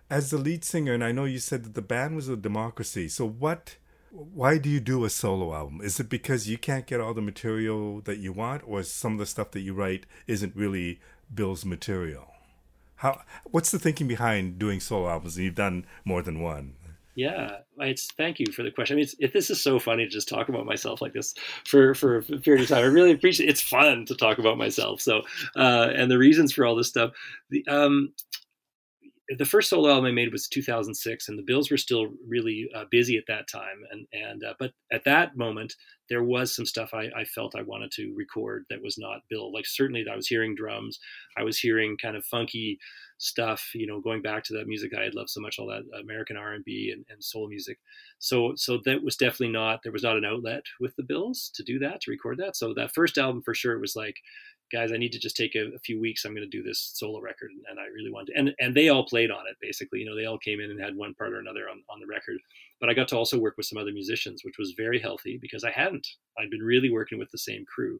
As 0.09 0.29
the 0.29 0.37
lead 0.37 0.63
singer, 0.63 0.93
and 0.93 1.03
I 1.03 1.11
know 1.11 1.25
you 1.25 1.39
said 1.39 1.63
that 1.63 1.73
the 1.73 1.81
band 1.81 2.15
was 2.15 2.29
a 2.29 2.37
democracy. 2.37 3.09
So 3.09 3.27
what? 3.27 3.77
Why 4.11 4.57
do 4.57 4.69
you 4.69 4.79
do 4.79 5.03
a 5.03 5.09
solo 5.09 5.53
album? 5.53 5.81
Is 5.81 5.99
it 5.99 6.09
because 6.09 6.47
you 6.47 6.57
can't 6.57 6.85
get 6.85 7.01
all 7.01 7.13
the 7.13 7.21
material 7.21 8.01
that 8.01 8.19
you 8.19 8.31
want, 8.31 8.63
or 8.65 8.81
some 8.83 9.13
of 9.13 9.19
the 9.19 9.25
stuff 9.25 9.51
that 9.51 9.61
you 9.61 9.73
write 9.73 10.05
isn't 10.27 10.55
really 10.55 10.99
Bill's 11.33 11.65
material? 11.65 12.33
How? 12.97 13.21
What's 13.45 13.71
the 13.71 13.79
thinking 13.79 14.07
behind 14.07 14.57
doing 14.57 14.79
solo 14.79 15.09
albums? 15.09 15.35
And 15.35 15.45
you've 15.45 15.55
done 15.55 15.85
more 16.05 16.21
than 16.21 16.41
one. 16.41 16.75
Yeah, 17.15 17.57
it's 17.79 18.11
thank 18.13 18.39
you 18.39 18.45
for 18.51 18.61
the 18.61 18.69
question. 18.69 18.93
I 18.93 18.97
mean, 18.97 19.03
it's, 19.03 19.15
it, 19.19 19.33
this 19.33 19.49
is 19.49 19.61
so 19.61 19.79
funny 19.79 20.05
to 20.05 20.09
just 20.09 20.29
talk 20.29 20.49
about 20.49 20.67
myself 20.67 21.01
like 21.01 21.13
this 21.13 21.33
for 21.65 21.95
for 21.95 22.17
a 22.17 22.21
period 22.21 22.61
of 22.61 22.69
time. 22.69 22.83
I 22.83 22.87
really 22.87 23.11
appreciate. 23.11 23.49
It's 23.49 23.61
fun 23.61 24.05
to 24.05 24.15
talk 24.15 24.37
about 24.37 24.57
myself. 24.57 25.01
So, 25.01 25.23
uh, 25.55 25.89
and 25.95 26.11
the 26.11 26.17
reasons 26.17 26.53
for 26.53 26.63
all 26.63 26.75
this 26.75 26.87
stuff. 26.87 27.11
The 27.49 27.65
um, 27.67 28.13
the 29.37 29.45
first 29.45 29.69
solo 29.69 29.89
album 29.89 30.05
I 30.05 30.11
made 30.11 30.31
was 30.31 30.47
2006, 30.47 31.27
and 31.27 31.37
the 31.37 31.43
Bills 31.43 31.69
were 31.69 31.77
still 31.77 32.07
really 32.27 32.69
uh, 32.73 32.85
busy 32.89 33.17
at 33.17 33.25
that 33.27 33.47
time. 33.47 33.83
And 33.91 34.07
and 34.13 34.43
uh, 34.43 34.53
but 34.57 34.71
at 34.91 35.03
that 35.03 35.35
moment, 35.35 35.73
there 36.09 36.23
was 36.23 36.55
some 36.55 36.65
stuff 36.65 36.93
I, 36.93 37.09
I, 37.15 37.25
felt 37.25 37.55
I 37.55 37.63
wanted 37.63 37.91
to 37.91 38.13
record 38.15 38.63
that 38.69 38.81
was 38.81 38.97
not 38.97 39.21
Bill. 39.29 39.51
Like 39.51 39.65
certainly, 39.65 40.05
I 40.09 40.15
was 40.15 40.27
hearing 40.27 40.55
drums, 40.55 40.99
I 41.37 41.43
was 41.43 41.59
hearing 41.59 41.97
kind 42.01 42.15
of 42.15 42.23
funky 42.25 42.79
stuff, 43.17 43.71
you 43.73 43.87
know, 43.87 43.99
going 43.99 44.21
back 44.21 44.43
to 44.45 44.53
that 44.53 44.67
music 44.67 44.93
I 44.97 45.03
had 45.03 45.15
loved 45.15 45.29
so 45.29 45.41
much, 45.41 45.59
all 45.59 45.67
that 45.67 45.83
American 45.99 46.37
R 46.37 46.53
and 46.53 46.63
B 46.63 46.93
and 46.95 47.23
soul 47.23 47.49
music. 47.49 47.79
So, 48.19 48.53
so 48.55 48.79
that 48.85 49.03
was 49.03 49.17
definitely 49.17 49.49
not 49.49 49.81
there 49.83 49.91
was 49.91 50.03
not 50.03 50.17
an 50.17 50.25
outlet 50.25 50.63
with 50.79 50.95
the 50.95 51.03
Bills 51.03 51.51
to 51.55 51.63
do 51.63 51.79
that 51.79 52.01
to 52.01 52.11
record 52.11 52.37
that. 52.37 52.55
So 52.55 52.73
that 52.75 52.93
first 52.93 53.17
album 53.17 53.41
for 53.41 53.53
sure 53.53 53.73
it 53.73 53.81
was 53.81 53.95
like, 53.95 54.15
guys, 54.71 54.91
I 54.91 54.97
need 54.97 55.11
to 55.13 55.19
just 55.19 55.35
take 55.35 55.55
a, 55.55 55.73
a 55.75 55.79
few 55.79 55.99
weeks. 55.99 56.25
I'm 56.25 56.35
going 56.35 56.49
to 56.49 56.57
do 56.57 56.63
this 56.63 56.91
solo 56.93 57.19
record, 57.19 57.51
and, 57.69 57.79
I 57.79 57.85
really 57.85 58.11
wanted 58.11 58.33
to. 58.33 58.39
And 58.39 58.55
and 58.59 58.75
they 58.75 58.89
all 58.89 59.05
played 59.05 59.31
on 59.31 59.47
it 59.49 59.57
basically. 59.61 59.99
You 59.99 60.05
know, 60.05 60.15
they 60.15 60.25
all 60.25 60.37
came 60.37 60.59
in 60.59 60.71
and 60.71 60.79
had 60.79 60.95
one 60.95 61.13
part 61.13 61.33
or 61.33 61.39
another 61.39 61.69
on 61.69 61.83
on 61.89 61.99
the 61.99 62.07
record. 62.07 62.37
But 62.79 62.89
I 62.89 62.93
got 62.93 63.07
to 63.09 63.17
also 63.17 63.39
work 63.39 63.55
with 63.57 63.65
some 63.65 63.77
other 63.77 63.91
musicians, 63.91 64.43
which 64.43 64.57
was 64.57 64.73
very 64.77 64.99
healthy 64.99 65.37
because 65.41 65.63
I 65.63 65.71
hadn't. 65.71 66.07
I'd 66.37 66.51
been 66.51 66.61
really 66.61 66.89
working 66.89 67.19
with 67.19 67.31
the 67.31 67.37
same 67.37 67.65
crew. 67.65 67.99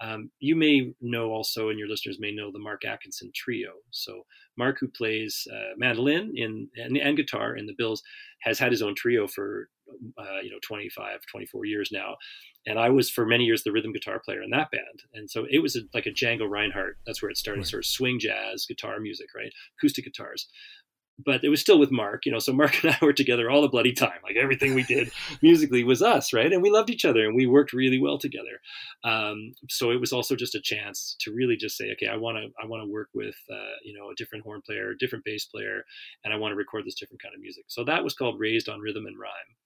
Um, 0.00 0.30
you 0.38 0.54
may 0.54 0.92
know 1.00 1.30
also, 1.30 1.70
and 1.70 1.78
your 1.78 1.88
listeners 1.88 2.18
may 2.20 2.30
know 2.30 2.52
the 2.52 2.58
Mark 2.58 2.84
Atkinson 2.84 3.32
Trio. 3.34 3.72
So 3.90 4.24
Mark, 4.56 4.78
who 4.78 4.88
plays 4.88 5.46
uh, 5.52 5.74
mandolin 5.76 6.32
in 6.36 6.68
and, 6.76 6.96
and, 6.96 7.16
guitar 7.16 7.56
in 7.56 7.66
the 7.66 7.74
Bills, 7.76 8.02
has 8.42 8.58
had 8.58 8.70
his 8.70 8.82
own 8.82 8.94
trio 8.94 9.26
for 9.26 9.68
uh, 10.18 10.40
you 10.42 10.50
know 10.50 10.58
25, 10.66 11.20
24 11.30 11.64
years 11.64 11.90
now. 11.92 12.16
And 12.66 12.78
I 12.78 12.90
was 12.90 13.08
for 13.08 13.24
many 13.24 13.44
years 13.44 13.62
the 13.62 13.72
rhythm 13.72 13.92
guitar 13.92 14.20
player 14.22 14.42
in 14.42 14.50
that 14.50 14.70
band, 14.70 15.02
and 15.14 15.30
so 15.30 15.46
it 15.50 15.60
was 15.60 15.76
a, 15.76 15.80
like 15.94 16.06
a 16.06 16.10
Django 16.10 16.48
Reinhardt. 16.48 16.98
That's 17.06 17.22
where 17.22 17.30
it 17.30 17.36
started, 17.36 17.60
right. 17.60 17.68
sort 17.68 17.84
of 17.84 17.86
swing 17.86 18.18
jazz 18.18 18.66
guitar 18.66 19.00
music, 19.00 19.28
right? 19.34 19.52
Acoustic 19.78 20.04
guitars 20.04 20.48
but 21.24 21.42
it 21.42 21.48
was 21.48 21.60
still 21.60 21.78
with 21.78 21.90
Mark, 21.90 22.24
you 22.26 22.32
know. 22.32 22.38
So 22.38 22.52
Mark 22.52 22.72
and 22.84 22.94
I 22.94 23.04
were 23.04 23.12
together 23.12 23.50
all 23.50 23.62
the 23.62 23.68
bloody 23.68 23.92
time. 23.92 24.18
Like 24.22 24.36
everything 24.36 24.74
we 24.74 24.84
did 24.84 25.10
musically 25.42 25.84
was 25.84 26.02
us, 26.02 26.32
right? 26.32 26.52
And 26.52 26.62
we 26.62 26.70
loved 26.70 26.90
each 26.90 27.04
other 27.04 27.24
and 27.26 27.34
we 27.34 27.46
worked 27.46 27.72
really 27.72 28.00
well 28.00 28.18
together. 28.18 28.60
Um, 29.04 29.52
so 29.68 29.90
it 29.90 30.00
was 30.00 30.12
also 30.12 30.36
just 30.36 30.54
a 30.54 30.60
chance 30.60 31.16
to 31.20 31.32
really 31.32 31.56
just 31.56 31.76
say, 31.76 31.90
okay, 31.92 32.06
I 32.06 32.16
want 32.16 32.38
to, 32.38 32.48
I 32.62 32.66
want 32.66 32.84
to 32.84 32.90
work 32.90 33.08
with, 33.14 33.36
uh, 33.50 33.76
you 33.84 33.98
know, 33.98 34.10
a 34.10 34.14
different 34.16 34.44
horn 34.44 34.62
player, 34.64 34.90
a 34.90 34.98
different 34.98 35.24
bass 35.24 35.46
player, 35.46 35.84
and 36.24 36.32
I 36.32 36.36
want 36.36 36.52
to 36.52 36.56
record 36.56 36.84
this 36.86 36.94
different 36.94 37.22
kind 37.22 37.34
of 37.34 37.40
music. 37.40 37.64
So 37.68 37.84
that 37.84 38.04
was 38.04 38.14
called 38.14 38.38
Raised 38.38 38.68
on 38.68 38.80
Rhythm 38.80 39.06
and 39.06 39.18
Rhyme. 39.18 39.56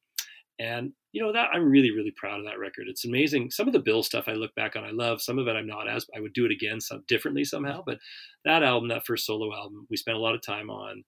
And 0.59 0.93
you 1.12 1.23
know 1.23 1.33
that 1.33 1.51
I'm 1.53 1.69
really, 1.69 1.91
really 1.91 2.12
proud 2.12 2.38
of 2.38 2.47
that 2.47 2.59
record. 2.59 2.87
It's 2.88 3.05
amazing. 3.05 3.51
Some 3.51 3.67
of 3.67 3.73
the 3.73 3.79
Bill 3.79 4.03
stuff 4.03 4.29
I 4.29 4.33
look 4.33 4.55
back 4.55 4.77
on, 4.77 4.85
I 4.85 4.91
love. 4.91 5.21
Some 5.21 5.38
of 5.38 5.49
it 5.49 5.57
I'm 5.57 5.67
not 5.67 5.88
as. 5.88 6.07
I 6.17 6.21
would 6.21 6.33
do 6.33 6.45
it 6.47 6.53
again, 6.53 6.81
some 6.81 7.05
differently 7.09 7.45
somehow. 7.45 7.83
But 7.85 7.99
that 8.45 8.62
album, 8.62 8.88
that 8.88 9.07
first 9.07 9.27
solo 9.27 9.55
album, 9.55 9.87
we 9.91 9.97
spent 9.97 10.17
a 10.17 10.21
lot 10.21 10.35
of 10.35 10.43
time 10.43 10.71
on 10.71 11.05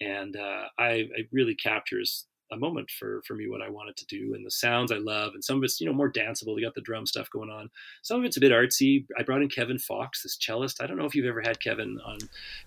and 0.00 0.36
uh, 0.36 0.64
I 0.78 1.08
it 1.14 1.28
really 1.32 1.54
captures 1.54 2.26
a 2.52 2.56
moment 2.56 2.88
for 2.90 3.22
for 3.26 3.34
me 3.34 3.48
what 3.48 3.62
I 3.62 3.68
wanted 3.68 3.96
to 3.96 4.06
do 4.06 4.34
and 4.34 4.46
the 4.46 4.50
sounds 4.50 4.92
I 4.92 4.98
love 4.98 5.34
and 5.34 5.42
some 5.42 5.56
of 5.56 5.64
it's 5.64 5.80
you 5.80 5.86
know 5.86 5.92
more 5.92 6.10
danceable. 6.10 6.54
We 6.54 6.62
got 6.62 6.74
the 6.74 6.80
drum 6.80 7.06
stuff 7.06 7.28
going 7.30 7.50
on. 7.50 7.70
Some 8.02 8.20
of 8.20 8.24
it's 8.24 8.36
a 8.36 8.40
bit 8.40 8.52
artsy. 8.52 9.06
I 9.18 9.22
brought 9.22 9.42
in 9.42 9.48
Kevin 9.48 9.78
Fox, 9.78 10.22
this 10.22 10.36
cellist. 10.36 10.82
I 10.82 10.86
don't 10.86 10.96
know 10.96 11.06
if 11.06 11.14
you've 11.14 11.26
ever 11.26 11.42
had 11.42 11.60
Kevin 11.60 11.98
on 12.04 12.18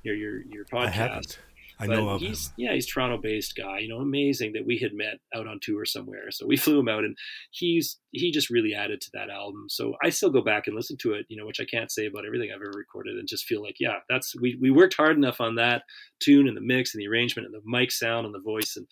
your 0.04 0.16
your 0.16 0.42
your 0.44 0.66
podcast. 0.66 1.38
I 1.80 1.88
know 1.88 2.10
of 2.10 2.22
he's, 2.22 2.48
him. 2.48 2.54
Yeah, 2.58 2.74
he's 2.74 2.86
Toronto-based 2.88 3.56
guy. 3.56 3.80
You 3.80 3.90
know, 3.90 4.00
amazing 4.00 4.54
that 4.54 4.66
we 4.66 4.78
had 4.78 4.94
met 4.94 5.20
out 5.34 5.48
on 5.48 5.60
tour 5.62 5.86
somewhere. 5.86 6.30
So 6.32 6.46
we 6.46 6.58
flew 6.58 6.80
him 6.80 6.90
out, 6.90 7.04
and 7.04 7.16
he's 7.52 8.00
he 8.12 8.32
just 8.32 8.50
really 8.50 8.74
added 8.74 9.02
to 9.02 9.10
that 9.14 9.30
album. 9.30 9.66
So 9.70 9.94
I 10.04 10.10
still 10.10 10.30
go 10.30 10.42
back 10.42 10.68
and 10.68 10.76
listen 10.76 10.98
to 11.02 11.14
it. 11.14 11.26
You 11.30 11.38
know, 11.38 11.46
which 11.46 11.62
I 11.62 11.66
can't 11.66 11.92
say 11.92 12.06
about 12.06 12.26
everything 12.26 12.50
I've 12.52 12.62
ever 12.62 12.72
recorded, 12.76 13.16
and 13.16 13.28
just 13.28 13.46
feel 13.46 13.64
like, 13.64 13.76
yeah, 13.80 14.00
that's 14.10 14.34
we 14.40 14.58
we 14.62 14.72
worked 14.72 14.96
hard 14.96 15.18
enough 15.18 15.40
on 15.40 15.56
that 15.56 15.84
tune 16.20 16.48
and 16.48 16.58
the 16.58 16.62
mix 16.62 16.94
and 16.94 17.02
the 17.02 17.08
arrangement 17.08 17.48
and 17.48 17.56
the 17.56 17.62
mic 17.66 17.92
sound 17.92 18.26
and 18.26 18.36
the 18.36 18.40
voice, 18.40 18.76
and 18.76 18.88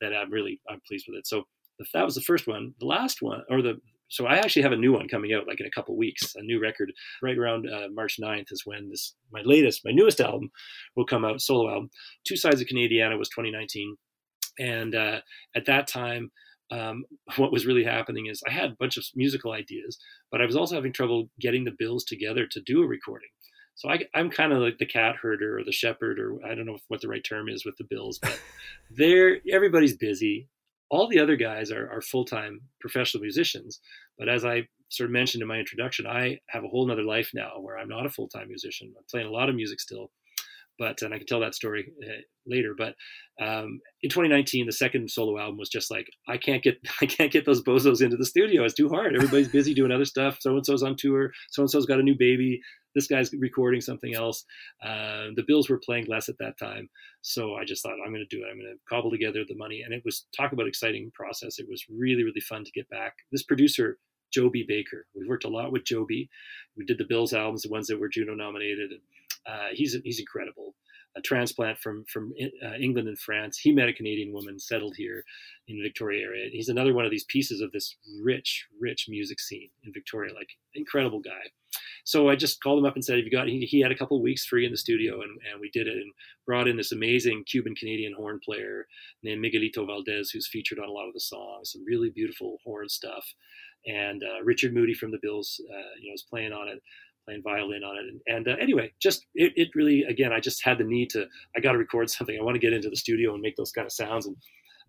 that 0.00 0.14
I'm 0.14 0.30
really 0.30 0.60
I'm 0.68 0.80
pleased 0.86 1.06
with 1.08 1.18
it. 1.18 1.26
So 1.26 1.44
that 1.94 2.04
was 2.04 2.14
the 2.14 2.20
first 2.20 2.46
one. 2.46 2.74
The 2.80 2.86
last 2.86 3.22
one, 3.22 3.42
or 3.50 3.62
the 3.62 3.80
so 4.12 4.26
I 4.26 4.36
actually 4.36 4.62
have 4.62 4.72
a 4.72 4.76
new 4.76 4.92
one 4.92 5.08
coming 5.08 5.32
out 5.32 5.48
like 5.48 5.58
in 5.58 5.64
a 5.64 5.70
couple 5.70 5.96
weeks, 5.96 6.34
a 6.34 6.42
new 6.42 6.60
record 6.60 6.92
right 7.22 7.38
around 7.38 7.66
uh, 7.66 7.88
March 7.90 8.18
9th 8.22 8.52
is 8.52 8.60
when 8.66 8.90
this 8.90 9.14
my 9.32 9.40
latest, 9.42 9.86
my 9.86 9.90
newest 9.90 10.20
album 10.20 10.50
will 10.94 11.06
come 11.06 11.24
out, 11.24 11.40
solo 11.40 11.70
album. 11.70 11.88
Two 12.26 12.36
Sides 12.36 12.60
of 12.60 12.66
Canadiana 12.66 13.18
was 13.18 13.30
2019, 13.30 13.96
and 14.58 14.94
uh, 14.94 15.20
at 15.56 15.66
that 15.66 15.88
time. 15.88 16.30
Um, 16.70 17.04
what 17.36 17.52
was 17.52 17.66
really 17.66 17.84
happening 17.84 18.26
is 18.28 18.40
I 18.48 18.50
had 18.50 18.70
a 18.70 18.76
bunch 18.78 18.96
of 18.96 19.04
musical 19.14 19.52
ideas, 19.52 19.98
but 20.30 20.40
I 20.40 20.46
was 20.46 20.56
also 20.56 20.74
having 20.74 20.92
trouble 20.92 21.28
getting 21.38 21.64
the 21.64 21.76
bills 21.78 22.02
together 22.02 22.46
to 22.50 22.62
do 22.64 22.82
a 22.82 22.86
recording. 22.86 23.28
So 23.74 23.90
I, 23.90 23.98
am 24.14 24.30
kind 24.30 24.54
of 24.54 24.60
like 24.60 24.78
the 24.78 24.86
cat 24.86 25.16
herder 25.20 25.58
or 25.58 25.64
the 25.64 25.72
shepherd, 25.72 26.18
or 26.18 26.38
I 26.46 26.54
don't 26.54 26.64
know 26.64 26.78
what 26.88 27.02
the 27.02 27.08
right 27.08 27.22
term 27.22 27.50
is 27.50 27.66
with 27.66 27.76
the 27.76 27.84
bills, 27.84 28.18
but 28.18 28.40
they're 28.90 29.40
everybody's 29.52 29.96
busy 29.98 30.48
all 30.92 31.08
the 31.08 31.18
other 31.18 31.36
guys 31.36 31.72
are, 31.72 31.90
are 31.90 32.00
full-time 32.00 32.60
professional 32.80 33.22
musicians 33.22 33.80
but 34.18 34.28
as 34.28 34.44
i 34.44 34.62
sort 34.90 35.08
of 35.08 35.12
mentioned 35.12 35.42
in 35.42 35.48
my 35.48 35.58
introduction 35.58 36.06
i 36.06 36.38
have 36.48 36.62
a 36.62 36.68
whole 36.68 36.86
nother 36.86 37.02
life 37.02 37.30
now 37.34 37.52
where 37.60 37.78
i'm 37.78 37.88
not 37.88 38.06
a 38.06 38.10
full-time 38.10 38.46
musician 38.46 38.92
i'm 38.96 39.04
playing 39.10 39.26
a 39.26 39.32
lot 39.32 39.48
of 39.48 39.56
music 39.56 39.80
still 39.80 40.10
but 40.78 41.02
and 41.02 41.14
I 41.14 41.18
can 41.18 41.26
tell 41.26 41.40
that 41.40 41.54
story 41.54 41.92
uh, 42.02 42.22
later. 42.46 42.74
But 42.76 42.94
um, 43.40 43.80
in 44.02 44.10
2019, 44.10 44.66
the 44.66 44.72
second 44.72 45.10
solo 45.10 45.38
album 45.38 45.58
was 45.58 45.68
just 45.68 45.90
like 45.90 46.06
I 46.28 46.36
can't 46.36 46.62
get 46.62 46.78
I 47.00 47.06
can't 47.06 47.32
get 47.32 47.44
those 47.44 47.62
bozos 47.62 48.02
into 48.02 48.16
the 48.16 48.26
studio. 48.26 48.64
It's 48.64 48.74
too 48.74 48.88
hard. 48.88 49.14
Everybody's 49.14 49.48
busy 49.48 49.74
doing 49.74 49.92
other 49.92 50.04
stuff. 50.04 50.38
So 50.40 50.56
and 50.56 50.66
so's 50.66 50.82
on 50.82 50.96
tour. 50.96 51.32
So 51.50 51.62
and 51.62 51.70
so's 51.70 51.86
got 51.86 52.00
a 52.00 52.02
new 52.02 52.16
baby. 52.18 52.60
This 52.94 53.06
guy's 53.06 53.32
recording 53.32 53.80
something 53.80 54.14
else. 54.14 54.44
Uh, 54.84 55.28
the 55.36 55.44
Bills 55.46 55.68
were 55.68 55.80
playing 55.84 56.06
less 56.06 56.28
at 56.28 56.38
that 56.38 56.58
time, 56.58 56.88
so 57.22 57.54
I 57.54 57.64
just 57.64 57.82
thought 57.82 57.96
I'm 58.04 58.12
going 58.12 58.26
to 58.28 58.36
do 58.36 58.42
it. 58.42 58.48
I'm 58.50 58.58
going 58.58 58.72
to 58.72 58.78
cobble 58.88 59.10
together 59.10 59.44
the 59.46 59.56
money, 59.56 59.82
and 59.82 59.94
it 59.94 60.02
was 60.04 60.26
talk 60.36 60.52
about 60.52 60.66
exciting 60.66 61.10
process. 61.14 61.58
It 61.58 61.68
was 61.68 61.84
really 61.88 62.24
really 62.24 62.40
fun 62.40 62.64
to 62.64 62.70
get 62.72 62.88
back. 62.90 63.14
This 63.30 63.42
producer 63.42 63.98
Joby 64.32 64.64
Baker. 64.66 65.06
We've 65.14 65.28
worked 65.28 65.44
a 65.44 65.48
lot 65.48 65.72
with 65.72 65.84
Joby. 65.84 66.28
We 66.76 66.84
did 66.84 66.98
the 66.98 67.04
Bills 67.04 67.34
albums, 67.34 67.62
the 67.62 67.68
ones 67.68 67.86
that 67.88 68.00
were 68.00 68.08
Juno 68.08 68.34
nominated, 68.34 68.90
and 68.90 69.00
uh, 69.46 69.68
he's 69.72 69.96
he's 70.04 70.18
incredible. 70.18 70.74
A 71.14 71.20
transplant 71.20 71.78
from 71.78 72.04
from 72.08 72.32
uh, 72.64 72.74
England 72.80 73.08
and 73.08 73.18
France. 73.18 73.58
He 73.58 73.70
met 73.70 73.88
a 73.88 73.92
Canadian 73.92 74.32
woman, 74.32 74.58
settled 74.58 74.94
here 74.96 75.22
in 75.68 75.76
the 75.76 75.82
Victoria 75.82 76.24
area. 76.24 76.48
He's 76.50 76.70
another 76.70 76.94
one 76.94 77.04
of 77.04 77.10
these 77.10 77.24
pieces 77.24 77.60
of 77.60 77.70
this 77.72 77.94
rich, 78.22 78.66
rich 78.80 79.06
music 79.08 79.38
scene 79.38 79.68
in 79.84 79.92
Victoria. 79.92 80.34
Like 80.34 80.48
incredible 80.74 81.20
guy. 81.20 81.50
So 82.04 82.28
I 82.28 82.36
just 82.36 82.62
called 82.62 82.78
him 82.78 82.86
up 82.86 82.94
and 82.94 83.04
said, 83.04 83.16
"Have 83.16 83.24
you 83.24 83.30
got?" 83.30 83.48
He, 83.48 83.60
he 83.60 83.80
had 83.80 83.92
a 83.92 83.96
couple 83.96 84.20
weeks 84.22 84.44
free 84.44 84.64
in 84.64 84.72
the 84.72 84.78
studio, 84.78 85.22
and, 85.22 85.38
and 85.50 85.60
we 85.60 85.70
did 85.70 85.86
it, 85.86 85.96
and 85.96 86.12
brought 86.46 86.68
in 86.68 86.76
this 86.76 86.92
amazing 86.92 87.44
Cuban 87.44 87.74
Canadian 87.74 88.14
horn 88.14 88.40
player 88.44 88.86
named 89.22 89.44
Miguelito 89.44 89.86
Valdez, 89.86 90.30
who's 90.30 90.48
featured 90.48 90.78
on 90.78 90.88
a 90.88 90.92
lot 90.92 91.08
of 91.08 91.14
the 91.14 91.20
songs. 91.20 91.72
Some 91.72 91.84
really 91.84 92.10
beautiful 92.10 92.58
horn 92.64 92.88
stuff, 92.88 93.26
and 93.86 94.22
uh, 94.22 94.42
Richard 94.44 94.74
Moody 94.74 94.94
from 94.94 95.10
the 95.10 95.20
Bills, 95.22 95.60
uh, 95.70 95.94
you 96.00 96.08
know, 96.08 96.12
was 96.12 96.26
playing 96.28 96.52
on 96.52 96.68
it 96.68 96.82
playing 97.24 97.42
violin 97.42 97.84
on 97.84 97.96
it. 97.96 98.04
And, 98.08 98.20
and 98.26 98.48
uh, 98.48 98.60
anyway, 98.60 98.92
just 99.00 99.26
it, 99.34 99.52
it 99.56 99.68
really, 99.74 100.02
again, 100.02 100.32
I 100.32 100.40
just 100.40 100.64
had 100.64 100.78
the 100.78 100.84
need 100.84 101.10
to, 101.10 101.26
I 101.56 101.60
got 101.60 101.72
to 101.72 101.78
record 101.78 102.10
something. 102.10 102.36
I 102.38 102.42
want 102.42 102.54
to 102.54 102.60
get 102.60 102.72
into 102.72 102.90
the 102.90 102.96
studio 102.96 103.32
and 103.32 103.42
make 103.42 103.56
those 103.56 103.72
kind 103.72 103.86
of 103.86 103.92
sounds. 103.92 104.26
And 104.26 104.36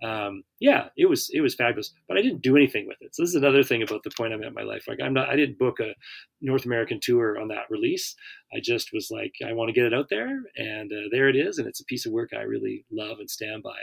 um, 0.03 0.43
yeah, 0.59 0.89
it 0.97 1.09
was, 1.09 1.29
it 1.31 1.41
was 1.41 1.55
fabulous, 1.55 1.93
but 2.07 2.17
I 2.17 2.21
didn't 2.21 2.41
do 2.41 2.57
anything 2.57 2.87
with 2.87 2.97
it. 2.99 3.15
So 3.15 3.23
this 3.23 3.29
is 3.29 3.35
another 3.35 3.63
thing 3.63 3.81
about 3.81 4.03
the 4.03 4.11
point 4.11 4.33
I'm 4.33 4.41
at 4.41 4.49
in 4.49 4.53
my 4.53 4.63
life. 4.63 4.83
Like 4.87 4.99
I'm 5.01 5.13
not, 5.13 5.29
I 5.29 5.35
didn't 5.35 5.57
book 5.57 5.79
a 5.79 5.93
North 6.41 6.65
American 6.65 6.99
tour 7.01 7.39
on 7.39 7.47
that 7.47 7.69
release. 7.69 8.15
I 8.53 8.59
just 8.61 8.89
was 8.91 9.09
like, 9.09 9.33
I 9.47 9.53
want 9.53 9.69
to 9.69 9.73
get 9.73 9.85
it 9.85 9.93
out 9.93 10.07
there 10.09 10.41
and 10.57 10.91
uh, 10.91 11.07
there 11.11 11.29
it 11.29 11.35
is. 11.37 11.57
And 11.57 11.67
it's 11.67 11.79
a 11.79 11.85
piece 11.85 12.05
of 12.05 12.11
work 12.11 12.31
I 12.33 12.41
really 12.41 12.85
love 12.91 13.19
and 13.19 13.29
stand 13.29 13.63
by, 13.63 13.77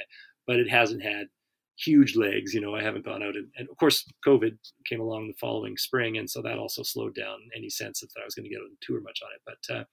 but 0.47 0.57
it 0.57 0.69
hasn't 0.69 1.03
had 1.03 1.29
huge 1.79 2.17
legs. 2.17 2.53
You 2.53 2.61
know, 2.61 2.75
I 2.75 2.83
haven't 2.83 3.07
gone 3.07 3.23
out 3.23 3.37
and, 3.37 3.49
and, 3.57 3.69
of 3.71 3.77
course 3.79 4.07
COVID 4.27 4.59
came 4.87 5.01
along 5.01 5.29
the 5.29 5.41
following 5.41 5.77
spring, 5.79 6.19
and 6.19 6.29
so 6.29 6.43
that 6.43 6.59
also 6.59 6.83
slowed 6.83 7.15
down 7.15 7.39
any 7.57 7.71
sense 7.71 8.01
that 8.01 8.21
I 8.21 8.25
was 8.25 8.35
going 8.35 8.45
to 8.45 8.51
get 8.51 8.61
on 8.61 8.77
tour 8.83 9.01
much 9.01 9.21
on 9.23 9.31
it. 9.35 9.41
But 9.47 9.75
uh, 9.75 9.85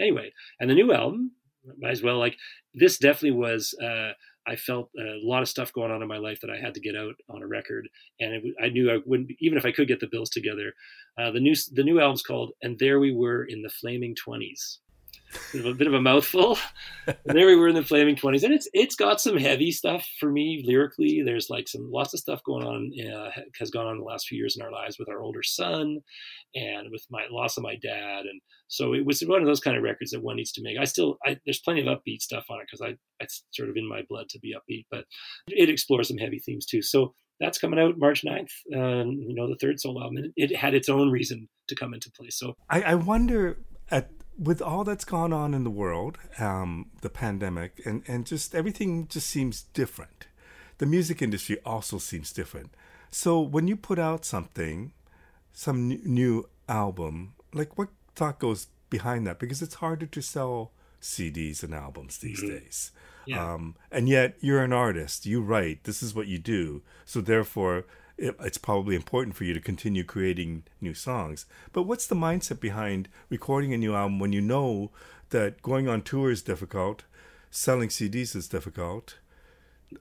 anyway, 0.00 0.32
and 0.58 0.68
the 0.68 0.74
new 0.74 0.92
album, 0.92 1.32
might 1.78 1.90
as 1.90 2.02
well 2.02 2.18
like 2.18 2.36
this 2.74 2.98
definitely 2.98 3.38
was. 3.38 3.74
Uh, 3.82 4.12
I 4.46 4.56
felt 4.56 4.90
a 4.98 5.20
lot 5.22 5.42
of 5.42 5.48
stuff 5.48 5.72
going 5.72 5.90
on 5.90 6.02
in 6.02 6.08
my 6.08 6.18
life 6.18 6.40
that 6.40 6.50
I 6.50 6.58
had 6.58 6.74
to 6.74 6.80
get 6.80 6.96
out 6.96 7.14
on 7.28 7.42
a 7.42 7.46
record, 7.46 7.88
and 8.20 8.34
it, 8.34 8.54
I 8.62 8.68
knew 8.68 8.90
I 8.90 8.98
wouldn't, 9.04 9.30
even 9.40 9.58
if 9.58 9.64
I 9.64 9.72
could 9.72 9.88
get 9.88 10.00
the 10.00 10.06
bills 10.06 10.30
together. 10.30 10.72
Uh, 11.18 11.30
the 11.30 11.40
new 11.40 11.54
the 11.72 11.84
new 11.84 12.00
album's 12.00 12.22
called 12.22 12.52
"And 12.62 12.78
There 12.78 13.00
We 13.00 13.12
Were 13.12 13.44
in 13.44 13.62
the 13.62 13.70
Flaming 13.70 14.14
20s 14.14 14.78
a 15.54 15.72
bit 15.74 15.86
of 15.86 15.94
a 15.94 16.00
mouthful. 16.00 16.58
and 17.06 17.36
there 17.36 17.46
we 17.46 17.56
were 17.56 17.68
in 17.68 17.74
the 17.74 17.82
flaming 17.82 18.16
twenties, 18.16 18.44
and 18.44 18.54
it's 18.54 18.68
it's 18.72 18.96
got 18.96 19.20
some 19.20 19.36
heavy 19.36 19.70
stuff 19.70 20.06
for 20.18 20.30
me 20.30 20.62
lyrically. 20.66 21.22
There's 21.24 21.50
like 21.50 21.68
some 21.68 21.90
lots 21.90 22.14
of 22.14 22.20
stuff 22.20 22.42
going 22.44 22.64
on 22.64 22.92
uh, 23.12 23.30
has 23.58 23.70
gone 23.70 23.86
on 23.86 23.98
the 23.98 24.04
last 24.04 24.26
few 24.26 24.38
years 24.38 24.56
in 24.56 24.62
our 24.62 24.72
lives 24.72 24.98
with 24.98 25.08
our 25.08 25.20
older 25.20 25.42
son, 25.42 26.00
and 26.54 26.90
with 26.90 27.04
my 27.10 27.24
loss 27.30 27.56
of 27.56 27.62
my 27.62 27.76
dad, 27.76 28.26
and 28.26 28.40
so 28.68 28.94
it 28.94 29.04
was 29.04 29.20
one 29.20 29.40
of 29.40 29.46
those 29.46 29.60
kind 29.60 29.76
of 29.76 29.82
records 29.82 30.10
that 30.10 30.22
one 30.22 30.36
needs 30.36 30.52
to 30.52 30.62
make. 30.62 30.78
I 30.78 30.84
still 30.84 31.18
I, 31.24 31.38
there's 31.44 31.60
plenty 31.60 31.86
of 31.86 31.86
upbeat 31.86 32.22
stuff 32.22 32.46
on 32.50 32.60
it 32.60 32.66
because 32.70 32.80
I 32.80 32.96
it's 33.20 33.44
sort 33.52 33.70
of 33.70 33.76
in 33.76 33.88
my 33.88 34.02
blood 34.08 34.28
to 34.30 34.38
be 34.38 34.54
upbeat, 34.54 34.86
but 34.90 35.04
it 35.48 35.68
explores 35.68 36.08
some 36.08 36.18
heavy 36.18 36.38
themes 36.38 36.66
too. 36.66 36.82
So 36.82 37.14
that's 37.40 37.58
coming 37.58 37.78
out 37.78 37.98
March 37.98 38.24
9th. 38.24 38.50
Um, 38.74 39.12
you 39.12 39.34
know, 39.34 39.48
the 39.48 39.56
third 39.60 39.80
solo 39.80 40.02
album. 40.02 40.32
It 40.36 40.56
had 40.56 40.74
its 40.74 40.88
own 40.88 41.10
reason 41.10 41.48
to 41.68 41.74
come 41.74 41.94
into 41.94 42.10
play. 42.10 42.30
So 42.30 42.54
I, 42.70 42.82
I 42.82 42.94
wonder 42.94 43.58
at 43.90 44.10
with 44.38 44.60
all 44.60 44.84
that's 44.84 45.04
gone 45.04 45.32
on 45.32 45.54
in 45.54 45.64
the 45.64 45.70
world, 45.70 46.18
um, 46.38 46.90
the 47.00 47.10
pandemic, 47.10 47.80
and, 47.84 48.02
and 48.06 48.26
just 48.26 48.54
everything 48.54 49.08
just 49.08 49.28
seems 49.28 49.62
different. 49.62 50.26
The 50.78 50.86
music 50.86 51.22
industry 51.22 51.58
also 51.64 51.98
seems 51.98 52.32
different. 52.32 52.74
So 53.10 53.40
when 53.40 53.66
you 53.66 53.76
put 53.76 53.98
out 53.98 54.24
something, 54.24 54.92
some 55.52 55.88
new 55.88 56.48
album, 56.68 57.34
like 57.54 57.78
what 57.78 57.88
thought 58.14 58.38
goes 58.38 58.66
behind 58.90 59.26
that? 59.26 59.38
Because 59.38 59.62
it's 59.62 59.76
harder 59.76 60.06
to 60.06 60.20
sell 60.20 60.72
CDs 61.00 61.62
and 61.62 61.74
albums 61.74 62.18
these 62.18 62.42
mm-hmm. 62.42 62.56
days. 62.56 62.90
Yeah. 63.24 63.54
Um, 63.54 63.74
and 63.90 64.08
yet 64.08 64.36
you're 64.40 64.62
an 64.62 64.72
artist, 64.72 65.26
you 65.26 65.40
write, 65.40 65.84
this 65.84 66.02
is 66.02 66.14
what 66.14 66.26
you 66.28 66.38
do. 66.38 66.82
So 67.04 67.20
therefore, 67.20 67.84
it, 68.18 68.36
it's 68.40 68.58
probably 68.58 68.96
important 68.96 69.36
for 69.36 69.44
you 69.44 69.54
to 69.54 69.60
continue 69.60 70.04
creating 70.04 70.64
new 70.80 70.94
songs. 70.94 71.46
But 71.72 71.82
what's 71.82 72.06
the 72.06 72.14
mindset 72.14 72.60
behind 72.60 73.08
recording 73.28 73.72
a 73.72 73.78
new 73.78 73.94
album 73.94 74.18
when 74.18 74.32
you 74.32 74.40
know 74.40 74.90
that 75.30 75.62
going 75.62 75.88
on 75.88 76.02
tour 76.02 76.30
is 76.30 76.42
difficult, 76.42 77.04
selling 77.50 77.88
CDs 77.88 78.34
is 78.34 78.48
difficult? 78.48 79.18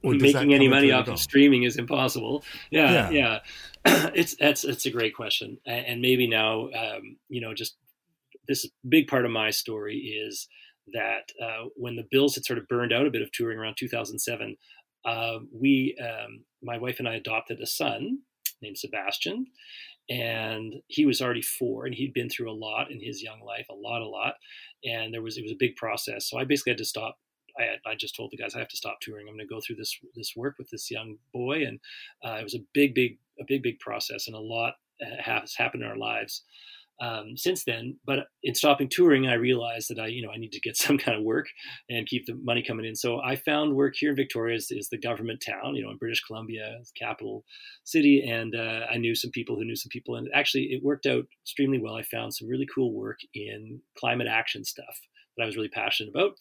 making 0.01 0.53
any 0.53 0.67
money 0.67 0.91
off 0.91 1.07
of 1.07 1.19
streaming 1.19 1.63
is 1.63 1.77
impossible. 1.77 2.43
Yeah, 2.71 3.09
yeah. 3.09 3.39
yeah. 3.85 4.11
it's 4.15 4.35
that's 4.35 4.63
it's 4.63 4.85
a 4.85 4.91
great 4.91 5.15
question, 5.15 5.59
and 5.65 6.01
maybe 6.01 6.27
now, 6.27 6.69
um, 6.71 7.17
you 7.29 7.41
know, 7.41 7.53
just 7.53 7.75
this 8.47 8.67
big 8.87 9.07
part 9.07 9.25
of 9.25 9.31
my 9.31 9.51
story 9.51 9.97
is 9.97 10.47
that 10.93 11.31
uh, 11.41 11.65
when 11.75 11.95
the 11.95 12.05
Bills 12.09 12.35
had 12.35 12.45
sort 12.45 12.59
of 12.59 12.67
burned 12.67 12.93
out 12.93 13.07
a 13.07 13.11
bit 13.11 13.21
of 13.21 13.31
touring 13.31 13.57
around 13.57 13.75
2007, 13.77 14.57
uh, 15.05 15.39
we, 15.51 15.95
um, 16.01 16.43
my 16.63 16.77
wife 16.77 16.97
and 16.99 17.07
I, 17.07 17.15
adopted 17.15 17.59
a 17.61 17.67
son 17.67 18.19
named 18.61 18.77
Sebastian, 18.77 19.47
and 20.09 20.75
he 20.87 21.05
was 21.05 21.21
already 21.21 21.41
four, 21.41 21.85
and 21.85 21.95
he'd 21.95 22.13
been 22.13 22.29
through 22.29 22.51
a 22.51 22.53
lot 22.53 22.91
in 22.91 22.99
his 23.01 23.21
young 23.21 23.41
life, 23.41 23.67
a 23.69 23.75
lot, 23.75 24.01
a 24.01 24.07
lot, 24.07 24.35
and 24.83 25.13
there 25.13 25.21
was 25.21 25.37
it 25.37 25.43
was 25.43 25.51
a 25.51 25.57
big 25.59 25.75
process. 25.75 26.29
So 26.29 26.37
I 26.37 26.43
basically 26.43 26.71
had 26.71 26.77
to 26.79 26.85
stop. 26.85 27.17
I, 27.57 27.89
I 27.89 27.95
just 27.95 28.15
told 28.15 28.31
the 28.31 28.37
guys 28.37 28.53
I 28.53 28.59
have 28.59 28.67
to 28.69 28.77
stop 28.77 28.97
touring. 29.01 29.27
I'm 29.27 29.35
going 29.35 29.47
to 29.47 29.53
go 29.53 29.61
through 29.65 29.77
this 29.77 29.97
this 30.15 30.33
work 30.35 30.55
with 30.57 30.69
this 30.69 30.91
young 30.91 31.17
boy, 31.33 31.65
and 31.65 31.79
uh, 32.23 32.37
it 32.39 32.43
was 32.43 32.55
a 32.55 32.65
big, 32.73 32.93
big, 32.93 33.17
a 33.39 33.45
big, 33.47 33.63
big 33.63 33.79
process, 33.79 34.27
and 34.27 34.35
a 34.35 34.39
lot 34.39 34.73
has 35.19 35.55
happened 35.55 35.83
in 35.83 35.89
our 35.89 35.97
lives 35.97 36.43
um, 37.01 37.35
since 37.35 37.63
then. 37.63 37.97
But 38.05 38.27
in 38.43 38.55
stopping 38.55 38.89
touring, 38.89 39.27
I 39.27 39.33
realized 39.33 39.89
that 39.89 39.99
I, 39.99 40.07
you 40.07 40.21
know, 40.21 40.31
I 40.31 40.37
need 40.37 40.51
to 40.53 40.59
get 40.59 40.77
some 40.85 40.97
kind 40.97 41.17
of 41.17 41.23
work 41.23 41.47
and 41.89 42.07
keep 42.07 42.25
the 42.25 42.35
money 42.35 42.63
coming 42.63 42.85
in. 42.85 42.95
So 42.95 43.21
I 43.21 43.35
found 43.35 43.75
work 43.75 43.93
here 43.97 44.11
in 44.11 44.15
Victoria 44.15 44.55
is, 44.55 44.67
is 44.71 44.89
the 44.89 44.97
government 44.97 45.43
town, 45.45 45.75
you 45.75 45.83
know, 45.83 45.91
in 45.91 45.97
British 45.97 46.23
Columbia, 46.23 46.77
capital 46.97 47.43
city, 47.83 48.25
and 48.27 48.55
uh, 48.55 48.85
I 48.91 48.97
knew 48.97 49.15
some 49.15 49.31
people 49.31 49.55
who 49.55 49.65
knew 49.65 49.75
some 49.75 49.89
people, 49.89 50.15
and 50.15 50.29
actually 50.33 50.65
it 50.65 50.83
worked 50.83 51.05
out 51.05 51.25
extremely 51.43 51.79
well. 51.79 51.95
I 51.95 52.03
found 52.03 52.33
some 52.33 52.47
really 52.47 52.67
cool 52.73 52.93
work 52.93 53.19
in 53.33 53.81
climate 53.97 54.27
action 54.27 54.63
stuff 54.63 54.99
that 55.37 55.43
I 55.43 55.45
was 55.45 55.55
really 55.55 55.69
passionate 55.69 56.09
about 56.09 56.35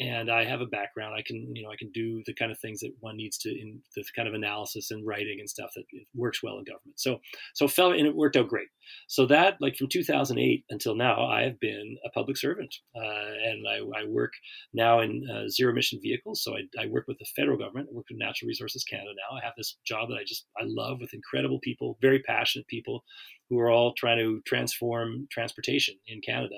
and 0.00 0.30
I 0.30 0.44
have 0.44 0.60
a 0.60 0.66
background. 0.66 1.14
I 1.16 1.22
can, 1.22 1.54
you 1.54 1.62
know, 1.62 1.70
I 1.70 1.76
can 1.76 1.90
do 1.92 2.22
the 2.26 2.34
kind 2.34 2.50
of 2.50 2.58
things 2.58 2.80
that 2.80 2.92
one 3.00 3.16
needs 3.16 3.36
to 3.38 3.50
in 3.50 3.80
the 3.94 4.04
kind 4.16 4.26
of 4.26 4.34
analysis 4.34 4.90
and 4.90 5.06
writing 5.06 5.36
and 5.38 5.48
stuff 5.48 5.70
that 5.76 5.84
works 6.14 6.42
well 6.42 6.58
in 6.58 6.64
government. 6.64 6.98
So, 6.98 7.20
so 7.54 7.68
fell 7.68 7.92
and 7.92 8.06
it 8.06 8.16
worked 8.16 8.36
out 8.36 8.48
great. 8.48 8.68
So 9.06 9.26
that, 9.26 9.58
like 9.60 9.76
from 9.76 9.88
2008 9.88 10.64
until 10.70 10.94
now, 10.94 11.26
I 11.26 11.42
have 11.42 11.60
been 11.60 11.96
a 12.04 12.10
public 12.10 12.36
servant, 12.36 12.74
uh, 12.96 13.00
and 13.00 13.66
I, 13.68 14.00
I, 14.00 14.04
work 14.08 14.32
now 14.74 15.00
in 15.00 15.24
uh, 15.30 15.48
zero 15.48 15.72
emission 15.72 16.00
vehicles. 16.02 16.42
So 16.42 16.54
I, 16.54 16.82
I, 16.82 16.86
work 16.86 17.04
with 17.06 17.18
the 17.18 17.26
federal 17.36 17.56
government. 17.56 17.88
I 17.90 17.94
work 17.94 18.06
with 18.10 18.18
Natural 18.18 18.48
Resources 18.48 18.84
Canada 18.84 19.10
now. 19.10 19.36
I 19.36 19.44
have 19.44 19.54
this 19.56 19.76
job 19.86 20.08
that 20.08 20.16
I 20.16 20.24
just 20.26 20.46
I 20.58 20.64
love 20.64 20.98
with 21.00 21.14
incredible 21.14 21.60
people, 21.62 21.98
very 22.00 22.20
passionate 22.20 22.66
people, 22.66 23.04
who 23.48 23.58
are 23.60 23.70
all 23.70 23.92
trying 23.94 24.18
to 24.18 24.40
transform 24.46 25.28
transportation 25.30 25.94
in 26.06 26.20
Canada 26.22 26.56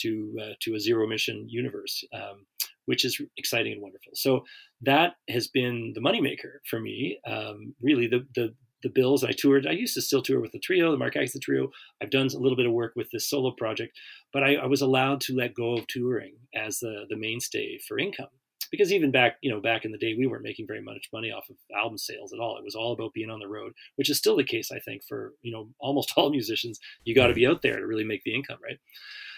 to 0.00 0.36
uh, 0.42 0.54
to 0.62 0.74
a 0.74 0.80
zero 0.80 1.04
emission 1.04 1.46
universe. 1.48 2.04
Um, 2.12 2.46
which 2.86 3.04
is 3.04 3.20
exciting 3.36 3.72
and 3.72 3.82
wonderful. 3.82 4.12
So 4.14 4.44
that 4.82 5.14
has 5.28 5.48
been 5.48 5.92
the 5.94 6.00
moneymaker 6.00 6.58
for 6.70 6.80
me. 6.80 7.18
Um, 7.26 7.74
really, 7.82 8.06
the 8.06 8.26
the 8.34 8.54
the 8.82 8.90
bills 8.90 9.24
I 9.24 9.32
toured. 9.32 9.66
I 9.66 9.72
used 9.72 9.94
to 9.94 10.02
still 10.02 10.22
tour 10.22 10.40
with 10.40 10.52
the 10.52 10.60
trio, 10.60 10.92
the 10.92 10.98
Mark 10.98 11.16
Atkinson 11.16 11.40
trio. 11.40 11.70
I've 12.02 12.10
done 12.10 12.28
a 12.32 12.38
little 12.38 12.56
bit 12.56 12.66
of 12.66 12.72
work 12.72 12.92
with 12.94 13.10
this 13.10 13.28
solo 13.28 13.50
project, 13.50 13.98
but 14.32 14.44
I, 14.44 14.56
I 14.56 14.66
was 14.66 14.82
allowed 14.82 15.20
to 15.22 15.34
let 15.34 15.54
go 15.54 15.76
of 15.76 15.86
touring 15.88 16.34
as 16.54 16.78
the 16.78 17.04
the 17.08 17.16
mainstay 17.16 17.78
for 17.86 17.98
income. 17.98 18.28
Because 18.70 18.92
even 18.92 19.12
back, 19.12 19.36
you 19.42 19.50
know, 19.50 19.60
back 19.60 19.84
in 19.84 19.92
the 19.92 19.98
day, 19.98 20.14
we 20.18 20.26
weren't 20.26 20.42
making 20.42 20.66
very 20.66 20.82
much 20.82 21.08
money 21.12 21.30
off 21.30 21.48
of 21.48 21.56
album 21.76 21.98
sales 21.98 22.32
at 22.32 22.40
all. 22.40 22.58
It 22.58 22.64
was 22.64 22.74
all 22.74 22.92
about 22.92 23.12
being 23.12 23.30
on 23.30 23.38
the 23.38 23.46
road, 23.46 23.72
which 23.94 24.10
is 24.10 24.18
still 24.18 24.36
the 24.36 24.42
case, 24.42 24.72
I 24.72 24.80
think, 24.80 25.02
for 25.08 25.34
you 25.42 25.52
know 25.52 25.68
almost 25.80 26.12
all 26.16 26.30
musicians. 26.30 26.78
You 27.04 27.14
got 27.14 27.28
to 27.28 27.34
be 27.34 27.46
out 27.46 27.62
there 27.62 27.78
to 27.78 27.86
really 27.86 28.04
make 28.04 28.22
the 28.24 28.34
income, 28.34 28.58
right? 28.62 28.78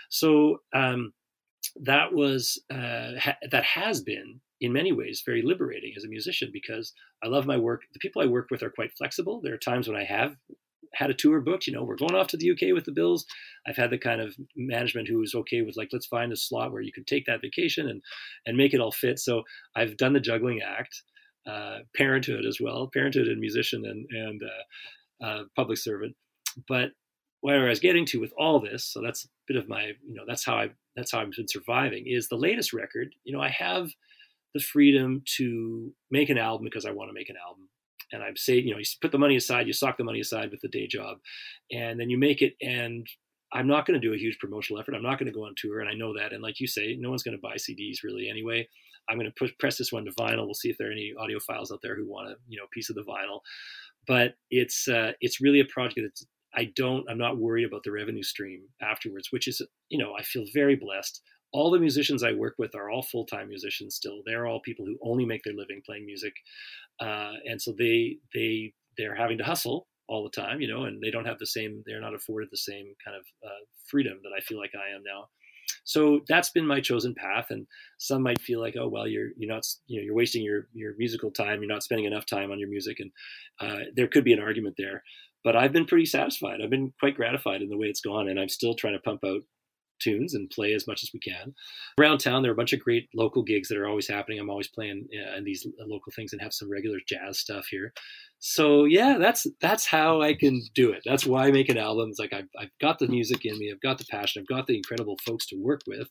So 0.09 0.61
um, 0.74 1.12
that 1.76 2.12
was 2.12 2.62
uh, 2.70 3.18
ha- 3.18 3.38
that 3.50 3.64
has 3.64 4.02
been 4.02 4.40
in 4.61 4.72
many 4.72 4.92
ways 4.92 5.22
very 5.24 5.42
liberating 5.42 5.92
as 5.96 6.04
a 6.04 6.09
musician 6.09 6.50
because 6.52 6.92
I 7.22 7.28
love 7.28 7.46
my 7.46 7.56
work. 7.56 7.82
The 7.92 8.00
people 8.00 8.22
I 8.22 8.26
work 8.26 8.48
with 8.50 8.62
are 8.62 8.70
quite 8.70 8.96
flexible. 8.96 9.40
There 9.42 9.54
are 9.54 9.59
times 9.59 9.88
when 9.88 9.96
I 9.96 10.04
have 10.04 10.36
had 10.94 11.11
a 11.11 11.14
tour 11.14 11.40
booked, 11.40 11.66
you 11.66 11.72
know, 11.72 11.84
we're 11.84 11.96
going 11.96 12.14
off 12.14 12.28
to 12.28 12.36
the 12.36 12.50
UK 12.50 12.74
with 12.74 12.84
the 12.84 12.92
Bills. 12.92 13.26
I've 13.66 13.76
had 13.76 13.90
the 13.90 13.98
kind 13.98 14.20
of 14.20 14.34
management 14.56 15.09
who 15.09 15.22
is 15.22 15.34
okay 15.34 15.62
with 15.62 15.76
like, 15.76 15.90
let's 15.92 16.06
find 16.06 16.32
a 16.32 16.36
slot 16.36 16.72
where 16.72 16.82
you 16.82 16.92
can 16.92 17.04
take 17.04 17.26
that 17.26 17.42
vacation 17.42 17.88
and 17.88 18.02
and 18.46 18.56
make 18.56 18.74
it 18.74 18.80
all 18.80 18.92
fit. 18.92 19.18
So 19.18 19.42
I've 19.76 19.96
done 19.96 20.12
the 20.12 20.20
juggling 20.20 20.61
act, 20.62 21.02
uh, 21.46 21.78
parenthood 21.96 22.44
as 22.46 22.59
well, 22.61 22.90
parenthood 22.92 23.28
and 23.28 23.40
musician 23.40 23.84
and 23.84 24.06
and 24.11 24.42
uh, 24.42 25.24
uh, 25.24 25.42
public 25.54 25.78
servant. 25.78 26.16
But 26.66 26.90
where 27.41 27.66
I 27.66 27.68
was 27.68 27.80
getting 27.80 28.05
to 28.07 28.20
with 28.20 28.32
all 28.39 28.61
this, 28.61 28.84
so 28.84 29.01
that's 29.01 29.24
a 29.24 29.28
bit 29.47 29.57
of 29.57 29.68
my, 29.68 29.93
you 30.07 30.14
know, 30.14 30.24
that's 30.26 30.45
how 30.45 30.57
I 30.57 30.70
that's 30.97 31.12
how 31.12 31.20
I've 31.20 31.30
been 31.30 31.49
surviving. 31.49 32.05
Is 32.07 32.28
the 32.28 32.36
latest 32.36 32.72
record, 32.72 33.14
you 33.24 33.32
know, 33.32 33.41
I 33.41 33.49
have 33.51 33.89
the 34.55 34.61
freedom 34.61 35.22
to 35.36 35.93
make 36.11 36.30
an 36.30 36.39
album 36.39 36.64
because 36.64 36.84
I 36.84 36.91
want 36.91 37.11
to 37.11 37.14
make 37.14 37.30
an 37.30 37.36
album. 37.47 37.68
And 38.11 38.22
I've 38.22 38.39
say, 38.39 38.59
you 38.59 38.72
know, 38.72 38.78
you 38.78 38.84
put 39.01 39.12
the 39.12 39.18
money 39.18 39.36
aside, 39.36 39.66
you 39.66 39.72
sock 39.72 39.99
the 39.99 40.05
money 40.05 40.20
aside 40.20 40.51
with 40.51 40.61
the 40.62 40.68
day 40.68 40.86
job, 40.86 41.18
and 41.70 42.01
then 42.01 42.09
you 42.09 42.18
make 42.18 42.41
it. 42.41 42.55
And 42.62 43.07
I'm 43.53 43.66
not 43.66 43.86
going 43.86 44.01
to 44.01 44.07
do 44.07 44.14
a 44.14 44.18
huge 44.18 44.39
promotional 44.39 44.80
effort. 44.80 44.95
I'm 44.95 45.03
not 45.03 45.18
going 45.18 45.30
to 45.30 45.39
go 45.39 45.45
on 45.45 45.55
tour, 45.57 45.80
and 45.80 45.89
I 45.89 45.95
know 45.95 46.14
that. 46.18 46.32
And 46.32 46.43
like 46.43 46.59
you 46.59 46.66
say, 46.66 46.97
no 46.99 47.11
one's 47.11 47.22
going 47.22 47.36
to 47.36 47.41
buy 47.41 47.55
CDs 47.57 48.03
really 48.03 48.28
anyway. 48.28 48.66
I'm 49.09 49.18
going 49.18 49.30
to 49.30 49.34
push, 49.39 49.53
press 49.59 49.78
this 49.78 49.93
one 49.93 50.05
to 50.05 50.11
vinyl. 50.12 50.45
We'll 50.45 50.55
see 50.55 50.70
if 50.70 50.78
there 50.78 50.89
are 50.89 50.93
any 50.93 51.12
audiophiles 51.18 51.72
out 51.72 51.80
there 51.82 51.97
who 51.97 52.07
want 52.07 52.28
a 52.28 52.36
you 52.49 52.59
know 52.59 52.66
piece 52.72 52.91
of 52.91 52.97
the 52.97 53.05
vinyl. 53.05 53.41
But 54.07 54.34
it's 54.51 54.89
uh, 54.89 55.12
it's 55.20 55.41
really 55.41 55.61
a 55.61 55.66
project 55.66 56.01
that's 56.03 56.26
I 56.59 56.72
don't 56.76 57.09
I'm 57.09 57.18
not 57.18 57.38
worried 57.38 57.64
about 57.64 57.82
the 57.84 57.92
revenue 57.92 58.22
stream 58.22 58.62
afterwards, 58.82 59.28
which 59.30 59.48
is 59.48 59.62
you 59.88 59.98
know 59.98 60.14
I 60.18 60.22
feel 60.22 60.44
very 60.54 60.76
blessed 60.76 61.22
all 61.52 61.70
the 61.70 61.78
musicians 61.78 62.22
I 62.22 62.32
work 62.32 62.54
with 62.59 62.74
are 62.74 62.90
all 62.90 63.02
full 63.02 63.24
time 63.24 63.48
musicians 63.48 63.94
still. 63.94 64.22
They're 64.24 64.46
all 64.46 64.61
people 64.61 64.84
who 64.84 64.98
only 65.02 65.24
make 65.24 65.42
their 65.44 65.54
living 65.54 65.82
playing 65.84 66.06
music, 66.06 66.34
uh, 67.00 67.32
and 67.46 67.61
so 67.61 67.74
they 67.78 68.18
they 68.34 68.74
they're 68.96 69.14
having 69.14 69.38
to 69.38 69.44
hustle 69.44 69.86
all 70.09 70.24
the 70.24 70.40
time, 70.40 70.61
you 70.61 70.68
know, 70.68 70.84
and 70.84 71.02
they 71.02 71.11
don't 71.11 71.26
have 71.26 71.38
the 71.38 71.46
same. 71.46 71.82
They're 71.86 72.00
not 72.00 72.14
afforded 72.14 72.48
the 72.50 72.59
same 72.59 72.94
kind 73.04 73.16
of 73.16 73.22
uh, 73.44 73.64
freedom 73.90 74.18
that 74.22 74.32
I 74.36 74.40
feel 74.40 74.59
like 74.59 74.72
I 74.74 74.94
am 74.94 75.02
now. 75.04 75.28
So 75.84 76.20
that's 76.28 76.50
been 76.50 76.66
my 76.66 76.80
chosen 76.80 77.14
path, 77.14 77.46
and 77.50 77.66
some 77.98 78.22
might 78.22 78.40
feel 78.40 78.61
like, 78.61 78.74
oh 78.78 78.88
well, 78.88 79.06
you're 79.06 79.30
you're 79.38 79.52
not 79.52 79.64
you 79.86 80.00
know 80.00 80.04
you're 80.04 80.14
wasting 80.14 80.42
your 80.42 80.68
your 80.74 80.94
musical 80.98 81.30
time. 81.30 81.61
You're 81.61 81.72
not 81.72 81.82
spending 81.82 82.06
enough 82.06 82.26
time 82.26 82.50
on 82.50 82.59
your 82.59 82.68
music, 82.68 82.98
and 83.00 83.11
uh, 83.61 83.84
there 83.94 84.09
could 84.09 84.24
be 84.24 84.34
an 84.34 84.40
argument 84.40 84.74
there. 84.76 85.02
But 85.49 85.57
I've 85.57 85.72
been 85.72 85.86
pretty 85.86 86.05
satisfied. 86.05 86.61
I've 86.62 86.68
been 86.68 86.92
quite 87.01 87.16
gratified 87.16 87.62
in 87.62 87.70
the 87.70 87.78
way 87.78 87.86
it's 87.86 88.03
gone, 88.03 88.28
and 88.28 88.38
I'm 88.38 88.51
still 88.51 88.74
trying 88.74 88.92
to 88.92 88.99
pump 88.99 89.20
out 89.24 89.40
tunes 89.99 90.34
and 90.34 90.51
play 90.51 90.74
as 90.74 90.86
much 90.86 91.03
as 91.03 91.09
we 91.14 91.20
can. 91.20 91.55
Around 91.99 92.18
town, 92.18 92.42
there 92.42 92.51
are 92.51 92.53
a 92.53 92.57
bunch 92.57 92.74
of 92.74 92.80
great 92.80 93.09
local 93.14 93.42
gigs 93.42 93.68
that 93.68 93.78
are 93.78 93.88
always 93.88 94.07
happening. 94.07 94.38
I'm 94.38 94.51
always 94.51 94.68
playing 94.68 95.09
uh, 95.11 95.40
these 95.42 95.66
local 95.80 96.12
things 96.14 96.34
and 96.34 96.42
have 96.42 96.53
some 96.53 96.70
regular 96.70 96.99
jazz 97.09 97.38
stuff 97.38 97.64
here. 97.70 97.94
So 98.40 98.84
yeah, 98.84 99.16
that's 99.16 99.46
that's 99.62 99.86
how 99.86 100.20
I 100.20 100.34
can 100.34 100.61
do 100.74 100.90
it. 100.90 101.01
That's 101.07 101.24
why 101.24 101.46
I 101.46 101.51
make 101.51 101.70
an 101.70 101.78
album. 101.78 102.11
It's 102.11 102.18
like 102.18 102.34
I've, 102.34 102.51
I've 102.61 102.78
got 102.78 102.99
the 102.99 103.09
music 103.09 103.46
in 103.46 103.59
me, 103.59 103.72
I've 103.72 103.80
got 103.80 103.96
the 103.96 104.05
passion, 104.11 104.42
I've 104.42 104.55
got 104.55 104.66
the 104.66 104.76
incredible 104.76 105.16
folks 105.24 105.46
to 105.46 105.57
work 105.57 105.80
with, 105.86 106.11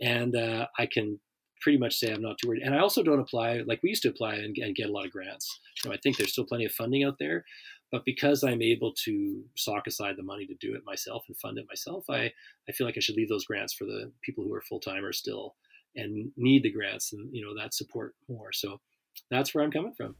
and 0.00 0.34
uh, 0.34 0.68
I 0.78 0.86
can 0.86 1.20
pretty 1.60 1.78
much 1.78 1.96
say 1.96 2.10
I'm 2.10 2.22
not 2.22 2.36
too 2.40 2.48
worried. 2.48 2.62
And 2.62 2.74
I 2.74 2.78
also 2.78 3.02
don't 3.02 3.20
apply 3.20 3.64
like 3.66 3.80
we 3.82 3.90
used 3.90 4.02
to 4.04 4.08
apply 4.08 4.36
and, 4.36 4.56
and 4.56 4.74
get 4.74 4.88
a 4.88 4.92
lot 4.92 5.04
of 5.04 5.12
grants. 5.12 5.60
I 5.86 5.98
think 6.02 6.16
there's 6.16 6.32
still 6.32 6.46
plenty 6.46 6.64
of 6.64 6.72
funding 6.72 7.04
out 7.04 7.16
there, 7.18 7.44
but 7.92 8.06
because 8.06 8.42
I'm 8.42 8.62
able 8.62 8.92
to 9.04 9.44
sock 9.54 9.86
aside 9.86 10.16
the 10.16 10.22
money 10.22 10.46
to 10.46 10.54
do 10.54 10.74
it 10.74 10.82
myself 10.84 11.24
and 11.28 11.36
fund 11.36 11.58
it 11.58 11.66
myself, 11.68 12.06
I, 12.08 12.32
I 12.68 12.72
feel 12.72 12.86
like 12.86 12.96
I 12.96 13.00
should 13.00 13.16
leave 13.16 13.28
those 13.28 13.44
grants 13.44 13.74
for 13.74 13.84
the 13.84 14.10
people 14.22 14.42
who 14.42 14.52
are 14.54 14.62
full 14.62 14.80
timers 14.80 15.18
still 15.18 15.54
and 15.94 16.32
need 16.38 16.62
the 16.62 16.72
grants 16.72 17.12
and 17.12 17.28
you 17.32 17.44
know 17.44 17.54
that 17.54 17.74
support 17.74 18.14
more. 18.28 18.50
So 18.50 18.80
that's 19.30 19.54
where 19.54 19.62
I'm 19.62 19.70
coming 19.70 19.92
from. 19.94 20.16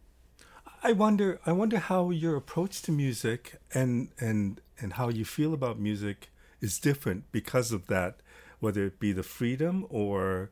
I 0.83 0.93
wonder 0.93 1.41
I 1.47 1.53
wonder 1.53 1.79
how 1.79 2.11
your 2.11 2.37
approach 2.37 2.83
to 2.83 2.93
music 2.93 3.57
and 3.73 4.11
and 4.21 4.61
and 4.79 4.93
how 4.93 5.09
you 5.09 5.25
feel 5.25 5.55
about 5.55 5.81
music 5.81 6.31
is 6.61 6.79
different 6.79 7.33
because 7.33 7.73
of 7.73 7.87
that, 7.87 8.21
whether 8.61 8.85
it 8.85 9.01
be 9.01 9.13
the 9.13 9.23
freedom 9.23 9.87
or 9.89 10.51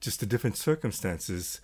just 0.00 0.20
the 0.20 0.26
different 0.26 0.56
circumstances 0.56 1.60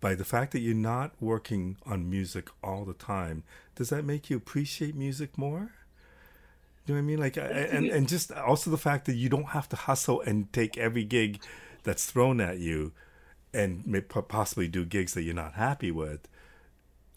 by 0.00 0.14
the 0.14 0.24
fact 0.24 0.52
that 0.52 0.60
you're 0.60 0.74
not 0.74 1.12
working 1.20 1.76
on 1.86 2.10
music 2.10 2.48
all 2.62 2.84
the 2.84 2.94
time, 2.94 3.44
does 3.74 3.88
that 3.88 4.04
make 4.04 4.30
you 4.30 4.36
appreciate 4.36 4.94
music 4.94 5.38
more? 5.38 5.72
You 6.84 6.94
know 6.94 7.00
what 7.00 7.04
I 7.04 7.06
mean? 7.06 7.18
Like, 7.18 7.36
and 7.36 7.86
and 7.86 8.08
just 8.08 8.30
also 8.30 8.70
the 8.70 8.78
fact 8.78 9.06
that 9.06 9.14
you 9.14 9.28
don't 9.28 9.48
have 9.48 9.68
to 9.70 9.76
hustle 9.76 10.20
and 10.20 10.52
take 10.52 10.78
every 10.78 11.04
gig 11.04 11.42
that's 11.82 12.06
thrown 12.06 12.40
at 12.40 12.58
you, 12.58 12.92
and 13.52 14.04
possibly 14.28 14.68
do 14.68 14.84
gigs 14.84 15.14
that 15.14 15.22
you're 15.22 15.34
not 15.34 15.54
happy 15.54 15.90
with. 15.90 16.28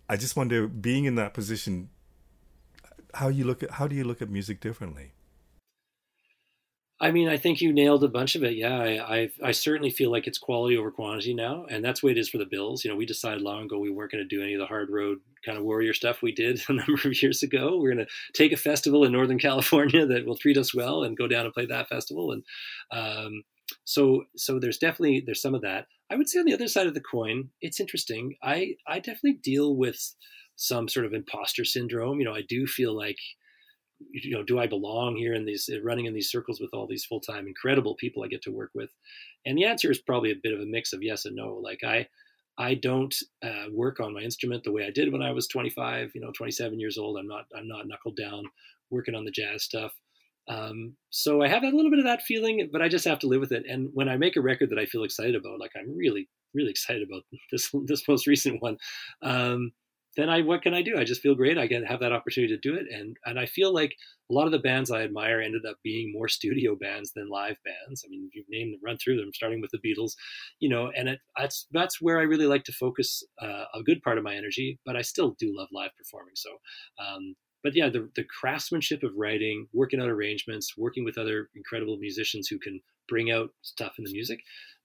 I 0.07 0.17
just 0.17 0.35
wonder, 0.35 0.67
being 0.67 1.05
in 1.05 1.15
that 1.15 1.35
position, 1.35 1.89
how 3.13 3.27
you 3.27 3.43
look 3.43 3.61
at 3.61 3.71
how 3.71 3.87
do 3.87 3.95
you 3.95 4.03
look 4.03 4.21
at 4.21 4.29
music 4.29 4.59
differently? 4.59 5.11
I 7.01 7.11
mean, 7.11 7.29
I 7.29 7.37
think 7.37 7.61
you 7.61 7.71
nailed 7.71 8.03
a 8.03 8.09
bunch 8.09 8.35
of 8.35 8.43
it. 8.43 8.55
Yeah, 8.57 8.77
I, 8.77 9.17
I, 9.17 9.29
I 9.41 9.51
certainly 9.51 9.89
feel 9.89 10.11
like 10.11 10.27
it's 10.27 10.37
quality 10.37 10.75
over 10.75 10.91
quantity 10.91 11.33
now, 11.33 11.65
and 11.69 11.83
that's 11.83 12.01
the 12.01 12.07
way 12.07 12.11
it 12.11 12.17
is 12.17 12.27
for 12.27 12.39
the 12.39 12.45
Bills. 12.45 12.83
You 12.83 12.91
know, 12.91 12.97
we 12.97 13.05
decided 13.05 13.41
long 13.41 13.63
ago 13.63 13.79
we 13.79 13.89
weren't 13.89 14.11
going 14.11 14.27
to 14.27 14.35
do 14.35 14.43
any 14.43 14.53
of 14.53 14.59
the 14.59 14.65
hard 14.65 14.89
road 14.89 15.19
kind 15.45 15.57
of 15.57 15.63
warrior 15.63 15.93
stuff 15.93 16.21
we 16.21 16.33
did 16.33 16.61
a 16.67 16.73
number 16.73 16.99
of 17.05 17.21
years 17.21 17.41
ago. 17.41 17.77
We're 17.77 17.93
going 17.93 18.05
to 18.05 18.11
take 18.33 18.51
a 18.51 18.57
festival 18.57 19.05
in 19.05 19.13
Northern 19.13 19.39
California 19.49 20.05
that 20.05 20.25
will 20.25 20.35
treat 20.35 20.57
us 20.57 20.75
well 20.75 21.03
and 21.03 21.17
go 21.17 21.27
down 21.27 21.45
and 21.45 21.53
play 21.53 21.65
that 21.67 21.87
festival. 21.87 22.33
And 22.33 22.43
um, 22.91 23.43
so, 23.85 24.25
so 24.35 24.59
there's 24.59 24.77
definitely 24.77 25.23
there's 25.25 25.41
some 25.41 25.55
of 25.55 25.61
that. 25.61 25.87
I 26.11 26.15
would 26.15 26.27
say 26.27 26.39
on 26.39 26.45
the 26.45 26.53
other 26.53 26.67
side 26.67 26.87
of 26.87 26.95
the 26.95 27.01
coin, 27.01 27.49
it's 27.61 27.79
interesting. 27.79 28.35
I 28.43 28.75
I 28.87 28.99
definitely 28.99 29.39
deal 29.41 29.75
with 29.75 30.15
some 30.57 30.89
sort 30.89 31.05
of 31.05 31.13
imposter 31.13 31.63
syndrome. 31.63 32.19
You 32.19 32.25
know, 32.25 32.35
I 32.35 32.41
do 32.41 32.67
feel 32.67 32.93
like 32.95 33.19
you 34.11 34.31
know, 34.31 34.43
do 34.43 34.59
I 34.59 34.67
belong 34.67 35.15
here 35.15 35.33
in 35.33 35.45
these 35.45 35.69
running 35.83 36.05
in 36.05 36.13
these 36.13 36.31
circles 36.31 36.59
with 36.59 36.71
all 36.73 36.87
these 36.87 37.05
full 37.05 37.19
time 37.19 37.47
incredible 37.47 37.95
people 37.95 38.23
I 38.23 38.27
get 38.27 38.41
to 38.43 38.51
work 38.51 38.71
with? 38.73 38.89
And 39.45 39.57
the 39.57 39.65
answer 39.65 39.91
is 39.91 39.99
probably 39.99 40.31
a 40.31 40.39
bit 40.41 40.53
of 40.53 40.61
a 40.61 40.65
mix 40.65 40.93
of 40.93 41.03
yes 41.03 41.25
and 41.25 41.35
no. 41.35 41.59
Like 41.61 41.83
I, 41.83 42.07
I 42.57 42.75
don't 42.75 43.15
uh, 43.43 43.65
work 43.71 43.99
on 43.99 44.13
my 44.13 44.21
instrument 44.21 44.63
the 44.63 44.71
way 44.71 44.85
I 44.85 44.91
did 44.91 45.11
when 45.11 45.21
I 45.21 45.31
was 45.31 45.47
25, 45.47 46.11
you 46.13 46.21
know, 46.21 46.31
27 46.35 46.79
years 46.79 46.97
old. 46.97 47.17
I'm 47.17 47.27
not, 47.27 47.45
I'm 47.55 47.67
not 47.67 47.87
knuckled 47.87 48.17
down 48.17 48.45
working 48.89 49.15
on 49.15 49.25
the 49.25 49.31
jazz 49.31 49.63
stuff. 49.63 49.93
Um, 50.49 50.95
so 51.11 51.43
I 51.43 51.47
have 51.47 51.63
a 51.63 51.67
little 51.67 51.91
bit 51.91 51.99
of 51.99 52.05
that 52.05 52.23
feeling, 52.23 52.69
but 52.71 52.81
I 52.81 52.89
just 52.89 53.05
have 53.05 53.19
to 53.19 53.27
live 53.27 53.39
with 53.39 53.51
it. 53.51 53.65
And 53.69 53.89
when 53.93 54.09
I 54.09 54.17
make 54.17 54.35
a 54.35 54.41
record 54.41 54.71
that 54.71 54.79
I 54.79 54.85
feel 54.85 55.03
excited 55.03 55.35
about, 55.35 55.59
like 55.59 55.71
I'm 55.77 55.95
really, 55.95 56.27
really 56.53 56.71
excited 56.71 57.07
about 57.07 57.23
this 57.51 57.69
this 57.85 58.07
most 58.07 58.27
recent 58.27 58.61
one. 58.61 58.77
Um, 59.21 59.71
then 60.19 60.29
I 60.29 60.41
what 60.41 60.61
can 60.61 60.73
I 60.73 60.81
do? 60.81 60.97
I 60.97 61.05
just 61.05 61.21
feel 61.21 61.35
great. 61.35 61.57
I 61.57 61.65
get 61.65 61.85
have 61.87 62.01
that 62.01 62.11
opportunity 62.11 62.53
to 62.53 62.59
do 62.59 62.75
it, 62.75 62.87
and 62.91 63.15
and 63.25 63.39
I 63.39 63.45
feel 63.45 63.73
like 63.73 63.95
a 64.29 64.33
lot 64.33 64.45
of 64.45 64.51
the 64.51 64.59
bands 64.59 64.91
I 64.91 65.03
admire 65.03 65.39
ended 65.39 65.65
up 65.67 65.77
being 65.83 66.11
more 66.11 66.27
studio 66.27 66.75
bands 66.75 67.13
than 67.15 67.29
live 67.29 67.57
bands. 67.63 68.03
I 68.05 68.09
mean, 68.09 68.29
you've 68.33 68.45
named 68.49 68.75
run 68.83 68.97
through 68.97 69.17
them, 69.17 69.31
starting 69.33 69.61
with 69.61 69.71
the 69.71 69.79
Beatles, 69.79 70.13
you 70.59 70.69
know, 70.69 70.91
and 70.95 71.09
it, 71.09 71.19
that's 71.37 71.67
that's 71.71 72.01
where 72.01 72.19
I 72.19 72.23
really 72.23 72.47
like 72.47 72.65
to 72.65 72.73
focus 72.73 73.23
uh, 73.41 73.65
a 73.73 73.83
good 73.83 74.01
part 74.01 74.17
of 74.17 74.23
my 74.23 74.35
energy. 74.35 74.79
But 74.85 74.95
I 74.95 75.01
still 75.01 75.35
do 75.39 75.55
love 75.55 75.69
live 75.71 75.91
performing. 75.97 76.35
So, 76.35 76.49
um, 76.99 77.35
but 77.63 77.75
yeah, 77.75 77.89
the 77.89 78.09
the 78.15 78.25
craftsmanship 78.39 79.03
of 79.03 79.11
writing, 79.15 79.67
working 79.73 80.01
out 80.01 80.09
arrangements, 80.09 80.75
working 80.77 81.05
with 81.05 81.17
other 81.17 81.49
incredible 81.55 81.97
musicians 81.97 82.47
who 82.47 82.59
can 82.59 82.81
bring 83.07 83.31
out 83.31 83.49
stuff 83.61 83.93
in 83.97 84.03
the 84.03 84.11
music 84.11 84.39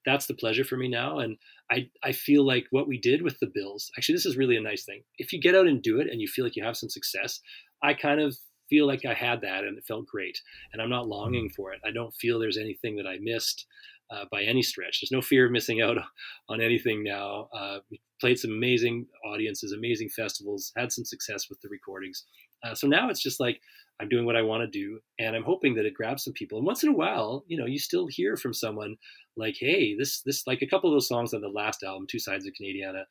that's 0.05 0.27
the 0.27 0.35
pleasure 0.35 0.65
for 0.65 0.77
me 0.77 0.89
now. 0.89 1.19
And 1.19 1.37
I, 1.71 1.89
I 2.03 2.13
feel 2.13 2.47
like 2.47 2.67
what 2.71 2.89
we 2.89 2.99
did 2.99 3.23
with 3.23 3.39
the 3.41 3.51
Bills, 3.53 3.91
actually, 3.97 4.15
this 4.15 4.27
is 4.27 4.37
really 4.37 4.57
a 4.57 4.63
nice 4.63 4.85
thing. 4.85 5.03
If 5.19 5.33
you 5.33 5.41
get 5.41 5.55
out 5.55 5.67
and 5.67 5.83
do 5.83 6.01
it 6.01 6.09
and 6.11 6.21
you 6.21 6.29
feel 6.29 6.45
like 6.45 6.57
you 6.57 6.65
have 6.65 6.77
some 6.77 6.91
success, 6.91 7.41
I 7.83 7.95
kind 7.95 8.21
of 8.21 8.37
feel 8.69 8.87
like 8.87 9.05
I 9.05 9.15
had 9.15 9.41
that 9.43 9.65
and 9.65 9.79
it 9.79 9.85
felt 9.87 10.07
great. 10.07 10.39
And 10.73 10.81
I'm 10.81 10.91
not 10.91 11.09
longing 11.09 11.51
for 11.51 11.73
it. 11.73 11.81
I 11.85 11.91
don't 11.91 12.15
feel 12.15 12.39
there's 12.39 12.59
anything 12.59 12.97
that 12.97 13.07
I 13.07 13.19
missed 13.21 13.67
uh, 14.11 14.25
by 14.31 14.43
any 14.43 14.63
stretch. 14.63 15.01
There's 15.01 15.13
no 15.13 15.23
fear 15.23 15.47
of 15.47 15.53
missing 15.53 15.81
out 15.81 15.97
on 16.49 16.61
anything 16.61 17.03
now. 17.03 17.49
Uh, 17.53 17.79
we 17.91 18.01
played 18.21 18.39
some 18.39 18.53
amazing 18.53 19.07
audiences, 19.27 19.73
amazing 19.73 20.11
festivals, 20.11 20.73
had 20.77 20.93
some 20.93 21.05
success 21.05 21.49
with 21.49 21.61
the 21.61 21.69
recordings. 21.69 22.25
Uh, 22.65 22.75
so 22.75 22.87
now 22.87 23.11
it's 23.11 23.23
just 23.23 23.41
like 23.41 23.61
I'm 24.01 24.09
doing 24.09 24.27
what 24.27 24.37
I 24.37 24.43
want 24.43 24.62
to 24.62 24.67
do, 24.67 24.99
and 25.19 25.37
I'm 25.37 25.45
hoping 25.45 25.75
that 25.75 25.87
it 25.87 25.95
grabs 25.95 26.25
some 26.25 26.33
people. 26.33 26.59
And 26.59 26.67
once 26.67 26.83
in 26.83 26.89
a 26.89 26.95
while, 26.95 27.45
you 27.47 27.57
know, 27.57 27.67
you 27.67 27.79
still 27.79 28.07
hear 28.09 28.37
from 28.37 28.53
someone 28.53 28.97
like, 29.37 29.57
"Hey, 29.59 29.95
this 29.97 30.23
this 30.23 30.47
like 30.47 30.62
a 30.62 30.67
couple 30.67 30.91
of 30.91 30.95
those 30.95 31.09
songs 31.09 31.35
on 31.35 31.41
the 31.43 31.49
last 31.49 31.83
album, 31.83 32.07
Two 32.09 32.19
Sides 32.19 32.47
of 32.47 32.55
Canadiana." 32.61 33.05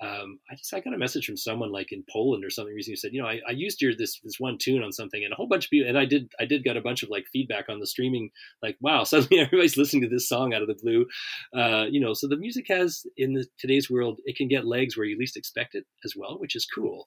Um, 0.00 0.38
I 0.50 0.54
just 0.54 0.72
I 0.72 0.80
got 0.80 0.94
a 0.94 0.98
message 0.98 1.26
from 1.26 1.36
someone 1.36 1.72
like 1.72 1.90
in 1.90 2.04
Poland 2.10 2.44
or 2.44 2.50
something 2.50 2.74
recently 2.74 2.92
who 2.92 2.96
said, 2.96 3.12
you 3.12 3.20
know, 3.20 3.28
I, 3.28 3.40
I 3.48 3.52
used 3.52 3.82
your 3.82 3.94
this 3.96 4.20
this 4.20 4.38
one 4.38 4.56
tune 4.58 4.82
on 4.82 4.92
something, 4.92 5.22
and 5.24 5.32
a 5.32 5.36
whole 5.36 5.48
bunch 5.48 5.66
of 5.66 5.70
people, 5.70 5.88
and 5.88 5.98
I 5.98 6.04
did 6.04 6.30
I 6.40 6.44
did 6.44 6.62
get 6.62 6.76
a 6.76 6.80
bunch 6.80 7.02
of 7.02 7.10
like 7.10 7.24
feedback 7.32 7.68
on 7.68 7.80
the 7.80 7.86
streaming, 7.86 8.30
like, 8.62 8.76
wow, 8.80 9.04
suddenly 9.04 9.40
everybody's 9.40 9.76
listening 9.76 10.02
to 10.02 10.08
this 10.08 10.28
song 10.28 10.54
out 10.54 10.62
of 10.62 10.68
the 10.68 10.78
blue, 10.80 11.06
uh, 11.54 11.86
you 11.90 12.00
know. 12.00 12.14
So 12.14 12.28
the 12.28 12.36
music 12.36 12.66
has 12.68 13.04
in 13.16 13.34
the, 13.34 13.46
today's 13.58 13.90
world, 13.90 14.20
it 14.24 14.36
can 14.36 14.48
get 14.48 14.66
legs 14.66 14.96
where 14.96 15.06
you 15.06 15.18
least 15.18 15.36
expect 15.36 15.74
it 15.74 15.84
as 16.04 16.14
well, 16.16 16.38
which 16.38 16.54
is 16.54 16.66
cool. 16.66 17.06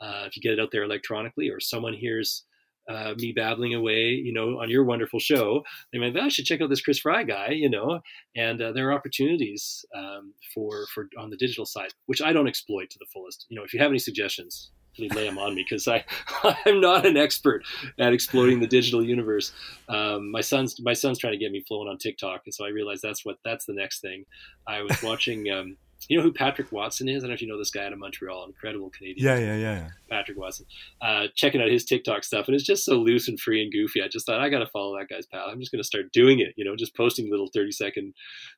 Uh, 0.00 0.24
if 0.26 0.36
you 0.36 0.42
get 0.42 0.52
it 0.52 0.60
out 0.60 0.70
there 0.72 0.82
electronically, 0.82 1.48
or 1.48 1.60
someone 1.60 1.94
hears 1.94 2.44
uh, 2.88 3.14
me 3.16 3.32
babbling 3.32 3.74
away, 3.74 4.08
you 4.08 4.32
know, 4.32 4.60
on 4.60 4.68
your 4.70 4.84
wonderful 4.84 5.20
show, 5.20 5.62
they 5.92 5.98
might, 5.98 6.16
I 6.16 6.28
should 6.28 6.44
check 6.44 6.60
out 6.60 6.68
this 6.68 6.80
Chris 6.80 6.98
Frye 6.98 7.24
guy, 7.24 7.50
you 7.50 7.70
know, 7.70 8.00
and 8.36 8.60
uh, 8.60 8.72
there 8.72 8.88
are 8.88 8.92
opportunities 8.92 9.84
um, 9.96 10.32
for 10.54 10.86
for 10.94 11.08
on 11.18 11.30
the 11.30 11.36
digital 11.36 11.66
side, 11.66 11.92
which 12.06 12.22
I 12.22 12.32
don't 12.32 12.48
exploit 12.48 12.90
to 12.90 12.98
the 12.98 13.06
fullest. 13.12 13.46
You 13.48 13.56
know, 13.56 13.64
if 13.64 13.72
you 13.72 13.80
have 13.80 13.90
any 13.90 13.98
suggestions, 13.98 14.70
please 14.94 15.12
lay 15.14 15.24
them 15.26 15.38
on 15.38 15.54
me 15.54 15.64
because 15.68 15.86
I 15.88 16.04
I'm 16.66 16.80
not 16.80 17.06
an 17.06 17.16
expert 17.16 17.64
at 17.98 18.12
exploiting 18.12 18.60
the 18.60 18.66
digital 18.66 19.04
universe. 19.04 19.52
Um, 19.88 20.30
my 20.30 20.40
son's 20.40 20.80
my 20.80 20.92
son's 20.92 21.18
trying 21.18 21.32
to 21.32 21.38
get 21.38 21.52
me 21.52 21.64
flowing 21.66 21.88
on 21.88 21.98
TikTok, 21.98 22.42
and 22.44 22.54
so 22.54 22.64
I 22.64 22.68
realized 22.68 23.02
that's 23.02 23.24
what 23.24 23.38
that's 23.44 23.66
the 23.66 23.74
next 23.74 24.00
thing. 24.00 24.24
I 24.66 24.82
was 24.82 25.02
watching. 25.02 25.50
Um, 25.50 25.76
you 26.08 26.16
know 26.16 26.22
who 26.22 26.32
Patrick 26.32 26.72
Watson 26.72 27.08
is? 27.08 27.22
I 27.22 27.26
don't 27.26 27.30
know 27.30 27.34
if 27.34 27.42
you 27.42 27.48
know 27.48 27.58
this 27.58 27.70
guy 27.70 27.84
out 27.84 27.92
of 27.92 27.98
Montreal, 27.98 28.44
incredible 28.46 28.90
Canadian. 28.90 29.26
Yeah, 29.26 29.38
yeah, 29.38 29.56
yeah. 29.56 29.88
Patrick 30.10 30.38
Watson. 30.38 30.66
Uh, 31.00 31.26
checking 31.34 31.60
out 31.60 31.70
his 31.70 31.84
TikTok 31.84 32.24
stuff, 32.24 32.46
and 32.48 32.54
it's 32.54 32.64
just 32.64 32.84
so 32.84 32.94
loose 32.94 33.28
and 33.28 33.38
free 33.38 33.62
and 33.62 33.72
goofy. 33.72 34.02
I 34.02 34.08
just 34.08 34.26
thought 34.26 34.40
I 34.40 34.48
got 34.48 34.60
to 34.60 34.66
follow 34.66 34.98
that 34.98 35.08
guy's 35.08 35.26
path. 35.26 35.48
I'm 35.48 35.60
just 35.60 35.72
going 35.72 35.82
to 35.82 35.86
start 35.86 36.12
doing 36.12 36.40
it. 36.40 36.54
You 36.56 36.64
know, 36.64 36.76
just 36.76 36.96
posting 36.96 37.30
little 37.30 37.50
30 37.54 37.72
second 37.72 38.14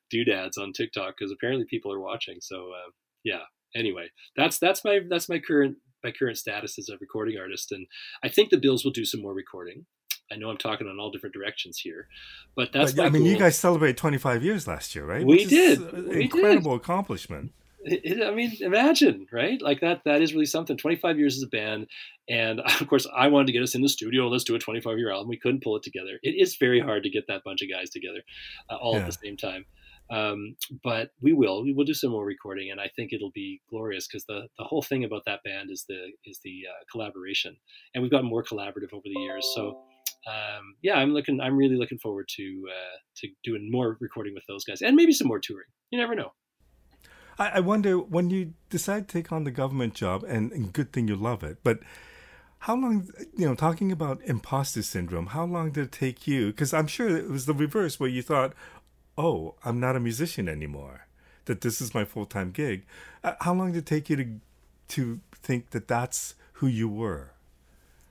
doodads 0.09 0.57
on 0.57 0.73
TikTok 0.73 1.15
because 1.17 1.31
apparently 1.31 1.65
people 1.65 1.91
are 1.93 1.99
watching. 1.99 2.37
So 2.41 2.71
uh, 2.71 2.91
yeah. 3.23 3.43
Anyway, 3.75 4.07
that's 4.37 4.57
that's 4.57 4.85
my 4.85 5.01
that's 5.09 5.27
my 5.27 5.39
current 5.39 5.77
my 6.03 6.11
current 6.11 6.37
status 6.37 6.79
as 6.79 6.87
a 6.87 6.97
recording 7.01 7.37
artist, 7.37 7.71
and 7.71 7.87
I 8.23 8.29
think 8.29 8.49
the 8.49 8.57
Bills 8.57 8.85
will 8.85 8.91
do 8.91 9.03
some 9.03 9.21
more 9.21 9.33
recording. 9.33 9.85
I 10.31 10.35
know 10.35 10.49
I'm 10.49 10.57
talking 10.57 10.87
in 10.87 10.99
all 10.99 11.11
different 11.11 11.33
directions 11.35 11.77
here, 11.77 12.07
but 12.55 12.71
that's. 12.71 12.93
But, 12.93 13.05
I 13.05 13.09
mean, 13.09 13.23
goal. 13.23 13.31
you 13.31 13.37
guys 13.37 13.57
celebrated 13.57 13.97
25 13.97 14.43
years 14.43 14.67
last 14.67 14.95
year, 14.95 15.05
right? 15.05 15.25
We 15.25 15.37
Which 15.37 15.49
did. 15.49 16.07
We 16.07 16.23
incredible 16.23 16.71
did. 16.71 16.81
accomplishment. 16.81 17.51
It, 17.83 18.01
it, 18.03 18.23
I 18.25 18.33
mean, 18.33 18.57
imagine, 18.61 19.27
right? 19.31 19.61
Like 19.61 19.81
that. 19.81 20.01
That 20.05 20.21
is 20.21 20.33
really 20.33 20.47
something. 20.47 20.77
25 20.77 21.19
years 21.19 21.37
as 21.37 21.43
a 21.43 21.47
band, 21.47 21.87
and 22.27 22.59
of 22.81 22.87
course, 22.87 23.07
I 23.15 23.27
wanted 23.27 23.47
to 23.47 23.53
get 23.53 23.61
us 23.61 23.75
in 23.75 23.81
the 23.81 23.89
studio. 23.89 24.27
Let's 24.27 24.43
do 24.43 24.55
a 24.55 24.59
25 24.59 24.97
year 24.97 25.11
album. 25.11 25.29
We 25.29 25.37
couldn't 25.37 25.63
pull 25.63 25.75
it 25.75 25.83
together. 25.83 26.19
It 26.23 26.35
is 26.41 26.55
very 26.55 26.79
hard 26.79 27.03
to 27.03 27.09
get 27.09 27.27
that 27.27 27.43
bunch 27.43 27.61
of 27.61 27.69
guys 27.69 27.89
together 27.91 28.21
uh, 28.69 28.75
all 28.75 28.93
yeah. 28.93 29.01
at 29.01 29.05
the 29.05 29.17
same 29.23 29.37
time. 29.37 29.65
Um, 30.09 30.55
but 30.83 31.11
we 31.21 31.33
will. 31.33 31.63
We 31.63 31.73
will 31.73 31.85
do 31.85 31.93
some 31.93 32.11
more 32.11 32.25
recording, 32.25 32.71
and 32.71 32.79
I 32.79 32.89
think 32.95 33.11
it'll 33.11 33.31
be 33.31 33.61
glorious 33.69 34.07
because 34.07 34.25
the 34.25 34.47
the 34.57 34.63
whole 34.63 34.81
thing 34.81 35.03
about 35.03 35.23
that 35.25 35.43
band 35.43 35.71
is 35.71 35.85
the 35.87 36.11
is 36.25 36.39
the 36.43 36.65
uh, 36.69 36.83
collaboration, 36.91 37.55
and 37.93 38.01
we've 38.01 38.11
gotten 38.11 38.29
more 38.29 38.43
collaborative 38.43 38.93
over 38.93 39.03
the 39.03 39.19
years. 39.19 39.47
So 39.55 39.81
um, 40.27 40.75
yeah, 40.81 40.95
I'm 40.95 41.11
looking. 41.13 41.39
I'm 41.39 41.55
really 41.55 41.75
looking 41.75 41.99
forward 41.99 42.27
to 42.35 42.63
uh, 42.69 42.97
to 43.17 43.27
doing 43.43 43.69
more 43.71 43.97
recording 43.99 44.33
with 44.33 44.43
those 44.47 44.63
guys, 44.63 44.81
and 44.81 44.95
maybe 44.95 45.13
some 45.13 45.27
more 45.27 45.39
touring. 45.39 45.67
You 45.91 45.99
never 45.99 46.15
know. 46.15 46.31
I, 47.37 47.47
I 47.55 47.59
wonder 47.59 47.99
when 47.99 48.29
you 48.29 48.53
decide 48.69 49.07
to 49.07 49.13
take 49.13 49.31
on 49.31 49.43
the 49.43 49.51
government 49.51 49.93
job, 49.93 50.23
and, 50.23 50.51
and 50.51 50.73
good 50.73 50.91
thing 50.91 51.07
you 51.07 51.15
love 51.15 51.43
it, 51.43 51.57
but 51.63 51.79
how 52.65 52.75
long 52.75 53.07
you 53.37 53.45
know 53.45 53.53
talking 53.53 53.91
about 53.91 54.19
imposter 54.23 54.81
syndrome 54.81 55.27
how 55.27 55.45
long 55.45 55.69
did 55.71 55.85
it 55.85 55.91
take 55.91 56.25
you 56.25 56.47
because 56.47 56.73
i'm 56.73 56.87
sure 56.87 57.15
it 57.15 57.29
was 57.29 57.45
the 57.45 57.53
reverse 57.53 57.99
where 57.99 58.09
you 58.09 58.23
thought 58.23 58.53
oh 59.19 59.53
i'm 59.63 59.79
not 59.79 59.95
a 59.95 59.99
musician 59.99 60.49
anymore 60.49 61.05
that 61.45 61.61
this 61.61 61.79
is 61.79 61.93
my 61.93 62.03
full-time 62.03 62.49
gig 62.49 62.83
uh, 63.23 63.33
how 63.41 63.53
long 63.53 63.71
did 63.71 63.79
it 63.79 63.85
take 63.85 64.09
you 64.09 64.15
to 64.15 64.39
to 64.87 65.19
think 65.35 65.69
that 65.71 65.87
that's 65.87 66.33
who 66.53 66.65
you 66.65 66.89
were 66.89 67.34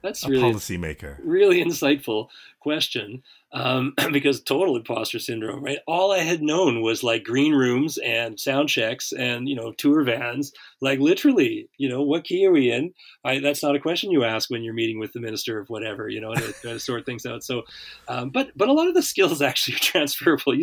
that's 0.05 0.23
a 0.23 0.29
really 0.29 0.53
policymaker. 0.53 1.17
Really 1.23 1.63
insightful 1.63 2.27
question 2.59 3.23
um, 3.51 3.93
because 4.11 4.41
total 4.41 4.75
imposter 4.75 5.17
syndrome, 5.17 5.63
right? 5.63 5.79
All 5.87 6.11
I 6.11 6.19
had 6.19 6.41
known 6.41 6.81
was 6.81 7.03
like 7.03 7.23
green 7.23 7.53
rooms 7.53 7.97
and 7.97 8.39
sound 8.39 8.69
checks 8.69 9.11
and 9.11 9.49
you 9.49 9.55
know 9.55 9.71
tour 9.71 10.03
vans. 10.03 10.51
Like 10.81 10.99
literally, 10.99 11.69
you 11.77 11.89
know, 11.89 12.01
what 12.01 12.25
key 12.25 12.45
are 12.45 12.51
we 12.51 12.71
in? 12.71 12.93
I, 13.23 13.39
that's 13.39 13.63
not 13.63 13.75
a 13.75 13.79
question 13.79 14.11
you 14.11 14.23
ask 14.23 14.49
when 14.49 14.61
you're 14.61 14.73
meeting 14.73 14.99
with 14.99 15.13
the 15.13 15.21
minister 15.21 15.59
of 15.59 15.69
whatever, 15.69 16.09
you 16.09 16.21
know, 16.21 16.35
to, 16.35 16.53
to 16.61 16.79
sort 16.87 17.05
things 17.05 17.25
out. 17.25 17.43
So, 17.43 17.63
um, 18.07 18.29
but 18.29 18.49
but 18.55 18.67
a 18.67 18.73
lot 18.73 18.87
of 18.87 18.93
the 18.93 19.01
skills 19.01 19.41
actually 19.41 19.75
are 19.75 19.79
transferable. 19.79 20.53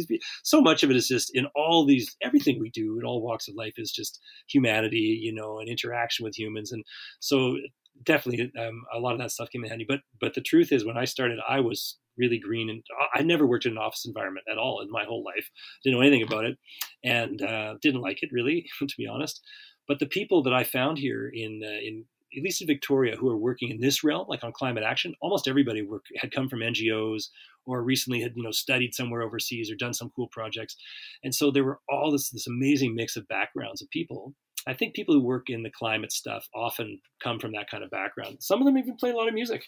So 0.44 0.60
much 0.60 0.82
of 0.82 0.90
it 0.90 0.96
is 0.96 1.08
just 1.08 1.34
in 1.34 1.46
all 1.56 1.86
these 1.86 2.14
everything 2.22 2.60
we 2.60 2.70
do 2.70 2.98
in 2.98 3.04
all 3.04 3.22
walks 3.22 3.48
of 3.48 3.56
life 3.56 3.74
is 3.76 3.90
just 3.90 4.20
humanity, 4.48 5.18
you 5.20 5.34
know, 5.34 5.58
and 5.58 5.68
interaction 5.68 6.24
with 6.24 6.38
humans. 6.38 6.72
And 6.72 6.84
so 7.20 7.56
definitely 8.04 8.52
um, 8.58 8.82
a 8.94 8.98
lot 8.98 9.12
of 9.12 9.18
that 9.18 9.30
stuff 9.30 9.50
came 9.50 9.64
in 9.64 9.70
handy. 9.70 9.86
But 9.88 10.00
but 10.20 10.34
the 10.34 10.40
truth 10.40 10.72
is, 10.72 10.84
when 10.84 10.96
I 10.96 11.04
started, 11.04 11.38
I 11.48 11.60
was 11.60 11.98
really 12.18 12.38
green, 12.38 12.68
and 12.68 12.82
I 13.14 13.22
never 13.22 13.46
worked 13.46 13.66
in 13.66 13.72
an 13.72 13.78
office 13.78 14.04
environment 14.06 14.46
at 14.50 14.58
all 14.58 14.80
in 14.80 14.90
my 14.90 15.04
whole 15.04 15.24
life. 15.24 15.48
Didn't 15.82 15.98
know 15.98 16.02
anything 16.02 16.22
about 16.22 16.44
it, 16.44 16.58
and 17.04 17.42
uh, 17.42 17.74
didn't 17.80 18.02
like 18.02 18.22
it 18.22 18.30
really, 18.32 18.66
to 18.80 18.94
be 18.96 19.06
honest. 19.06 19.40
But 19.88 19.98
the 19.98 20.06
people 20.06 20.42
that 20.44 20.52
I 20.52 20.64
found 20.64 20.98
here 20.98 21.30
in 21.32 21.62
uh, 21.64 21.68
in 21.68 22.04
at 22.36 22.42
least 22.42 22.62
in 22.62 22.66
Victoria 22.66 23.16
who 23.16 23.28
are 23.28 23.36
working 23.36 23.70
in 23.70 23.80
this 23.80 24.02
realm, 24.02 24.26
like 24.28 24.42
on 24.42 24.52
climate 24.52 24.84
action, 24.84 25.14
almost 25.20 25.46
everybody 25.46 25.82
work, 25.82 26.04
had 26.16 26.32
come 26.32 26.48
from 26.48 26.60
NGOs 26.60 27.24
or 27.66 27.82
recently 27.82 28.22
had 28.22 28.32
you 28.34 28.42
know 28.42 28.50
studied 28.50 28.94
somewhere 28.94 29.22
overseas 29.22 29.70
or 29.70 29.76
done 29.76 29.94
some 29.94 30.10
cool 30.14 30.28
projects, 30.28 30.76
and 31.22 31.34
so 31.34 31.50
there 31.50 31.64
were 31.64 31.80
all 31.88 32.10
this 32.10 32.30
this 32.30 32.46
amazing 32.46 32.94
mix 32.94 33.16
of 33.16 33.28
backgrounds 33.28 33.82
of 33.82 33.90
people 33.90 34.34
I 34.66 34.74
think 34.74 34.94
people 34.94 35.14
who 35.14 35.22
work 35.22 35.48
in 35.48 35.62
the 35.62 35.70
climate 35.70 36.12
stuff 36.12 36.46
often 36.54 37.00
come 37.22 37.38
from 37.38 37.52
that 37.52 37.70
kind 37.70 37.82
of 37.82 37.90
background. 37.90 38.38
Some 38.40 38.60
of 38.60 38.66
them 38.66 38.78
even 38.78 38.96
play 38.96 39.10
a 39.10 39.16
lot 39.16 39.28
of 39.28 39.34
music. 39.34 39.64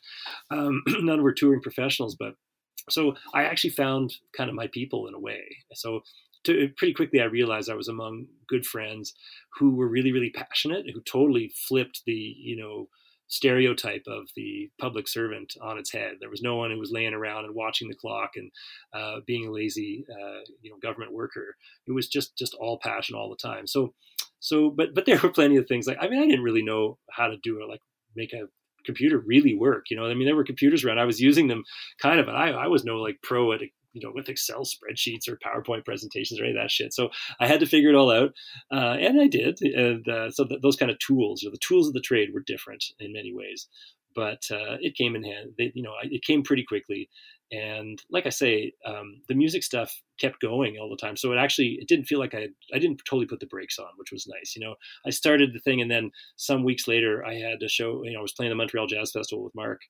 Um, 0.50 0.82
none 0.88 1.22
were 1.22 1.32
touring 1.32 1.60
professionals, 1.60 2.16
but 2.18 2.34
so 2.90 3.14
I 3.32 3.44
actually 3.44 3.70
found 3.70 4.14
kind 4.36 4.50
of 4.50 4.56
my 4.56 4.68
people 4.68 5.06
in 5.06 5.14
a 5.14 5.18
way. 5.18 5.42
So 5.74 6.00
to, 6.44 6.70
pretty 6.76 6.92
quickly, 6.92 7.20
I 7.20 7.24
realized 7.24 7.70
I 7.70 7.74
was 7.74 7.88
among 7.88 8.26
good 8.48 8.66
friends 8.66 9.14
who 9.58 9.74
were 9.74 9.88
really, 9.88 10.12
really 10.12 10.30
passionate, 10.30 10.86
who 10.92 11.00
totally 11.00 11.52
flipped 11.68 12.02
the, 12.06 12.12
you 12.12 12.56
know, 12.56 12.88
stereotype 13.26 14.04
of 14.06 14.28
the 14.36 14.70
public 14.78 15.08
servant 15.08 15.54
on 15.62 15.78
its 15.78 15.90
head. 15.92 16.16
There 16.20 16.30
was 16.30 16.42
no 16.42 16.56
one 16.56 16.70
who 16.70 16.78
was 16.78 16.92
laying 16.92 17.14
around 17.14 17.46
and 17.46 17.54
watching 17.54 17.88
the 17.88 17.94
clock 17.94 18.32
and 18.36 18.50
uh, 18.92 19.20
being 19.26 19.46
a 19.46 19.50
lazy, 19.50 20.04
uh, 20.10 20.40
you 20.60 20.70
know, 20.70 20.76
government 20.82 21.12
worker. 21.12 21.56
It 21.86 21.92
was 21.92 22.06
just 22.06 22.36
just 22.36 22.54
all 22.54 22.78
passion 22.78 23.16
all 23.16 23.30
the 23.30 23.36
time. 23.36 23.66
So 23.66 23.94
so, 24.44 24.68
but 24.68 24.94
but 24.94 25.06
there 25.06 25.18
were 25.22 25.30
plenty 25.30 25.56
of 25.56 25.66
things 25.66 25.86
like 25.86 25.96
I 26.00 26.06
mean 26.06 26.22
I 26.22 26.26
didn't 26.26 26.44
really 26.44 26.62
know 26.62 26.98
how 27.10 27.28
to 27.28 27.38
do 27.42 27.62
it 27.62 27.68
like 27.68 27.80
make 28.14 28.34
a 28.34 28.46
computer 28.84 29.18
really 29.18 29.54
work. 29.54 29.86
You 29.88 29.96
know, 29.96 30.04
I 30.04 30.12
mean 30.12 30.26
there 30.26 30.36
were 30.36 30.44
computers 30.44 30.84
around. 30.84 30.98
I 30.98 31.06
was 31.06 31.18
using 31.18 31.48
them 31.48 31.64
kind 31.98 32.20
of, 32.20 32.26
but 32.26 32.34
I 32.34 32.50
I 32.50 32.66
was 32.66 32.84
no 32.84 32.96
like 32.96 33.16
pro 33.22 33.52
at 33.52 33.62
you 33.62 34.02
know 34.02 34.12
with 34.14 34.28
Excel 34.28 34.66
spreadsheets 34.66 35.28
or 35.28 35.38
PowerPoint 35.38 35.86
presentations 35.86 36.38
or 36.38 36.44
any 36.44 36.52
of 36.52 36.62
that 36.62 36.70
shit. 36.70 36.92
So 36.92 37.08
I 37.40 37.46
had 37.46 37.60
to 37.60 37.66
figure 37.66 37.88
it 37.88 37.94
all 37.94 38.10
out, 38.10 38.32
uh, 38.70 38.96
and 39.00 39.18
I 39.18 39.28
did. 39.28 39.62
And 39.62 40.06
uh, 40.06 40.30
so 40.30 40.44
th- 40.44 40.60
those 40.60 40.76
kind 40.76 40.90
of 40.90 40.98
tools, 40.98 41.42
you 41.42 41.48
know, 41.48 41.52
the 41.52 41.66
tools 41.66 41.88
of 41.88 41.94
the 41.94 42.00
trade, 42.00 42.34
were 42.34 42.44
different 42.46 42.84
in 43.00 43.14
many 43.14 43.32
ways. 43.34 43.66
But 44.14 44.42
uh, 44.50 44.76
it 44.80 44.94
came 44.94 45.16
in 45.16 45.24
hand. 45.24 45.54
They, 45.56 45.72
you 45.74 45.82
know, 45.82 45.94
it 46.02 46.22
came 46.22 46.42
pretty 46.42 46.64
quickly, 46.64 47.08
and 47.54 48.02
like 48.10 48.26
I 48.26 48.30
say, 48.30 48.72
um, 48.84 49.20
the 49.28 49.34
music 49.34 49.62
stuff 49.62 50.00
kept 50.18 50.40
going 50.40 50.76
all 50.78 50.88
the 50.88 50.96
time. 50.96 51.16
So 51.16 51.32
it 51.32 51.36
actually 51.36 51.78
it 51.80 51.88
didn't 51.88 52.06
feel 52.06 52.18
like 52.18 52.34
I 52.34 52.48
I 52.72 52.78
didn't 52.78 53.02
totally 53.08 53.26
put 53.26 53.40
the 53.40 53.46
brakes 53.46 53.78
on, 53.78 53.88
which 53.96 54.10
was 54.10 54.26
nice. 54.26 54.56
You 54.56 54.64
know, 54.64 54.74
I 55.06 55.10
started 55.10 55.52
the 55.52 55.60
thing, 55.60 55.80
and 55.80 55.90
then 55.90 56.10
some 56.36 56.64
weeks 56.64 56.88
later, 56.88 57.24
I 57.24 57.34
had 57.34 57.62
a 57.62 57.68
show. 57.68 58.02
You 58.04 58.12
know, 58.12 58.18
I 58.20 58.22
was 58.22 58.32
playing 58.32 58.50
the 58.50 58.56
Montreal 58.56 58.86
Jazz 58.86 59.12
Festival 59.12 59.44
with 59.44 59.54
Mark 59.54 59.82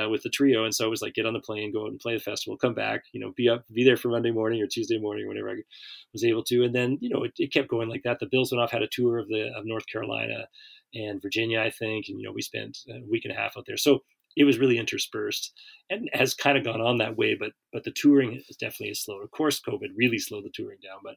uh, 0.00 0.08
with 0.08 0.22
the 0.22 0.30
trio, 0.30 0.64
and 0.64 0.74
so 0.74 0.86
I 0.86 0.88
was 0.88 1.02
like, 1.02 1.14
get 1.14 1.26
on 1.26 1.34
the 1.34 1.40
plane, 1.40 1.72
go 1.72 1.84
out 1.84 1.90
and 1.90 2.00
play 2.00 2.14
the 2.14 2.20
festival, 2.20 2.56
come 2.56 2.74
back. 2.74 3.04
You 3.12 3.20
know, 3.20 3.32
be 3.36 3.48
up, 3.48 3.64
be 3.72 3.84
there 3.84 3.96
for 3.96 4.08
Monday 4.08 4.30
morning 4.30 4.62
or 4.62 4.66
Tuesday 4.66 4.98
morning, 4.98 5.28
whenever 5.28 5.50
I 5.50 5.56
was 6.12 6.24
able 6.24 6.44
to. 6.44 6.64
And 6.64 6.74
then 6.74 6.98
you 7.00 7.10
know, 7.10 7.24
it, 7.24 7.32
it 7.36 7.52
kept 7.52 7.68
going 7.68 7.88
like 7.88 8.04
that. 8.04 8.20
The 8.20 8.26
Bills 8.26 8.52
went 8.52 8.62
off, 8.62 8.70
had 8.70 8.82
a 8.82 8.88
tour 8.88 9.18
of 9.18 9.28
the 9.28 9.52
of 9.56 9.66
North 9.66 9.86
Carolina 9.86 10.48
and 10.94 11.20
Virginia, 11.20 11.60
I 11.60 11.70
think, 11.70 12.06
and 12.08 12.18
you 12.18 12.26
know, 12.26 12.32
we 12.32 12.42
spent 12.42 12.78
a 12.88 13.00
week 13.08 13.24
and 13.24 13.32
a 13.32 13.36
half 13.36 13.56
out 13.56 13.64
there. 13.66 13.76
So 13.76 14.02
it 14.36 14.44
was 14.44 14.58
really 14.58 14.78
interspersed 14.78 15.52
and 15.88 16.08
has 16.12 16.34
kind 16.34 16.56
of 16.56 16.64
gone 16.64 16.80
on 16.80 16.98
that 16.98 17.16
way 17.16 17.34
but 17.38 17.52
but 17.72 17.84
the 17.84 17.92
touring 17.92 18.40
is 18.48 18.56
definitely 18.56 18.94
slowed. 18.94 19.22
Of 19.22 19.30
course 19.30 19.60
covid 19.60 19.88
really 19.96 20.18
slowed 20.18 20.44
the 20.44 20.50
touring 20.54 20.78
down 20.82 21.00
but 21.04 21.16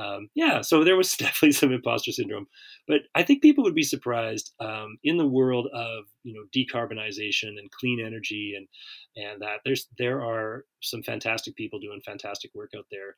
um, 0.00 0.28
yeah 0.34 0.60
so 0.60 0.84
there 0.84 0.96
was 0.96 1.12
definitely 1.16 1.52
some 1.52 1.72
imposter 1.72 2.12
syndrome. 2.12 2.46
But 2.86 3.00
i 3.14 3.22
think 3.22 3.42
people 3.42 3.64
would 3.64 3.74
be 3.74 3.82
surprised 3.82 4.52
um, 4.60 4.98
in 5.04 5.16
the 5.16 5.26
world 5.26 5.68
of 5.72 6.04
you 6.22 6.34
know 6.34 6.44
decarbonization 6.54 7.58
and 7.58 7.70
clean 7.70 8.04
energy 8.04 8.54
and 8.56 8.68
and 9.16 9.42
that 9.42 9.60
there's 9.64 9.88
there 9.98 10.22
are 10.22 10.64
some 10.82 11.02
fantastic 11.02 11.56
people 11.56 11.78
doing 11.78 12.00
fantastic 12.04 12.50
work 12.54 12.70
out 12.76 12.86
there 12.90 13.16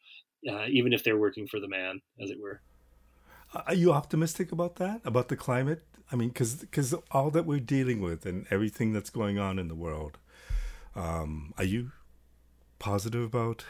uh, 0.51 0.66
even 0.70 0.93
if 0.93 1.05
they're 1.05 1.18
working 1.18 1.47
for 1.47 1.61
the 1.61 1.68
man 1.68 2.01
as 2.22 2.30
it 2.30 2.38
were 2.41 2.62
are 3.55 3.74
you 3.74 3.92
optimistic 3.92 4.53
about 4.53 4.76
that 4.76 5.01
about 5.05 5.28
the 5.28 5.36
climate 5.36 5.82
I 6.12 6.16
mean, 6.16 6.30
because 6.30 6.94
all 7.12 7.30
that 7.30 7.46
we're 7.46 7.61
dealing 7.61 8.01
with 8.01 8.26
and 8.26 8.46
everything 8.51 8.92
that's 8.92 9.11
going 9.11 9.38
on 9.38 9.59
in 9.59 9.68
the 9.68 9.74
world, 9.76 10.18
um, 10.96 11.55
are 11.57 11.64
you 11.64 11.92
positive 12.78 13.22
about 13.22 13.64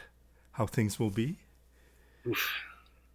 how 0.53 0.65
things 0.65 0.99
will 0.99 1.11
be? 1.11 1.37
Oof. 2.25 2.51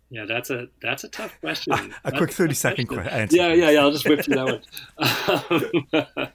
Yeah, 0.08 0.24
that's 0.24 0.50
a 0.50 0.68
that's 0.80 1.02
a 1.02 1.08
tough 1.08 1.36
question. 1.40 1.92
a 2.04 2.12
quick 2.12 2.30
thirty 2.30 2.54
second 2.54 2.86
question. 2.86 3.12
answer. 3.12 3.36
Yeah, 3.36 3.52
yeah, 3.52 3.70
yeah. 3.70 3.80
I'll 3.80 3.90
just 3.90 4.08
whip 4.08 4.20
through 4.24 4.36
that 4.36 4.62
one. 6.16 6.28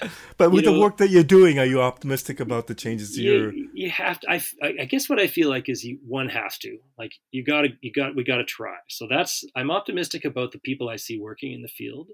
but 0.36 0.50
with 0.50 0.64
you 0.64 0.70
know, 0.70 0.74
the 0.74 0.80
work 0.80 0.96
that 0.98 1.08
you're 1.10 1.22
doing, 1.22 1.58
are 1.58 1.64
you 1.64 1.80
optimistic 1.80 2.40
about 2.40 2.66
the 2.66 2.74
changes 2.74 3.16
you, 3.16 3.32
you're? 3.32 3.52
You 3.72 3.90
have 3.90 4.20
to. 4.20 4.30
I, 4.30 4.42
I 4.62 4.84
guess 4.84 5.08
what 5.08 5.20
I 5.20 5.26
feel 5.26 5.48
like 5.48 5.68
is 5.68 5.84
you 5.84 5.98
one 6.06 6.28
has 6.28 6.58
to 6.58 6.78
like 6.98 7.12
you 7.30 7.44
got 7.44 7.62
to 7.62 7.68
you 7.80 7.92
got 7.92 8.14
we 8.14 8.24
got 8.24 8.36
to 8.36 8.44
try. 8.44 8.76
So 8.88 9.06
that's 9.08 9.44
I'm 9.54 9.70
optimistic 9.70 10.24
about 10.24 10.52
the 10.52 10.58
people 10.58 10.88
I 10.88 10.96
see 10.96 11.18
working 11.18 11.52
in 11.52 11.62
the 11.62 11.68
field. 11.68 12.08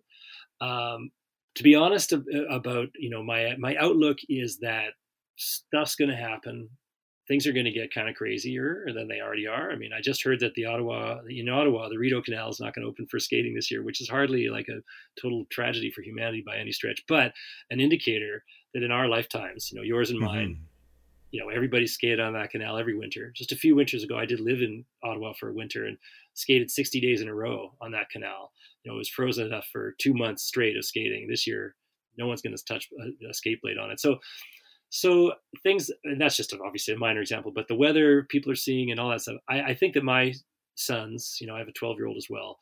Um, 0.60 1.10
to 1.56 1.62
be 1.62 1.74
honest 1.74 2.12
about 2.12 2.88
you 2.98 3.10
know 3.10 3.22
my 3.22 3.56
my 3.58 3.76
outlook 3.76 4.18
is 4.28 4.58
that 4.58 4.90
stuff's 5.36 5.96
going 5.96 6.10
to 6.10 6.16
happen 6.16 6.68
things 7.28 7.46
are 7.46 7.52
going 7.52 7.66
to 7.66 7.72
get 7.72 7.92
kind 7.92 8.08
of 8.08 8.14
crazier 8.14 8.86
than 8.94 9.08
they 9.08 9.20
already 9.20 9.46
are. 9.46 9.70
I 9.70 9.76
mean, 9.76 9.90
I 9.92 10.00
just 10.00 10.22
heard 10.22 10.40
that 10.40 10.54
the 10.54 10.66
Ottawa, 10.66 11.18
in 11.28 11.48
Ottawa, 11.48 11.88
the 11.88 11.98
Rideau 11.98 12.22
Canal 12.22 12.50
is 12.50 12.60
not 12.60 12.74
going 12.74 12.84
to 12.84 12.88
open 12.88 13.06
for 13.06 13.18
skating 13.18 13.54
this 13.54 13.70
year, 13.70 13.82
which 13.82 14.00
is 14.00 14.08
hardly 14.08 14.48
like 14.48 14.68
a 14.68 14.82
total 15.20 15.44
tragedy 15.50 15.90
for 15.90 16.02
humanity 16.02 16.42
by 16.46 16.56
any 16.56 16.72
stretch, 16.72 17.02
but 17.08 17.32
an 17.70 17.80
indicator 17.80 18.44
that 18.74 18.82
in 18.82 18.92
our 18.92 19.08
lifetimes, 19.08 19.70
you 19.70 19.76
know, 19.76 19.82
yours 19.82 20.10
and 20.10 20.20
mine, 20.20 20.50
mm-hmm. 20.50 20.62
you 21.32 21.40
know, 21.40 21.48
everybody 21.48 21.86
skated 21.86 22.20
on 22.20 22.34
that 22.34 22.50
canal 22.50 22.78
every 22.78 22.96
winter. 22.96 23.32
Just 23.34 23.52
a 23.52 23.56
few 23.56 23.74
winters 23.74 24.04
ago, 24.04 24.16
I 24.16 24.26
did 24.26 24.40
live 24.40 24.62
in 24.62 24.84
Ottawa 25.02 25.32
for 25.38 25.48
a 25.48 25.54
winter 25.54 25.84
and 25.84 25.98
skated 26.34 26.70
60 26.70 27.00
days 27.00 27.22
in 27.22 27.28
a 27.28 27.34
row 27.34 27.72
on 27.80 27.90
that 27.92 28.10
canal. 28.10 28.52
You 28.84 28.90
know, 28.90 28.96
it 28.96 28.98
was 28.98 29.08
frozen 29.08 29.46
enough 29.46 29.66
for 29.72 29.96
two 29.98 30.14
months 30.14 30.44
straight 30.44 30.76
of 30.76 30.84
skating. 30.84 31.26
This 31.28 31.46
year, 31.46 31.74
no 32.16 32.28
one's 32.28 32.42
going 32.42 32.56
to 32.56 32.64
touch 32.64 32.88
a, 33.00 33.28
a 33.28 33.34
skate 33.34 33.60
blade 33.60 33.78
on 33.78 33.90
it. 33.90 33.98
So 33.98 34.18
so 34.90 35.32
things, 35.62 35.90
and 36.04 36.20
that's 36.20 36.36
just 36.36 36.54
obviously 36.54 36.94
a 36.94 36.98
minor 36.98 37.20
example, 37.20 37.52
but 37.54 37.68
the 37.68 37.74
weather 37.74 38.26
people 38.30 38.52
are 38.52 38.56
seeing 38.56 38.90
and 38.90 39.00
all 39.00 39.10
that 39.10 39.20
stuff. 39.20 39.36
I, 39.48 39.62
I 39.62 39.74
think 39.74 39.94
that 39.94 40.04
my 40.04 40.32
sons, 40.76 41.38
you 41.40 41.46
know, 41.46 41.54
I 41.54 41.58
have 41.58 41.68
a 41.68 41.72
12 41.72 41.96
year 41.98 42.06
old 42.06 42.16
as 42.16 42.28
well, 42.30 42.58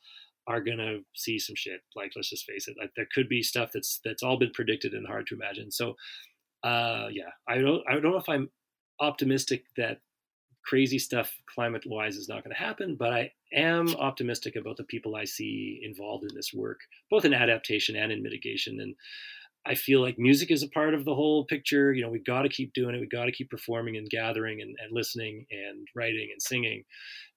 are 0.47 0.61
gonna 0.61 0.99
see 1.15 1.39
some 1.39 1.55
shit. 1.55 1.81
Like, 1.95 2.11
let's 2.15 2.29
just 2.29 2.45
face 2.45 2.67
it. 2.67 2.75
Like, 2.79 2.91
there 2.95 3.07
could 3.13 3.29
be 3.29 3.41
stuff 3.41 3.71
that's 3.73 3.99
that's 4.03 4.23
all 4.23 4.37
been 4.37 4.51
predicted 4.51 4.93
and 4.93 5.07
hard 5.07 5.27
to 5.27 5.35
imagine. 5.35 5.71
So, 5.71 5.95
uh, 6.63 7.07
yeah, 7.11 7.29
I 7.47 7.57
don't 7.59 7.83
I 7.87 7.93
don't 7.93 8.03
know 8.03 8.17
if 8.17 8.29
I'm 8.29 8.49
optimistic 8.99 9.65
that 9.77 9.99
crazy 10.65 10.97
stuff 10.97 11.31
climate 11.53 11.83
wise 11.85 12.17
is 12.17 12.27
not 12.27 12.43
going 12.43 12.55
to 12.55 12.61
happen, 12.61 12.95
but 12.97 13.13
I 13.13 13.31
am 13.53 13.95
optimistic 13.95 14.55
about 14.55 14.77
the 14.77 14.83
people 14.83 15.15
I 15.15 15.25
see 15.25 15.79
involved 15.83 16.23
in 16.23 16.35
this 16.35 16.53
work, 16.53 16.79
both 17.11 17.23
in 17.23 17.33
adaptation 17.33 17.95
and 17.95 18.11
in 18.11 18.23
mitigation. 18.23 18.79
And 18.81 18.95
I 19.65 19.75
feel 19.75 20.01
like 20.01 20.19
music 20.19 20.51
is 20.51 20.63
a 20.63 20.69
part 20.69 20.93
of 20.93 21.05
the 21.05 21.15
whole 21.15 21.45
picture. 21.45 21.91
You 21.93 22.03
know, 22.03 22.09
we've 22.09 22.25
got 22.25 22.43
to 22.43 22.49
keep 22.49 22.73
doing 22.73 22.95
it. 22.95 22.99
We've 22.99 23.09
got 23.09 23.25
to 23.25 23.31
keep 23.31 23.49
performing 23.49 23.97
and 23.97 24.09
gathering 24.09 24.61
and, 24.61 24.75
and 24.81 24.91
listening 24.91 25.45
and 25.51 25.87
writing 25.95 26.29
and 26.31 26.41
singing 26.41 26.83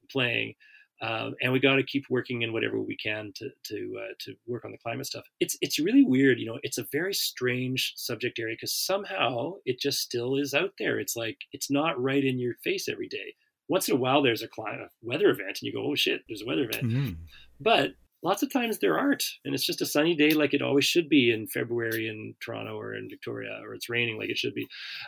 and 0.00 0.10
playing. 0.10 0.54
Um, 1.00 1.36
and 1.40 1.52
we 1.52 1.60
got 1.60 1.76
to 1.76 1.84
keep 1.84 2.06
working 2.10 2.42
in 2.42 2.52
whatever 2.52 2.80
we 2.80 2.96
can 2.96 3.32
to 3.36 3.50
to 3.66 4.00
uh, 4.00 4.14
to 4.20 4.34
work 4.46 4.64
on 4.64 4.72
the 4.72 4.78
climate 4.78 5.06
stuff. 5.06 5.24
It's 5.38 5.56
it's 5.60 5.78
really 5.78 6.04
weird, 6.04 6.40
you 6.40 6.46
know. 6.46 6.58
It's 6.64 6.78
a 6.78 6.86
very 6.90 7.14
strange 7.14 7.92
subject 7.96 8.38
area 8.38 8.56
because 8.56 8.74
somehow 8.74 9.54
it 9.64 9.78
just 9.80 10.00
still 10.00 10.36
is 10.36 10.54
out 10.54 10.72
there. 10.78 10.98
It's 10.98 11.14
like 11.14 11.38
it's 11.52 11.70
not 11.70 12.02
right 12.02 12.24
in 12.24 12.38
your 12.38 12.54
face 12.64 12.88
every 12.88 13.08
day. 13.08 13.34
Once 13.68 13.88
in 13.88 13.94
a 13.94 13.98
while, 13.98 14.22
there's 14.22 14.42
a 14.42 14.48
climate 14.48 14.88
weather 15.00 15.30
event, 15.30 15.58
and 15.60 15.62
you 15.62 15.72
go, 15.72 15.88
"Oh 15.88 15.94
shit, 15.94 16.22
there's 16.28 16.42
a 16.42 16.46
weather 16.46 16.68
event." 16.68 16.86
Mm-hmm. 16.86 17.12
But 17.60 17.92
lots 18.22 18.42
of 18.42 18.52
times 18.52 18.78
there 18.78 18.98
aren't 18.98 19.24
and 19.44 19.54
it's 19.54 19.64
just 19.66 19.80
a 19.80 19.86
sunny 19.86 20.14
day 20.14 20.30
like 20.30 20.54
it 20.54 20.62
always 20.62 20.84
should 20.84 21.08
be 21.08 21.30
in 21.30 21.46
february 21.46 22.08
in 22.08 22.34
toronto 22.40 22.78
or 22.78 22.94
in 22.94 23.08
victoria 23.08 23.58
or 23.62 23.74
it's 23.74 23.88
raining 23.88 24.18
like 24.18 24.30
it 24.30 24.38
should 24.38 24.54
be. 24.54 24.66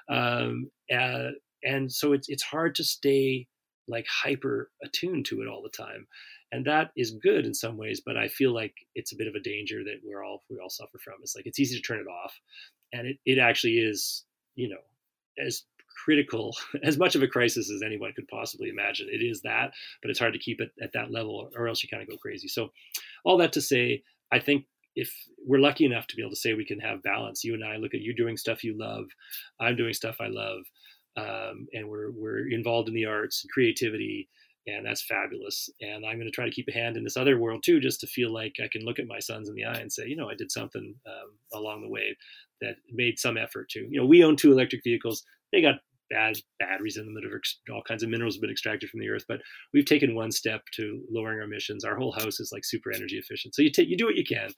Um, 0.09 0.71
uh, 0.95 1.31
and 1.63 1.93
so 1.93 2.13
it's, 2.13 2.29
it's 2.29 2.43
hard 2.43 2.75
to 2.77 2.85
stay 2.85 3.47
like 3.89 4.07
hyper 4.09 4.71
attuned 4.85 5.27
to 5.27 5.43
it 5.43 5.49
all 5.49 5.63
the 5.63 5.77
time. 5.77 6.07
And 6.53 6.65
that 6.65 6.91
is 6.97 7.13
good 7.23 7.47
in 7.47 7.55
some 7.55 7.77
ways 7.77 8.03
but 8.05 8.17
i 8.17 8.29
feel 8.29 8.53
like 8.53 8.75
it's 8.95 9.13
a 9.13 9.17
bit 9.17 9.29
of 9.29 9.35
a 9.35 9.41
danger 9.41 9.85
that 9.85 10.01
we're 10.05 10.25
all 10.25 10.43
we 10.51 10.59
all 10.59 10.71
suffer 10.71 10.99
from. 10.99 11.15
It's 11.23 11.37
like 11.37 11.47
it's 11.47 11.61
easy 11.61 11.77
to 11.77 11.83
turn 11.83 12.01
it 12.01 12.09
off 12.09 12.35
and 12.93 13.07
it, 13.07 13.17
it 13.25 13.39
actually 13.39 13.79
is 13.79 14.25
you 14.55 14.69
know 14.69 15.45
as 15.45 15.63
critical, 16.05 16.55
as 16.83 16.99
much 16.99 17.15
of 17.15 17.23
a 17.23 17.29
crisis 17.29 17.71
as 17.71 17.83
anyone 17.83 18.13
could 18.15 18.29
possibly 18.29 18.69
imagine. 18.69 19.09
It 19.11 19.23
is 19.25 19.43
that, 19.43 19.73
but 20.03 20.11
it's 20.11 20.19
hard 20.19 20.33
to 20.33 20.39
keep 20.39 20.61
it 20.61 20.71
at 20.83 20.93
that 20.93 21.11
level, 21.11 21.51
or 21.57 21.69
else 21.69 21.83
you 21.83 21.89
kind 21.89 22.03
of 22.03 22.09
go 22.09 22.17
crazy. 22.17 22.49
So, 22.49 22.71
all 23.25 23.39
that 23.39 23.53
to 23.55 23.61
say, 23.61 24.03
I 24.33 24.39
think 24.39 24.67
if 24.97 25.13
we're 25.47 25.61
lucky 25.61 25.85
enough 25.85 26.07
to 26.09 26.17
be 26.17 26.23
able 26.23 26.31
to 26.31 26.37
say 26.37 26.55
we 26.55 26.65
can 26.65 26.81
have 26.81 27.03
balance, 27.03 27.45
you 27.45 27.55
and 27.55 27.65
I 27.65 27.77
look 27.77 27.95
at 27.95 28.01
you 28.01 28.15
doing 28.15 28.37
stuff 28.37 28.65
you 28.65 28.77
love, 28.79 29.07
I'm 29.61 29.77
doing 29.77 29.95
stuff 29.95 30.17
I 30.21 30.27
love, 30.29 30.61
um, 31.17 31.67
and 31.73 31.89
we're 31.89 32.11
we're 32.13 32.49
involved 32.49 32.89
in 32.89 32.95
the 32.95 33.07
arts 33.07 33.43
and 33.43 33.51
creativity, 33.51 34.29
and 34.67 34.85
that's 34.85 35.03
fabulous. 35.03 35.69
And 35.81 36.05
I'm 36.05 36.17
going 36.17 36.27
to 36.27 36.31
try 36.31 36.45
to 36.45 36.51
keep 36.51 36.69
a 36.69 36.73
hand 36.73 36.97
in 36.97 37.05
this 37.05 37.17
other 37.17 37.39
world 37.39 37.63
too, 37.65 37.81
just 37.81 38.01
to 38.01 38.07
feel 38.07 38.33
like 38.33 38.57
I 38.63 38.69
can 38.71 38.85
look 38.85 38.99
at 38.99 39.07
my 39.07 39.19
sons 39.19 39.49
in 39.49 39.55
the 39.55 39.65
eye 39.65 39.79
and 39.81 39.93
say, 39.93 40.07
you 40.07 40.17
know, 40.17 40.29
I 40.29 40.35
did 40.35 40.51
something 40.51 40.95
um, 41.07 41.31
along 41.53 41.83
the 41.83 41.89
way 41.89 42.17
that 42.61 42.77
made 42.91 43.19
some 43.19 43.37
effort 43.37 43.69
to. 43.71 43.81
You 43.89 44.01
know, 44.01 44.07
we 44.07 44.25
own 44.25 44.37
two 44.37 44.53
electric 44.53 44.85
vehicles. 44.85 45.25
They 45.53 45.63
got 45.63 45.77
bad 46.11 46.37
batteries 46.59 46.97
in 46.97 47.07
them 47.07 47.15
that 47.15 47.23
have 47.23 47.33
all 47.75 47.83
kinds 47.83 48.03
of 48.03 48.11
minerals 48.11 48.35
have 48.35 48.41
been 48.41 48.51
extracted 48.51 48.91
from 48.91 49.01
the 49.01 49.09
earth. 49.09 49.25
But 49.29 49.41
we've 49.73 49.85
taken 49.85 50.15
one 50.15 50.33
step 50.33 50.63
to 50.75 51.03
lowering 51.11 51.39
our 51.39 51.45
emissions. 51.45 51.85
Our 51.85 51.97
whole 51.97 52.13
house 52.13 52.41
is 52.41 52.51
like 52.53 52.65
super 52.65 52.93
energy 52.93 53.17
efficient. 53.17 53.55
So 53.55 53.63
you 53.63 53.71
take 53.71 53.89
you 53.89 53.97
do 53.97 54.07
what 54.07 54.17
you 54.17 54.25
can, 54.25 54.51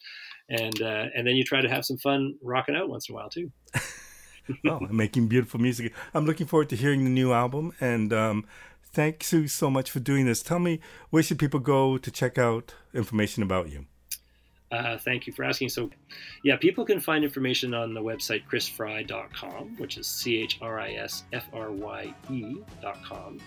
and 0.49 0.83
uh, 0.83 1.07
and 1.15 1.27
then 1.27 1.37
you 1.37 1.45
try 1.45 1.61
to 1.61 1.69
have 1.69 1.85
some 1.85 1.99
fun 1.99 2.35
rocking 2.43 2.75
out 2.75 2.89
once 2.89 3.09
in 3.09 3.15
a 3.15 3.17
while 3.17 3.31
too. 3.31 3.51
oh, 4.69 4.81
making 4.91 5.29
beautiful 5.29 5.61
music. 5.61 5.93
I'm 6.15 6.27
looking 6.27 6.47
forward 6.47 6.71
to 6.71 6.77
hearing 6.77 7.05
the 7.05 7.11
new 7.11 7.33
album 7.33 7.73
and. 7.81 8.13
Um, 8.13 8.47
thanks 8.95 9.33
you 9.33 9.49
so 9.49 9.71
much 9.71 9.91
for 9.91 10.01
doing 10.01 10.27
this. 10.27 10.43
Tell 10.43 10.59
me, 10.59 10.79
where 11.09 11.23
should 11.23 11.39
people 11.39 11.61
go 11.61 11.97
to 11.97 12.11
check 12.11 12.37
out 12.37 12.75
information 12.93 13.43
about 13.43 13.71
you? 13.71 13.87
Uh, 14.73 14.97
thank 14.97 15.27
you 15.27 15.33
for 15.35 15.45
asking. 15.45 15.69
So, 15.69 15.91
yeah, 16.43 16.57
people 16.57 16.85
can 16.87 16.99
find 16.99 17.23
information 17.23 17.75
on 17.75 17.93
the 17.93 18.01
website 18.01 18.43
chrisfrye.com, 18.51 19.77
which 19.77 19.99
is 19.99 20.07
C 20.07 20.39
H 20.39 20.59
R 20.63 20.81
I 20.81 20.93
S 20.93 21.25
F 21.33 21.47
R 21.53 21.71
Y 21.71 22.15
E.com. 22.31 23.39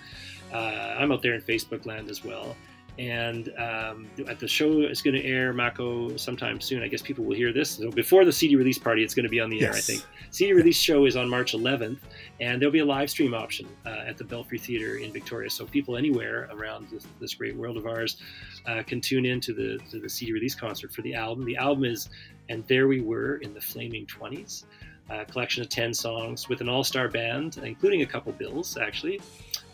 Uh, 0.53 0.55
I'm 0.55 1.11
out 1.11 1.23
there 1.23 1.33
in 1.33 1.41
Facebook 1.41 1.87
land 1.87 2.11
as 2.11 2.23
well. 2.23 2.55
And 2.97 3.51
um, 3.57 4.07
the 4.15 4.47
show 4.47 4.81
is 4.81 5.01
going 5.01 5.15
to 5.15 5.23
air 5.23 5.51
Mako 5.51 6.15
sometime 6.15 6.61
soon. 6.61 6.81
I 6.81 6.87
guess 6.87 7.01
people 7.01 7.25
will 7.25 7.35
hear 7.35 7.51
this. 7.51 7.71
So 7.71 7.91
before 7.91 8.23
the 8.23 8.31
CD 8.31 8.55
release 8.55 8.77
party, 8.77 9.03
it's 9.03 9.13
going 9.13 9.25
to 9.25 9.29
be 9.29 9.39
on 9.39 9.49
the 9.49 9.57
yes. 9.57 9.63
air, 9.63 9.73
I 9.73 9.81
think. 9.81 10.05
CD 10.31 10.53
release 10.53 10.77
show 10.77 11.05
is 11.05 11.17
on 11.17 11.29
March 11.29 11.53
11th, 11.53 11.99
and 12.39 12.61
there'll 12.61 12.71
be 12.71 12.79
a 12.79 12.85
live 12.85 13.09
stream 13.09 13.33
option 13.33 13.67
uh, 13.85 14.03
at 14.07 14.17
the 14.17 14.23
Belfry 14.23 14.57
Theatre 14.57 14.97
in 14.97 15.11
Victoria. 15.11 15.49
So 15.49 15.65
people 15.65 15.97
anywhere 15.97 16.49
around 16.51 16.87
this, 16.89 17.05
this 17.19 17.33
great 17.33 17.55
world 17.55 17.75
of 17.75 17.85
ours 17.85 18.17
uh, 18.65 18.81
can 18.83 19.01
tune 19.01 19.25
in 19.25 19.41
to 19.41 19.53
the, 19.53 19.77
to 19.91 19.99
the 19.99 20.09
CD 20.09 20.31
release 20.31 20.55
concert 20.55 20.93
for 20.93 21.01
the 21.01 21.13
album. 21.13 21.45
The 21.45 21.57
album 21.57 21.83
is 21.83 22.09
And 22.47 22.65
There 22.67 22.87
We 22.87 23.01
Were 23.01 23.37
in 23.37 23.53
the 23.53 23.61
Flaming 23.61 24.05
20s 24.05 24.63
a 25.09 25.25
collection 25.25 25.61
of 25.61 25.69
10 25.69 25.93
songs 25.93 26.49
with 26.49 26.61
an 26.61 26.69
all 26.69 26.83
star 26.83 27.07
band, 27.07 27.57
including 27.63 28.01
a 28.01 28.05
couple 28.05 28.31
bills, 28.31 28.77
actually. 28.77 29.21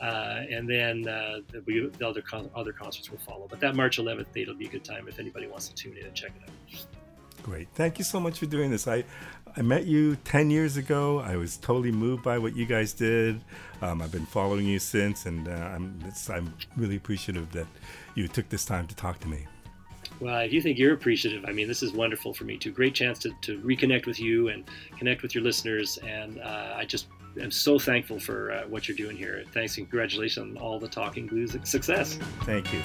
Uh, 0.01 0.41
and 0.49 0.67
then 0.67 1.07
uh, 1.07 1.41
the, 1.51 1.91
the, 1.97 2.07
other, 2.07 2.21
con- 2.21 2.49
other 2.55 2.73
concerts 2.73 3.11
will 3.11 3.19
follow. 3.19 3.47
But 3.47 3.59
that 3.59 3.75
March 3.75 3.99
11th 3.99 4.31
date 4.33 4.47
will 4.47 4.55
be 4.55 4.65
a 4.65 4.69
good 4.69 4.83
time 4.83 5.07
if 5.07 5.19
anybody 5.19 5.45
wants 5.47 5.69
to 5.69 5.75
tune 5.75 5.95
in 5.95 6.05
and 6.05 6.15
check 6.15 6.31
it 6.35 6.49
out. 6.49 6.85
Great. 7.43 7.67
Thank 7.75 7.99
you 7.99 8.03
so 8.03 8.19
much 8.19 8.39
for 8.39 8.47
doing 8.47 8.71
this. 8.71 8.87
I, 8.87 9.03
I 9.55 9.61
met 9.61 9.85
you 9.85 10.15
10 10.17 10.49
years 10.49 10.77
ago. 10.77 11.19
I 11.19 11.35
was 11.35 11.57
totally 11.57 11.91
moved 11.91 12.23
by 12.23 12.37
what 12.39 12.55
you 12.55 12.65
guys 12.65 12.93
did. 12.93 13.41
Um, 13.81 14.01
I've 14.01 14.11
been 14.11 14.25
following 14.25 14.65
you 14.65 14.79
since, 14.79 15.25
and 15.25 15.47
uh, 15.47 15.51
I'm, 15.51 15.99
I'm 16.29 16.53
really 16.77 16.95
appreciative 16.95 17.51
that 17.51 17.67
you 18.15 18.27
took 18.27 18.49
this 18.49 18.65
time 18.65 18.87
to 18.87 18.95
talk 18.95 19.19
to 19.19 19.27
me. 19.27 19.45
Well, 20.19 20.39
if 20.41 20.53
you 20.53 20.61
think 20.61 20.77
you're 20.77 20.93
appreciative, 20.93 21.45
I 21.47 21.51
mean, 21.51 21.67
this 21.67 21.81
is 21.81 21.93
wonderful 21.93 22.33
for 22.33 22.43
me 22.43 22.57
too. 22.57 22.71
Great 22.71 22.93
chance 22.93 23.17
to, 23.19 23.31
to 23.41 23.59
reconnect 23.59 24.05
with 24.05 24.19
you 24.19 24.49
and 24.49 24.63
connect 24.97 25.23
with 25.23 25.33
your 25.33 25.43
listeners. 25.43 25.97
And 25.97 26.39
uh, 26.39 26.75
I 26.75 26.85
just 26.85 27.07
am 27.39 27.51
so 27.51 27.79
thankful 27.79 28.19
for 28.19 28.51
uh, 28.51 28.63
what 28.67 28.87
you're 28.87 28.97
doing 28.97 29.17
here. 29.17 29.43
Thanks 29.53 29.77
and 29.77 29.89
congratulations 29.89 30.57
on 30.57 30.61
all 30.61 30.79
the 30.79 30.87
Talking 30.87 31.27
Blues 31.27 31.55
success. 31.63 32.17
Thank 32.43 32.71
you. 32.73 32.81